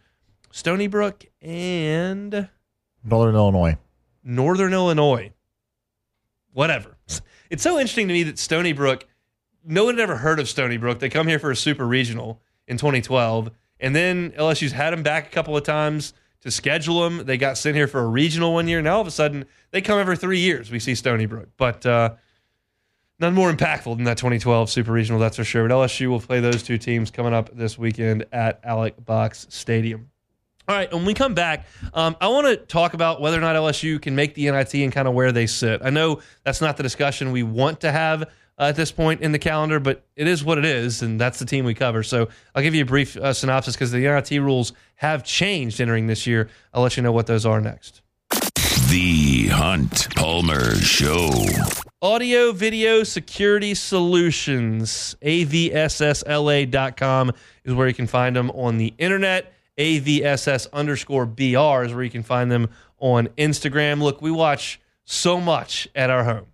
Stony 0.50 0.88
Brook 0.88 1.24
and 1.40 2.48
Northern 3.04 3.34
Illinois. 3.36 3.78
Northern 4.22 4.72
Illinois. 4.74 5.32
Whatever. 6.52 6.96
It's 7.50 7.62
so 7.62 7.78
interesting 7.78 8.08
to 8.08 8.14
me 8.14 8.22
that 8.22 8.38
Stony 8.38 8.72
Brook. 8.72 9.06
No 9.62 9.84
one 9.84 9.98
had 9.98 10.02
ever 10.02 10.16
heard 10.16 10.40
of 10.40 10.48
Stony 10.48 10.78
Brook. 10.78 11.00
They 11.00 11.10
come 11.10 11.28
here 11.28 11.38
for 11.38 11.50
a 11.50 11.56
super 11.56 11.86
regional 11.86 12.40
in 12.72 12.78
2012. 12.78 13.50
And 13.78 13.94
then 13.94 14.30
LSU's 14.32 14.72
had 14.72 14.90
them 14.90 15.02
back 15.02 15.28
a 15.28 15.30
couple 15.30 15.56
of 15.56 15.62
times 15.62 16.14
to 16.40 16.50
schedule 16.50 17.02
them. 17.02 17.24
They 17.24 17.36
got 17.36 17.56
sent 17.56 17.76
here 17.76 17.86
for 17.86 18.00
a 18.00 18.06
regional 18.06 18.54
one 18.54 18.66
year. 18.66 18.82
Now 18.82 18.96
all 18.96 19.00
of 19.00 19.06
a 19.06 19.12
sudden 19.12 19.44
they 19.70 19.80
come 19.80 19.98
every 19.98 20.16
three 20.16 20.40
years. 20.40 20.70
We 20.70 20.80
see 20.80 20.94
Stony 20.94 21.26
Brook, 21.26 21.48
but 21.56 21.86
uh, 21.86 22.14
none 23.20 23.34
more 23.34 23.52
impactful 23.52 23.96
than 23.96 24.04
that 24.04 24.18
2012 24.18 24.70
Super 24.70 24.92
Regional. 24.92 25.20
That's 25.20 25.36
for 25.36 25.44
sure. 25.44 25.68
But 25.68 25.74
LSU 25.74 26.08
will 26.08 26.20
play 26.20 26.40
those 26.40 26.62
two 26.62 26.78
teams 26.78 27.10
coming 27.10 27.32
up 27.32 27.56
this 27.56 27.78
weekend 27.78 28.26
at 28.32 28.60
Alex 28.64 28.98
Box 29.00 29.46
Stadium. 29.50 30.10
All 30.68 30.76
right, 30.76 30.92
when 30.92 31.04
we 31.04 31.12
come 31.12 31.34
back, 31.34 31.66
um, 31.92 32.16
I 32.20 32.28
want 32.28 32.46
to 32.46 32.56
talk 32.56 32.94
about 32.94 33.20
whether 33.20 33.36
or 33.36 33.40
not 33.40 33.56
LSU 33.56 34.00
can 34.00 34.14
make 34.14 34.34
the 34.34 34.48
NIT 34.48 34.74
and 34.74 34.92
kind 34.92 35.08
of 35.08 35.14
where 35.14 35.32
they 35.32 35.46
sit. 35.46 35.82
I 35.82 35.90
know 35.90 36.20
that's 36.44 36.60
not 36.60 36.76
the 36.76 36.84
discussion 36.84 37.32
we 37.32 37.42
want 37.42 37.80
to 37.80 37.90
have 37.90 38.30
uh, 38.58 38.64
at 38.64 38.76
this 38.76 38.92
point 38.92 39.20
in 39.20 39.32
the 39.32 39.38
calendar, 39.38 39.80
but 39.80 40.04
it 40.16 40.26
is 40.26 40.44
what 40.44 40.58
it 40.58 40.64
is, 40.64 41.02
and 41.02 41.20
that's 41.20 41.38
the 41.38 41.44
team 41.44 41.64
we 41.64 41.74
cover. 41.74 42.02
So 42.02 42.28
I'll 42.54 42.62
give 42.62 42.74
you 42.74 42.82
a 42.82 42.86
brief 42.86 43.16
uh, 43.16 43.32
synopsis 43.32 43.74
because 43.74 43.90
the 43.90 44.00
NIT 44.00 44.30
rules 44.42 44.72
have 44.96 45.24
changed 45.24 45.80
entering 45.80 46.06
this 46.06 46.26
year. 46.26 46.48
I'll 46.72 46.82
let 46.82 46.96
you 46.96 47.02
know 47.02 47.12
what 47.12 47.26
those 47.26 47.46
are 47.46 47.60
next. 47.60 48.02
The 48.88 49.48
Hunt 49.48 50.14
Palmer 50.14 50.74
Show. 50.76 51.30
Audio 52.02 52.50
Video 52.52 53.04
Security 53.04 53.74
Solutions, 53.74 55.16
avssla.com 55.22 56.12
is 57.64 57.74
where 57.74 57.86
you 57.86 57.94
can 57.94 58.08
find 58.08 58.34
them 58.34 58.50
on 58.50 58.76
the 58.78 58.92
internet. 58.98 59.52
AVSS 59.78 60.66
underscore 60.72 61.26
BR 61.26 61.84
is 61.84 61.94
where 61.94 62.02
you 62.02 62.10
can 62.10 62.22
find 62.22 62.50
them 62.50 62.68
on 62.98 63.28
Instagram. 63.38 64.02
Look, 64.02 64.20
we 64.20 64.30
watch 64.30 64.80
so 65.04 65.40
much 65.40 65.88
at 65.94 66.10
our 66.10 66.24
home, 66.24 66.46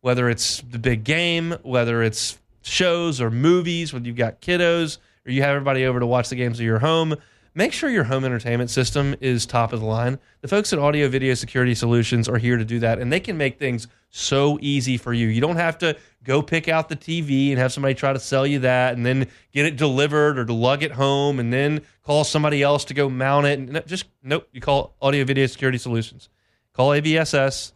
whether 0.00 0.28
it's 0.28 0.60
the 0.62 0.78
big 0.78 1.04
game, 1.04 1.56
whether 1.62 2.02
it's 2.02 2.38
shows 2.62 3.20
or 3.20 3.30
movies, 3.30 3.92
whether 3.92 4.06
you've 4.06 4.16
got 4.16 4.40
kiddos 4.40 4.98
or 5.26 5.32
you 5.32 5.42
have 5.42 5.50
everybody 5.50 5.84
over 5.84 6.00
to 6.00 6.06
watch 6.06 6.28
the 6.28 6.36
games 6.36 6.60
at 6.60 6.64
your 6.64 6.78
home. 6.78 7.14
Make 7.52 7.72
sure 7.72 7.90
your 7.90 8.04
home 8.04 8.24
entertainment 8.24 8.70
system 8.70 9.16
is 9.20 9.44
top 9.44 9.72
of 9.72 9.80
the 9.80 9.86
line. 9.86 10.20
The 10.40 10.48
folks 10.48 10.72
at 10.72 10.78
Audio 10.78 11.08
Video 11.08 11.34
Security 11.34 11.74
Solutions 11.74 12.28
are 12.28 12.38
here 12.38 12.56
to 12.56 12.64
do 12.64 12.78
that, 12.78 13.00
and 13.00 13.12
they 13.12 13.18
can 13.18 13.36
make 13.36 13.58
things 13.58 13.88
so 14.10 14.56
easy 14.60 14.96
for 14.96 15.12
you. 15.12 15.26
You 15.26 15.40
don't 15.40 15.56
have 15.56 15.76
to 15.78 15.96
go 16.22 16.42
pick 16.42 16.68
out 16.68 16.88
the 16.88 16.94
TV 16.96 17.50
and 17.50 17.58
have 17.58 17.72
somebody 17.72 17.94
try 17.94 18.12
to 18.12 18.20
sell 18.20 18.46
you 18.46 18.60
that 18.60 18.94
and 18.94 19.04
then 19.04 19.26
get 19.52 19.66
it 19.66 19.76
delivered 19.76 20.38
or 20.38 20.44
to 20.44 20.52
lug 20.52 20.84
it 20.84 20.92
home 20.92 21.40
and 21.40 21.52
then 21.52 21.80
call 22.04 22.22
somebody 22.22 22.62
else 22.62 22.84
to 22.84 22.94
go 22.94 23.08
mount 23.08 23.46
it. 23.46 23.58
And 23.58 23.82
just 23.86 24.06
nope, 24.22 24.48
you 24.52 24.60
call 24.60 24.94
Audio 25.02 25.24
Video 25.24 25.46
Security 25.46 25.78
Solutions. 25.78 26.28
Call 26.72 26.90
AVSS. 26.90 27.72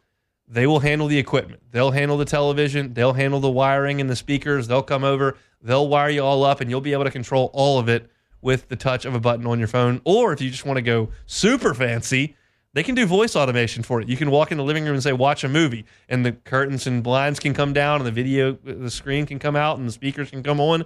They 0.55 0.69
will 0.69 0.81
handle 0.81 1.09
the 1.09 1.19
equipment. 1.19 1.63
They'll 1.73 1.91
handle 1.91 2.17
the 2.17 2.25
television. 2.25 2.95
They'll 2.95 3.13
handle 3.13 3.41
the 3.41 3.51
wiring 3.51 4.01
and 4.01 4.09
the 4.09 4.15
speakers. 4.15 4.69
They'll 4.69 4.83
come 4.83 5.03
over. 5.03 5.37
They'll 5.61 5.89
wire 5.89 6.11
you 6.11 6.23
all 6.23 6.45
up, 6.45 6.61
and 6.61 6.71
you'll 6.71 6.81
be 6.81 6.93
able 6.93 7.03
to 7.03 7.11
control 7.11 7.51
all 7.53 7.81
of 7.81 7.89
it 7.89 8.09
with 8.41 8.69
the 8.69 8.77
touch 8.77 9.05
of 9.05 9.15
a 9.15 9.21
button 9.21 9.47
on 9.47 9.59
your 9.59 9.67
phone. 9.67 10.01
Or 10.05 10.33
if 10.33 10.41
you 10.41 10.51
just 10.51 10.65
want 10.65 10.77
to 10.77 10.83
go 10.83 11.09
super 11.27 11.75
fancy, 11.75 12.37
They 12.75 12.83
can 12.83 12.97
do 12.97 13.07
voice 13.07 13.37
automation 13.37 13.85
for 13.85 14.01
it. 14.01 14.09
You 14.09 14.17
can 14.17 14.31
walk 14.31 14.51
in 14.51 14.59
the 14.59 14.65
living 14.65 14.85
room 14.85 14.95
and 14.95 15.03
say, 15.03 15.13
"Watch 15.13 15.45
a 15.45 15.49
movie," 15.49 15.85
and 16.09 16.27
the 16.27 16.33
curtains 16.33 16.87
and 16.89 17.03
blinds 17.03 17.39
can 17.39 17.55
come 17.55 17.73
down, 17.73 18.01
and 18.01 18.07
the 18.07 18.11
video, 18.11 18.59
the 18.65 18.91
screen 18.91 19.27
can 19.27 19.39
come 19.39 19.55
out, 19.55 19.79
and 19.79 19.89
the 19.89 19.93
speakers 19.93 20.31
can 20.31 20.43
come 20.43 20.61
on. 20.61 20.85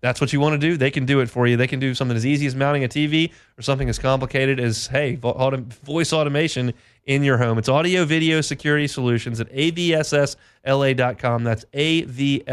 That's 0.00 0.20
what 0.20 0.32
you 0.32 0.38
want 0.38 0.60
to 0.60 0.68
do. 0.68 0.76
They 0.76 0.92
can 0.92 1.04
do 1.04 1.18
it 1.18 1.28
for 1.28 1.48
you. 1.48 1.56
They 1.56 1.66
can 1.66 1.80
do 1.80 1.94
something 1.94 2.16
as 2.16 2.24
easy 2.24 2.46
as 2.46 2.54
mounting 2.54 2.84
a 2.84 2.88
TV 2.88 3.32
or 3.58 3.62
something 3.62 3.88
as 3.88 3.98
complicated 3.98 4.60
as 4.60 4.86
hey, 4.86 5.16
voice 5.16 6.12
automation 6.12 6.74
in 7.06 7.22
your 7.22 7.38
home. 7.38 7.56
It's 7.58 7.68
audio 7.68 8.04
video 8.04 8.40
security 8.40 8.86
solutions 8.88 9.40
at 9.40 9.50
avssla.com. 9.52 11.44
That's 11.44 11.64
avssla.com. 11.72 12.46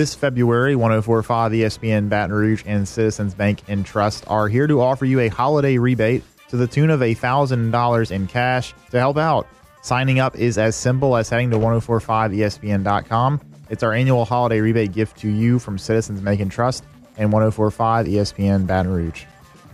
This 0.00 0.14
February, 0.14 0.76
1045 0.76 1.52
ESPN 1.52 2.08
Baton 2.08 2.34
Rouge 2.34 2.62
and 2.64 2.88
Citizens 2.88 3.34
Bank 3.34 3.60
and 3.68 3.84
Trust 3.84 4.24
are 4.28 4.48
here 4.48 4.66
to 4.66 4.80
offer 4.80 5.04
you 5.04 5.20
a 5.20 5.28
holiday 5.28 5.76
rebate 5.76 6.24
to 6.48 6.56
the 6.56 6.66
tune 6.66 6.88
of 6.88 7.00
$1,000 7.00 8.10
in 8.10 8.26
cash 8.26 8.72
to 8.92 8.98
help 8.98 9.18
out. 9.18 9.46
Signing 9.82 10.18
up 10.18 10.38
is 10.38 10.56
as 10.56 10.74
simple 10.74 11.18
as 11.18 11.28
heading 11.28 11.50
to 11.50 11.58
1045ESPN.com. 11.58 13.42
It's 13.68 13.82
our 13.82 13.92
annual 13.92 14.24
holiday 14.24 14.60
rebate 14.60 14.92
gift 14.92 15.18
to 15.18 15.28
you 15.28 15.58
from 15.58 15.76
Citizens 15.76 16.22
Bank 16.22 16.40
and 16.40 16.50
Trust 16.50 16.82
and 17.18 17.30
1045 17.30 18.06
ESPN 18.06 18.66
Baton 18.66 18.90
Rouge. 18.90 19.24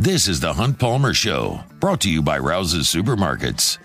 This 0.00 0.26
is 0.26 0.40
the 0.40 0.54
Hunt 0.54 0.80
Palmer 0.80 1.14
Show, 1.14 1.60
brought 1.78 2.00
to 2.00 2.10
you 2.10 2.20
by 2.20 2.40
Rouse's 2.40 2.88
Supermarkets. 2.88 3.78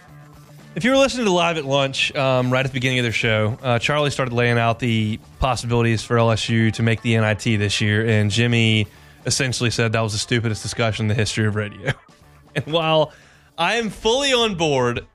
If 0.74 0.86
you 0.86 0.92
were 0.92 0.98
listening 0.98 1.26
to 1.26 1.34
Live 1.34 1.58
at 1.58 1.66
Lunch 1.66 2.16
um, 2.16 2.50
right 2.50 2.66
at 2.66 2.72
the 2.72 2.74
beginning 2.74 3.00
of 3.00 3.04
their 3.04 3.12
show, 3.12 3.58
uh, 3.62 3.78
Charlie 3.78 4.10
started 4.10 4.34
laying 4.34 4.58
out 4.58 4.80
the 4.80 5.20
possibilities 5.40 6.02
for 6.02 6.16
LSU 6.16 6.72
to 6.74 6.82
make 6.82 7.02
the 7.02 7.18
NIT 7.18 7.44
this 7.60 7.82
year, 7.82 8.08
and 8.08 8.32
Jimmy 8.32 8.88
essentially 9.26 9.70
said 9.70 9.92
that 9.92 10.00
was 10.00 10.14
the 10.14 10.18
stupidest 10.18 10.64
discussion 10.64 11.04
in 11.04 11.08
the 11.10 11.14
history 11.14 11.46
of 11.46 11.56
radio. 11.56 11.92
and 12.56 12.66
while 12.68 13.12
I 13.58 13.76
am 13.76 13.90
fully 13.90 14.32
on 14.32 14.56
board 14.56 15.06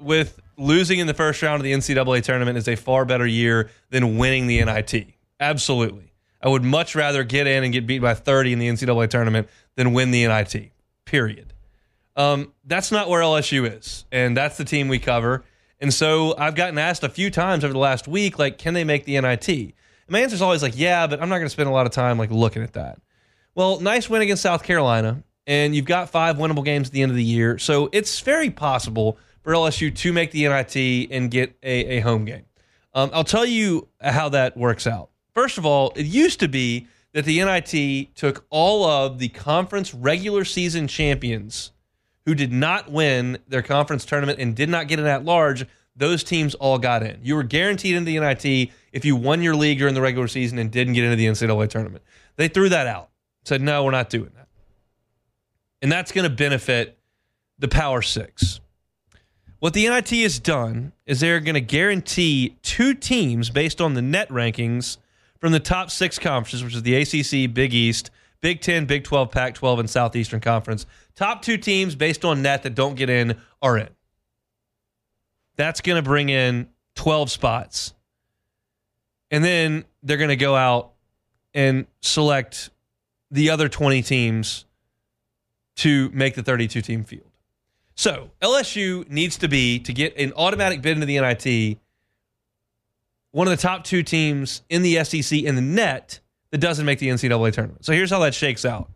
with 0.00 0.40
losing 0.56 0.98
in 0.98 1.06
the 1.06 1.14
first 1.14 1.40
round 1.42 1.60
of 1.60 1.62
the 1.62 1.72
NCAA 1.72 2.24
tournament 2.24 2.58
is 2.58 2.66
a 2.66 2.74
far 2.74 3.04
better 3.04 3.26
year 3.26 3.70
than 3.90 4.18
winning 4.18 4.48
the 4.48 4.64
NIT, 4.64 5.06
absolutely. 5.38 6.12
I 6.42 6.48
would 6.48 6.64
much 6.64 6.96
rather 6.96 7.22
get 7.22 7.46
in 7.46 7.62
and 7.62 7.72
get 7.72 7.86
beat 7.86 8.00
by 8.00 8.14
30 8.14 8.54
in 8.54 8.58
the 8.58 8.66
NCAA 8.66 9.08
tournament 9.10 9.48
than 9.76 9.92
win 9.92 10.10
the 10.10 10.26
NIT, 10.26 10.72
period. 11.04 11.53
Um, 12.16 12.52
that's 12.64 12.92
not 12.92 13.08
where 13.08 13.22
LSU 13.22 13.70
is, 13.78 14.04
and 14.12 14.36
that's 14.36 14.56
the 14.56 14.64
team 14.64 14.88
we 14.88 14.98
cover. 14.98 15.44
And 15.80 15.92
so 15.92 16.34
I've 16.38 16.54
gotten 16.54 16.78
asked 16.78 17.02
a 17.02 17.08
few 17.08 17.30
times 17.30 17.64
over 17.64 17.72
the 17.72 17.78
last 17.78 18.06
week, 18.06 18.38
like, 18.38 18.58
can 18.58 18.74
they 18.74 18.84
make 18.84 19.04
the 19.04 19.20
NIT? 19.20 19.48
And 19.48 19.74
my 20.08 20.20
answer 20.20 20.34
is 20.34 20.42
always 20.42 20.62
like, 20.62 20.74
yeah, 20.76 21.06
but 21.06 21.20
I'm 21.20 21.28
not 21.28 21.36
going 21.36 21.46
to 21.46 21.50
spend 21.50 21.68
a 21.68 21.72
lot 21.72 21.86
of 21.86 21.92
time 21.92 22.18
like 22.18 22.30
looking 22.30 22.62
at 22.62 22.74
that. 22.74 23.00
Well, 23.54 23.80
nice 23.80 24.08
win 24.08 24.22
against 24.22 24.42
South 24.42 24.62
Carolina, 24.62 25.22
and 25.46 25.74
you've 25.74 25.84
got 25.84 26.10
five 26.10 26.36
winnable 26.36 26.64
games 26.64 26.88
at 26.88 26.92
the 26.92 27.02
end 27.02 27.10
of 27.10 27.16
the 27.16 27.24
year, 27.24 27.58
so 27.58 27.88
it's 27.92 28.20
very 28.20 28.50
possible 28.50 29.18
for 29.42 29.52
LSU 29.52 29.94
to 29.94 30.12
make 30.12 30.30
the 30.30 30.48
NIT 30.48 31.08
and 31.10 31.30
get 31.30 31.56
a, 31.62 31.98
a 31.98 32.00
home 32.00 32.24
game. 32.24 32.46
Um, 32.94 33.10
I'll 33.12 33.24
tell 33.24 33.44
you 33.44 33.88
how 34.00 34.28
that 34.30 34.56
works 34.56 34.86
out. 34.86 35.10
First 35.34 35.58
of 35.58 35.66
all, 35.66 35.92
it 35.96 36.06
used 36.06 36.40
to 36.40 36.48
be 36.48 36.86
that 37.12 37.24
the 37.24 37.44
NIT 37.44 38.14
took 38.14 38.46
all 38.50 38.84
of 38.84 39.18
the 39.18 39.28
conference 39.28 39.92
regular 39.92 40.44
season 40.44 40.88
champions 40.88 41.72
who 42.26 42.34
did 42.34 42.52
not 42.52 42.90
win 42.90 43.38
their 43.48 43.62
conference 43.62 44.04
tournament 44.04 44.38
and 44.38 44.54
did 44.54 44.68
not 44.68 44.88
get 44.88 44.98
in 44.98 45.06
at 45.06 45.24
large, 45.24 45.66
those 45.96 46.24
teams 46.24 46.54
all 46.56 46.78
got 46.78 47.02
in. 47.02 47.20
You 47.22 47.36
were 47.36 47.42
guaranteed 47.42 47.94
in 47.94 48.04
the 48.04 48.18
NIT 48.18 48.70
if 48.92 49.04
you 49.04 49.16
won 49.16 49.42
your 49.42 49.54
league 49.54 49.78
during 49.78 49.94
the 49.94 50.00
regular 50.00 50.28
season 50.28 50.58
and 50.58 50.70
didn't 50.70 50.94
get 50.94 51.04
into 51.04 51.16
the 51.16 51.26
NCAA 51.26 51.68
tournament. 51.68 52.02
They 52.36 52.48
threw 52.48 52.68
that 52.70 52.86
out, 52.86 53.10
said, 53.44 53.60
no, 53.62 53.84
we're 53.84 53.92
not 53.92 54.10
doing 54.10 54.30
that. 54.36 54.48
And 55.82 55.92
that's 55.92 56.12
going 56.12 56.28
to 56.28 56.34
benefit 56.34 56.98
the 57.58 57.68
Power 57.68 58.02
Six. 58.02 58.60
What 59.60 59.72
the 59.72 59.88
NIT 59.88 60.10
has 60.10 60.38
done 60.38 60.92
is 61.06 61.20
they're 61.20 61.40
going 61.40 61.54
to 61.54 61.60
guarantee 61.60 62.56
two 62.62 62.94
teams 62.94 63.50
based 63.50 63.80
on 63.80 63.94
the 63.94 64.02
net 64.02 64.28
rankings 64.28 64.98
from 65.38 65.52
the 65.52 65.60
top 65.60 65.90
six 65.90 66.18
conferences, 66.18 66.64
which 66.64 66.74
is 66.74 66.82
the 66.82 66.96
ACC, 66.96 67.52
Big 67.52 67.72
East, 67.72 68.10
Big 68.40 68.60
10, 68.60 68.84
Big 68.84 69.04
12, 69.04 69.30
Pac 69.30 69.54
12, 69.54 69.78
and 69.78 69.88
Southeastern 69.88 70.40
Conference. 70.40 70.84
Top 71.16 71.42
two 71.42 71.56
teams 71.56 71.94
based 71.94 72.24
on 72.24 72.42
net 72.42 72.62
that 72.64 72.74
don't 72.74 72.96
get 72.96 73.08
in 73.08 73.40
are 73.62 73.78
in. 73.78 73.88
That's 75.56 75.80
going 75.80 75.96
to 75.96 76.02
bring 76.02 76.28
in 76.28 76.68
12 76.96 77.30
spots. 77.30 77.94
And 79.30 79.44
then 79.44 79.84
they're 80.02 80.16
going 80.16 80.28
to 80.28 80.36
go 80.36 80.56
out 80.56 80.92
and 81.54 81.86
select 82.02 82.70
the 83.30 83.50
other 83.50 83.68
20 83.68 84.02
teams 84.02 84.64
to 85.76 86.10
make 86.10 86.34
the 86.34 86.42
32 86.42 86.80
team 86.82 87.04
field. 87.04 87.30
So 87.96 88.30
LSU 88.42 89.08
needs 89.08 89.38
to 89.38 89.48
be, 89.48 89.78
to 89.80 89.92
get 89.92 90.16
an 90.18 90.32
automatic 90.34 90.82
bid 90.82 90.92
into 90.92 91.06
the 91.06 91.20
NIT, 91.20 91.78
one 93.30 93.46
of 93.46 93.50
the 93.50 93.60
top 93.60 93.84
two 93.84 94.02
teams 94.02 94.62
in 94.68 94.82
the 94.82 95.02
SEC 95.04 95.40
in 95.40 95.54
the 95.54 95.62
net 95.62 96.20
that 96.50 96.58
doesn't 96.58 96.86
make 96.86 96.98
the 96.98 97.08
NCAA 97.08 97.52
tournament. 97.52 97.84
So 97.84 97.92
here's 97.92 98.10
how 98.10 98.20
that 98.20 98.34
shakes 98.34 98.64
out. 98.64 98.90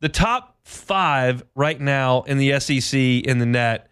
The 0.00 0.08
top 0.08 0.49
five 0.62 1.44
right 1.54 1.80
now 1.80 2.22
in 2.22 2.38
the 2.38 2.58
SEC 2.60 2.98
in 2.98 3.38
the 3.38 3.46
net 3.46 3.88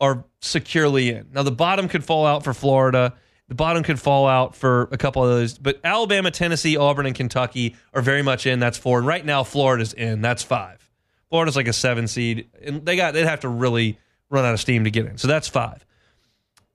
are 0.00 0.24
securely 0.40 1.10
in. 1.10 1.28
Now 1.32 1.42
the 1.42 1.52
bottom 1.52 1.88
could 1.88 2.04
fall 2.04 2.26
out 2.26 2.44
for 2.44 2.54
Florida. 2.54 3.14
The 3.48 3.54
bottom 3.54 3.82
could 3.82 3.98
fall 3.98 4.28
out 4.28 4.54
for 4.54 4.88
a 4.92 4.96
couple 4.96 5.24
of 5.24 5.30
those, 5.30 5.58
but 5.58 5.80
Alabama, 5.82 6.30
Tennessee, 6.30 6.76
Auburn, 6.76 7.06
and 7.06 7.16
Kentucky 7.16 7.74
are 7.92 8.00
very 8.00 8.22
much 8.22 8.46
in. 8.46 8.60
That's 8.60 8.78
four. 8.78 8.98
And 8.98 9.06
right 9.06 9.26
now, 9.26 9.42
Florida's 9.42 9.92
in. 9.92 10.22
That's 10.22 10.44
five. 10.44 10.88
Florida's 11.30 11.56
like 11.56 11.66
a 11.66 11.72
seven 11.72 12.06
seed, 12.06 12.48
and 12.62 12.86
they 12.86 12.94
got 12.94 13.12
they'd 13.14 13.26
have 13.26 13.40
to 13.40 13.48
really 13.48 13.98
run 14.30 14.44
out 14.44 14.54
of 14.54 14.60
steam 14.60 14.84
to 14.84 14.90
get 14.90 15.06
in. 15.06 15.18
So 15.18 15.26
that's 15.26 15.48
five. 15.48 15.84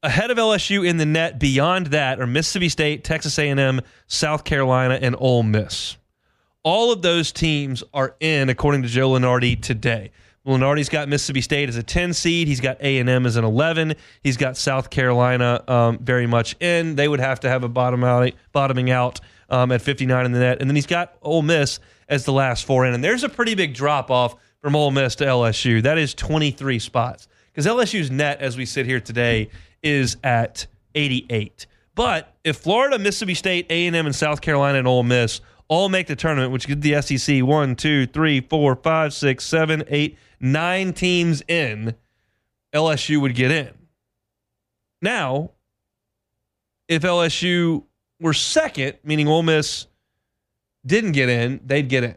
Ahead 0.03 0.31
of 0.31 0.37
LSU 0.37 0.87
in 0.87 0.97
the 0.97 1.05
net, 1.05 1.39
beyond 1.39 1.87
that, 1.87 2.19
are 2.19 2.27
Mississippi 2.27 2.69
State, 2.69 3.03
Texas 3.03 3.39
A&M, 3.39 3.81
South 4.07 4.43
Carolina, 4.43 4.99
and 5.01 5.15
Ole 5.17 5.43
Miss. 5.43 5.97
All 6.65 6.91
of 6.91 7.03
those 7.03 7.31
teams 7.31 7.83
are 7.93 8.15
in, 8.19 8.49
according 8.49 8.81
to 8.81 8.87
Joe 8.87 9.11
Lunardi 9.11 9.61
today. 9.61 10.09
Lunardi's 10.47 10.89
got 10.89 11.07
Mississippi 11.07 11.41
State 11.41 11.69
as 11.69 11.75
a 11.75 11.83
10 11.83 12.11
seed. 12.11 12.47
He's 12.47 12.59
got 12.59 12.81
A&M 12.81 13.25
as 13.27 13.35
an 13.35 13.45
11. 13.45 13.93
He's 14.23 14.35
got 14.35 14.57
South 14.57 14.89
Carolina 14.89 15.63
um, 15.67 15.99
very 15.99 16.25
much 16.25 16.55
in. 16.59 16.95
They 16.95 17.07
would 17.07 17.19
have 17.19 17.39
to 17.41 17.49
have 17.49 17.63
a 17.63 17.69
bottom 17.69 18.03
out, 18.03 18.31
bottoming 18.51 18.89
out 18.89 19.21
um, 19.51 19.71
at 19.71 19.83
59 19.83 20.25
in 20.25 20.31
the 20.31 20.39
net. 20.39 20.59
And 20.59 20.67
then 20.67 20.75
he's 20.75 20.87
got 20.87 21.15
Ole 21.21 21.43
Miss 21.43 21.79
as 22.09 22.25
the 22.25 22.33
last 22.33 22.65
four 22.65 22.83
in. 22.87 22.95
And 22.95 23.03
there's 23.03 23.23
a 23.23 23.29
pretty 23.29 23.53
big 23.53 23.75
drop 23.75 24.09
off 24.09 24.35
from 24.59 24.75
Ole 24.75 24.89
Miss 24.89 25.13
to 25.17 25.25
LSU. 25.25 25.83
That 25.83 25.99
is 25.99 26.15
23 26.15 26.79
spots. 26.79 27.27
Because 27.53 27.67
LSU's 27.67 28.09
net, 28.09 28.41
as 28.41 28.57
we 28.57 28.65
sit 28.65 28.87
here 28.87 28.99
today, 28.99 29.51
is 29.83 30.17
at 30.23 30.65
88. 30.95 31.67
But 31.93 32.33
if 32.43 32.57
Florida, 32.57 32.97
Mississippi 32.97 33.35
State, 33.35 33.67
A&M, 33.69 33.95
and 33.95 34.15
South 34.15 34.41
Carolina 34.41 34.79
and 34.79 34.87
Ole 34.87 35.03
Miss 35.03 35.41
all 35.67 35.89
make 35.89 36.07
the 36.07 36.15
tournament, 36.15 36.51
which 36.51 36.67
gives 36.67 36.81
the 36.81 37.01
SEC 37.01 37.43
one, 37.43 37.75
two, 37.75 38.05
three, 38.07 38.41
four, 38.41 38.75
five, 38.75 39.13
six, 39.13 39.43
seven, 39.43 39.83
eight, 39.87 40.17
nine 40.39 40.93
teams 40.93 41.41
in, 41.47 41.95
LSU 42.73 43.21
would 43.21 43.35
get 43.35 43.51
in. 43.51 43.73
Now, 45.01 45.51
if 46.87 47.01
LSU 47.01 47.83
were 48.19 48.33
second, 48.33 48.97
meaning 49.03 49.27
Ole 49.27 49.43
Miss 49.43 49.87
didn't 50.85 51.13
get 51.13 51.29
in, 51.29 51.59
they'd 51.65 51.89
get 51.89 52.03
in. 52.03 52.15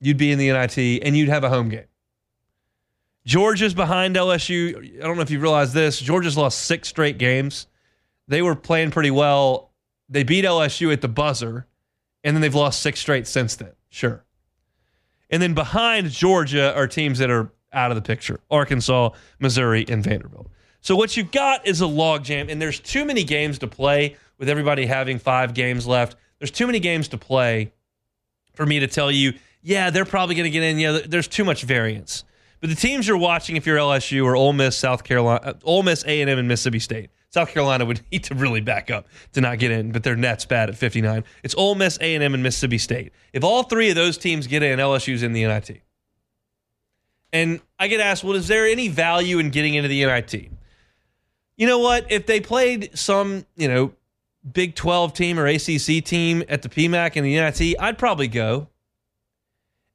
You'd 0.00 0.16
be 0.16 0.32
in 0.32 0.38
the 0.38 0.50
NIT 0.50 1.02
and 1.02 1.16
you'd 1.16 1.28
have 1.28 1.44
a 1.44 1.48
home 1.48 1.68
game. 1.68 1.86
Georgia's 3.24 3.74
behind 3.74 4.16
LSU. 4.16 4.98
I 4.98 5.06
don't 5.06 5.16
know 5.16 5.22
if 5.22 5.30
you 5.30 5.38
realize 5.38 5.72
this. 5.72 6.00
Georgia's 6.00 6.36
lost 6.36 6.58
six 6.58 6.88
straight 6.88 7.18
games. 7.18 7.68
They 8.26 8.42
were 8.42 8.56
playing 8.56 8.90
pretty 8.90 9.12
well. 9.12 9.71
They 10.12 10.24
beat 10.24 10.44
LSU 10.44 10.92
at 10.92 11.00
the 11.00 11.08
buzzer, 11.08 11.66
and 12.22 12.36
then 12.36 12.42
they've 12.42 12.54
lost 12.54 12.80
six 12.80 13.00
straight 13.00 13.26
since 13.26 13.56
then. 13.56 13.72
Sure. 13.88 14.24
And 15.30 15.42
then 15.42 15.54
behind 15.54 16.10
Georgia 16.10 16.74
are 16.76 16.86
teams 16.86 17.18
that 17.18 17.30
are 17.30 17.50
out 17.72 17.90
of 17.90 17.96
the 17.96 18.02
picture 18.02 18.38
Arkansas, 18.50 19.10
Missouri, 19.40 19.84
and 19.88 20.04
Vanderbilt. 20.04 20.50
So 20.82 20.94
what 20.96 21.16
you've 21.16 21.30
got 21.30 21.66
is 21.66 21.80
a 21.80 21.84
logjam, 21.86 22.50
and 22.50 22.60
there's 22.60 22.78
too 22.78 23.04
many 23.04 23.24
games 23.24 23.58
to 23.60 23.66
play 23.66 24.16
with 24.38 24.48
everybody 24.48 24.84
having 24.84 25.18
five 25.18 25.54
games 25.54 25.86
left. 25.86 26.16
There's 26.38 26.50
too 26.50 26.66
many 26.66 26.80
games 26.80 27.08
to 27.08 27.18
play 27.18 27.72
for 28.54 28.66
me 28.66 28.80
to 28.80 28.86
tell 28.86 29.10
you, 29.10 29.32
yeah, 29.62 29.90
they're 29.90 30.04
probably 30.04 30.34
going 30.34 30.44
to 30.44 30.50
get 30.50 30.62
in. 30.62 30.78
Yeah, 30.78 30.98
there's 31.06 31.28
too 31.28 31.44
much 31.44 31.62
variance. 31.62 32.24
But 32.60 32.68
the 32.68 32.76
teams 32.76 33.08
you're 33.08 33.16
watching, 33.16 33.56
if 33.56 33.64
you're 33.64 33.78
LSU, 33.78 34.24
or 34.24 34.36
Ole 34.36 34.52
Miss, 34.52 34.76
South 34.76 35.04
Carolina, 35.04 35.40
uh, 35.42 35.52
Ole 35.64 35.84
Miss, 35.84 36.04
A 36.04 36.20
and 36.20 36.28
M, 36.28 36.38
and 36.38 36.48
Mississippi 36.48 36.80
State. 36.80 37.10
South 37.32 37.50
Carolina 37.50 37.84
would 37.84 38.00
need 38.12 38.24
to 38.24 38.34
really 38.34 38.60
back 38.60 38.90
up 38.90 39.06
to 39.32 39.40
not 39.40 39.58
get 39.58 39.70
in, 39.70 39.92
but 39.92 40.02
their 40.02 40.16
net's 40.16 40.44
bad 40.44 40.68
at 40.68 40.76
59. 40.76 41.24
It's 41.42 41.54
Ole 41.54 41.74
Miss, 41.74 41.98
A&M, 42.00 42.34
and 42.34 42.42
Mississippi 42.42 42.78
State. 42.78 43.12
If 43.32 43.42
all 43.42 43.64
three 43.64 43.90
of 43.90 43.96
those 43.96 44.18
teams 44.18 44.46
get 44.46 44.62
in, 44.62 44.78
LSU's 44.78 45.22
in 45.22 45.32
the 45.32 45.44
NIT. 45.44 45.80
And 47.32 47.60
I 47.78 47.88
get 47.88 48.00
asked, 48.00 48.22
well, 48.22 48.36
is 48.36 48.48
there 48.48 48.66
any 48.66 48.88
value 48.88 49.38
in 49.38 49.50
getting 49.50 49.74
into 49.74 49.88
the 49.88 50.04
NIT? 50.04 50.50
You 51.56 51.66
know 51.66 51.78
what? 51.78 52.10
If 52.12 52.26
they 52.26 52.40
played 52.40 52.90
some, 52.96 53.46
you 53.56 53.68
know, 53.68 53.92
Big 54.50 54.74
12 54.74 55.14
team 55.14 55.38
or 55.38 55.46
ACC 55.46 56.04
team 56.04 56.42
at 56.48 56.62
the 56.62 56.68
PMAC 56.68 57.12
and 57.16 57.24
the 57.24 57.36
NIT, 57.36 57.76
I'd 57.80 57.96
probably 57.96 58.28
go. 58.28 58.68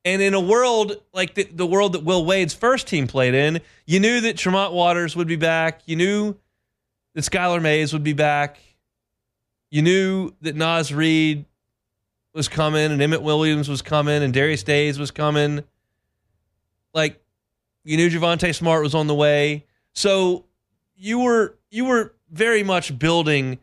And 0.05 0.21
in 0.21 0.33
a 0.33 0.39
world 0.39 0.93
like 1.13 1.35
the, 1.35 1.43
the 1.43 1.65
world 1.65 1.93
that 1.93 2.03
Will 2.03 2.25
Wade's 2.25 2.53
first 2.53 2.87
team 2.87 3.07
played 3.07 3.33
in, 3.33 3.59
you 3.85 3.99
knew 3.99 4.21
that 4.21 4.37
Tremont 4.37 4.73
Waters 4.73 5.17
would 5.17 5.27
be 5.27 5.35
back. 5.35 5.81
You 5.85 5.97
knew 5.97 6.37
that 7.17 7.23
Skylar 7.23 7.59
Mays 7.59 7.93
would 7.93 8.03
be 8.03 8.13
back. 8.13 8.59
You 9.71 9.81
knew 9.81 10.35
that 10.41 10.55
Naz 10.55 10.93
Reid 10.93 11.45
was 12.31 12.47
coming 12.47 12.91
and 12.91 13.01
Emmett 13.01 13.23
Williams 13.23 13.67
was 13.67 13.81
coming 13.81 14.21
and 14.21 14.31
Darius 14.31 14.61
Days 14.61 14.99
was 14.99 15.09
coming. 15.09 15.63
Like 16.93 17.19
you 17.83 17.97
knew 17.97 18.07
Javonte 18.07 18.53
Smart 18.53 18.83
was 18.83 18.93
on 18.93 19.07
the 19.07 19.15
way. 19.15 19.65
So 19.93 20.45
you 20.95 21.17
were 21.17 21.57
you 21.71 21.85
were 21.85 22.13
very 22.29 22.61
much 22.61 22.99
building 22.99 23.57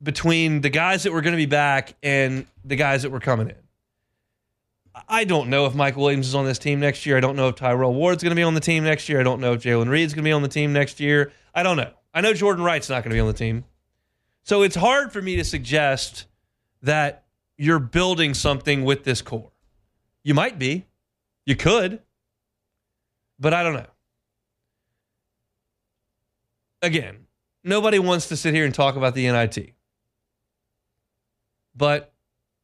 between 0.00 0.60
the 0.60 0.70
guys 0.70 1.02
that 1.02 1.12
were 1.12 1.22
going 1.22 1.34
to 1.34 1.38
be 1.38 1.46
back 1.46 1.96
and 2.04 2.46
the 2.64 2.76
guys 2.76 3.02
that 3.02 3.10
were 3.10 3.18
coming 3.18 3.48
in. 3.48 3.56
I 5.08 5.24
don't 5.24 5.50
know 5.50 5.66
if 5.66 5.74
Mike 5.74 5.96
Williams 5.96 6.28
is 6.28 6.36
on 6.36 6.44
this 6.44 6.60
team 6.60 6.78
next 6.78 7.04
year. 7.04 7.16
I 7.16 7.20
don't 7.20 7.34
know 7.34 7.48
if 7.48 7.56
Tyrell 7.56 7.94
Ward's 7.94 8.22
going 8.22 8.30
to 8.30 8.36
be 8.36 8.44
on 8.44 8.54
the 8.54 8.60
team 8.60 8.84
next 8.84 9.08
year. 9.08 9.18
I 9.18 9.24
don't 9.24 9.40
know 9.40 9.54
if 9.54 9.62
Jalen 9.64 9.88
Reed's 9.88 10.14
going 10.14 10.22
to 10.22 10.28
be 10.28 10.32
on 10.32 10.42
the 10.42 10.48
team 10.48 10.72
next 10.72 11.00
year. 11.00 11.32
I 11.52 11.64
don't 11.64 11.76
know. 11.76 11.90
I 12.16 12.22
know 12.22 12.32
Jordan 12.32 12.64
Wright's 12.64 12.88
not 12.88 13.04
going 13.04 13.10
to 13.10 13.14
be 13.14 13.20
on 13.20 13.26
the 13.26 13.34
team. 13.34 13.64
So 14.42 14.62
it's 14.62 14.74
hard 14.74 15.12
for 15.12 15.20
me 15.20 15.36
to 15.36 15.44
suggest 15.44 16.24
that 16.80 17.24
you're 17.58 17.78
building 17.78 18.32
something 18.32 18.84
with 18.84 19.04
this 19.04 19.20
core. 19.20 19.52
You 20.22 20.32
might 20.32 20.58
be. 20.58 20.86
You 21.44 21.56
could. 21.56 22.00
But 23.38 23.52
I 23.52 23.62
don't 23.62 23.74
know. 23.74 23.86
Again, 26.80 27.26
nobody 27.62 27.98
wants 27.98 28.28
to 28.28 28.36
sit 28.36 28.54
here 28.54 28.64
and 28.64 28.74
talk 28.74 28.96
about 28.96 29.14
the 29.14 29.30
NIT. 29.30 29.74
But 31.76 32.14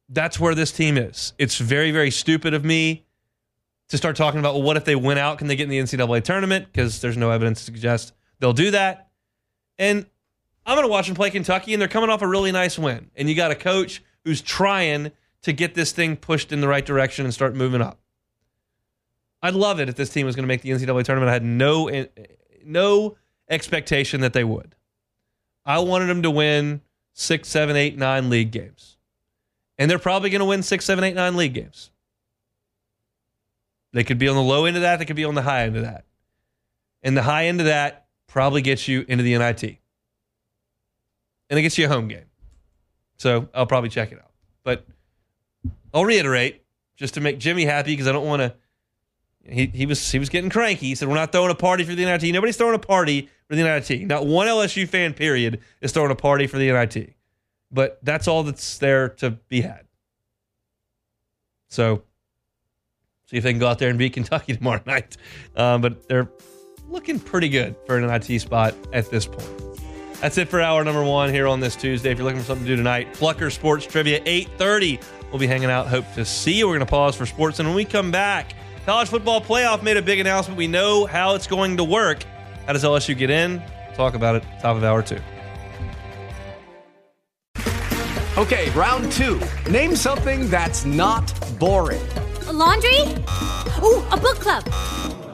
that's 0.09 0.39
where 0.39 0.55
this 0.55 0.71
team 0.71 0.97
is. 0.97 1.33
It's 1.37 1.59
very, 1.59 1.91
very 1.91 2.09
stupid 2.09 2.55
of 2.55 2.65
me 2.65 3.05
to 3.89 3.97
start 3.97 4.15
talking 4.15 4.39
about, 4.39 4.55
well, 4.55 4.63
what 4.63 4.77
if 4.77 4.85
they 4.85 4.95
win 4.95 5.19
out? 5.19 5.37
Can 5.37 5.45
they 5.45 5.55
get 5.55 5.65
in 5.65 5.69
the 5.69 5.77
NCAA 5.77 6.23
tournament? 6.23 6.65
Because 6.65 7.01
there's 7.01 7.17
no 7.17 7.29
evidence 7.29 7.59
to 7.59 7.65
suggest 7.65 8.13
they'll 8.39 8.51
do 8.51 8.71
that. 8.71 9.02
And 9.77 10.05
I'm 10.65 10.75
going 10.75 10.87
to 10.87 10.91
watch 10.91 11.07
them 11.07 11.15
play 11.15 11.29
Kentucky, 11.29 11.73
and 11.73 11.81
they're 11.81 11.89
coming 11.89 12.09
off 12.09 12.21
a 12.21 12.27
really 12.27 12.51
nice 12.51 12.79
win. 12.79 13.09
And 13.15 13.29
you 13.29 13.35
got 13.35 13.51
a 13.51 13.55
coach 13.55 14.01
who's 14.23 14.41
trying 14.41 15.11
to 15.41 15.53
get 15.53 15.75
this 15.75 15.91
thing 15.91 16.15
pushed 16.15 16.51
in 16.51 16.61
the 16.61 16.67
right 16.67 16.85
direction 16.85 17.25
and 17.25 17.33
start 17.33 17.55
moving 17.55 17.81
up. 17.81 17.99
I'd 19.41 19.55
love 19.55 19.79
it 19.81 19.89
if 19.89 19.95
this 19.95 20.09
team 20.09 20.25
was 20.25 20.35
going 20.35 20.43
to 20.43 20.47
make 20.47 20.61
the 20.61 20.69
NCAA 20.69 21.03
tournament. 21.03 21.29
I 21.29 21.33
had 21.33 21.43
no 21.43 22.07
no 22.63 23.17
expectation 23.49 24.21
that 24.21 24.31
they 24.31 24.45
would. 24.45 24.75
I 25.65 25.79
wanted 25.79 26.07
them 26.07 26.21
to 26.23 26.31
win 26.31 26.81
six, 27.13 27.49
seven, 27.49 27.75
eight, 27.75 27.97
nine 27.97 28.29
league 28.29 28.51
games. 28.51 28.97
And 29.77 29.91
they're 29.91 29.99
probably 29.99 30.29
going 30.29 30.39
to 30.39 30.45
win 30.45 30.63
six, 30.63 30.85
seven, 30.85 31.03
eight, 31.03 31.15
nine 31.15 31.35
league 31.35 31.53
games. 31.53 31.91
They 33.91 34.03
could 34.03 34.17
be 34.17 34.29
on 34.29 34.35
the 34.35 34.41
low 34.41 34.65
end 34.65 34.77
of 34.77 34.81
that. 34.81 34.99
They 34.99 35.05
could 35.05 35.15
be 35.15 35.25
on 35.25 35.35
the 35.35 35.41
high 35.41 35.63
end 35.63 35.75
of 35.75 35.83
that. 35.83 36.05
And 37.01 37.17
the 37.17 37.23
high 37.23 37.45
end 37.45 37.59
of 37.59 37.67
that 37.67 38.02
probably 38.33 38.63
gets 38.63 38.87
you 38.87 39.05
into 39.07 39.23
the 39.23 39.37
NIT. 39.37 39.61
And 41.51 41.59
it 41.59 41.61
gets 41.61 41.77
you 41.77 41.85
a 41.85 41.87
home 41.87 42.07
game. 42.07 42.25
So 43.17 43.47
I'll 43.53 43.67
probably 43.67 43.89
check 43.89 44.11
it 44.11 44.17
out. 44.17 44.31
But 44.63 44.87
I'll 45.93 46.03
reiterate 46.03 46.63
just 46.95 47.13
to 47.13 47.21
make 47.21 47.37
Jimmy 47.37 47.63
happy 47.63 47.91
because 47.91 48.07
I 48.07 48.11
don't 48.11 48.25
want 48.25 48.41
to. 48.41 48.55
He, 49.45 49.67
he 49.67 49.85
was 49.85 50.11
he 50.11 50.17
was 50.17 50.29
getting 50.29 50.49
cranky. 50.49 50.87
He 50.87 50.95
said, 50.95 51.09
We're 51.09 51.13
not 51.13 51.31
throwing 51.31 51.51
a 51.51 51.55
party 51.55 51.83
for 51.83 51.93
the 51.93 52.03
NIT. 52.03 52.23
Nobody's 52.33 52.57
throwing 52.57 52.73
a 52.73 52.79
party 52.79 53.29
for 53.47 53.55
the 53.55 53.61
NIT. 53.61 54.07
Not 54.07 54.25
one 54.25 54.47
LSU 54.47 54.87
fan, 54.87 55.13
period, 55.13 55.59
is 55.81 55.91
throwing 55.91 56.09
a 56.09 56.15
party 56.15 56.47
for 56.47 56.57
the 56.57 56.71
NIT. 56.71 57.13
But 57.71 57.99
that's 58.01 58.27
all 58.27 58.41
that's 58.41 58.79
there 58.79 59.09
to 59.09 59.31
be 59.31 59.61
had. 59.61 59.85
So 61.67 62.01
see 63.25 63.37
if 63.37 63.43
they 63.43 63.51
can 63.51 63.59
go 63.59 63.67
out 63.67 63.77
there 63.77 63.89
and 63.89 63.99
beat 63.99 64.13
Kentucky 64.13 64.53
tomorrow 64.57 64.81
night. 64.87 65.17
Um, 65.55 65.81
but 65.81 66.07
they're 66.07 66.29
looking 66.93 67.19
pretty 67.19 67.49
good 67.49 67.75
for 67.85 67.97
an 67.97 68.09
IT 68.09 68.39
spot 68.39 68.75
at 68.93 69.09
this 69.09 69.25
point. 69.25 69.49
That's 70.21 70.37
it 70.37 70.47
for 70.47 70.61
hour 70.61 70.81
number 70.85 71.03
one 71.03 71.31
here 71.31 71.47
on 71.47 71.59
this 71.59 71.75
Tuesday. 71.75 72.11
If 72.11 72.17
you're 72.17 72.23
looking 72.23 72.39
for 72.39 72.45
something 72.45 72.65
to 72.65 72.71
do 72.71 72.77
tonight, 72.77 73.13
Plucker 73.13 73.49
Sports 73.49 73.85
Trivia, 73.85 74.21
8.30. 74.21 75.03
We'll 75.29 75.39
be 75.39 75.47
hanging 75.47 75.69
out. 75.69 75.87
Hope 75.87 76.05
to 76.13 76.23
see 76.23 76.53
you. 76.53 76.67
We're 76.67 76.75
going 76.75 76.85
to 76.85 76.89
pause 76.89 77.15
for 77.15 77.25
sports. 77.25 77.59
And 77.59 77.67
when 77.67 77.75
we 77.75 77.83
come 77.83 78.09
back, 78.09 78.53
college 78.85 79.09
football 79.09 79.41
playoff 79.41 79.83
made 79.83 79.97
a 79.97 80.01
big 80.01 80.19
announcement. 80.19 80.57
We 80.57 80.67
know 80.67 81.05
how 81.05 81.35
it's 81.35 81.47
going 81.47 81.75
to 81.75 81.83
work. 81.83 82.23
How 82.67 82.73
does 82.73 82.83
LSU 82.83 83.17
get 83.17 83.29
in? 83.29 83.61
Talk 83.95 84.13
about 84.13 84.35
it 84.35 84.43
top 84.61 84.77
of 84.77 84.83
hour 84.83 85.01
two. 85.01 85.19
Okay, 88.37 88.69
round 88.71 89.11
two. 89.11 89.41
Name 89.69 89.95
something 89.95 90.49
that's 90.49 90.85
not 90.85 91.33
boring. 91.59 92.01
A 92.47 92.53
laundry? 92.53 92.99
Ooh, 93.83 94.03
a 94.11 94.17
book 94.17 94.39
club. 94.39 95.22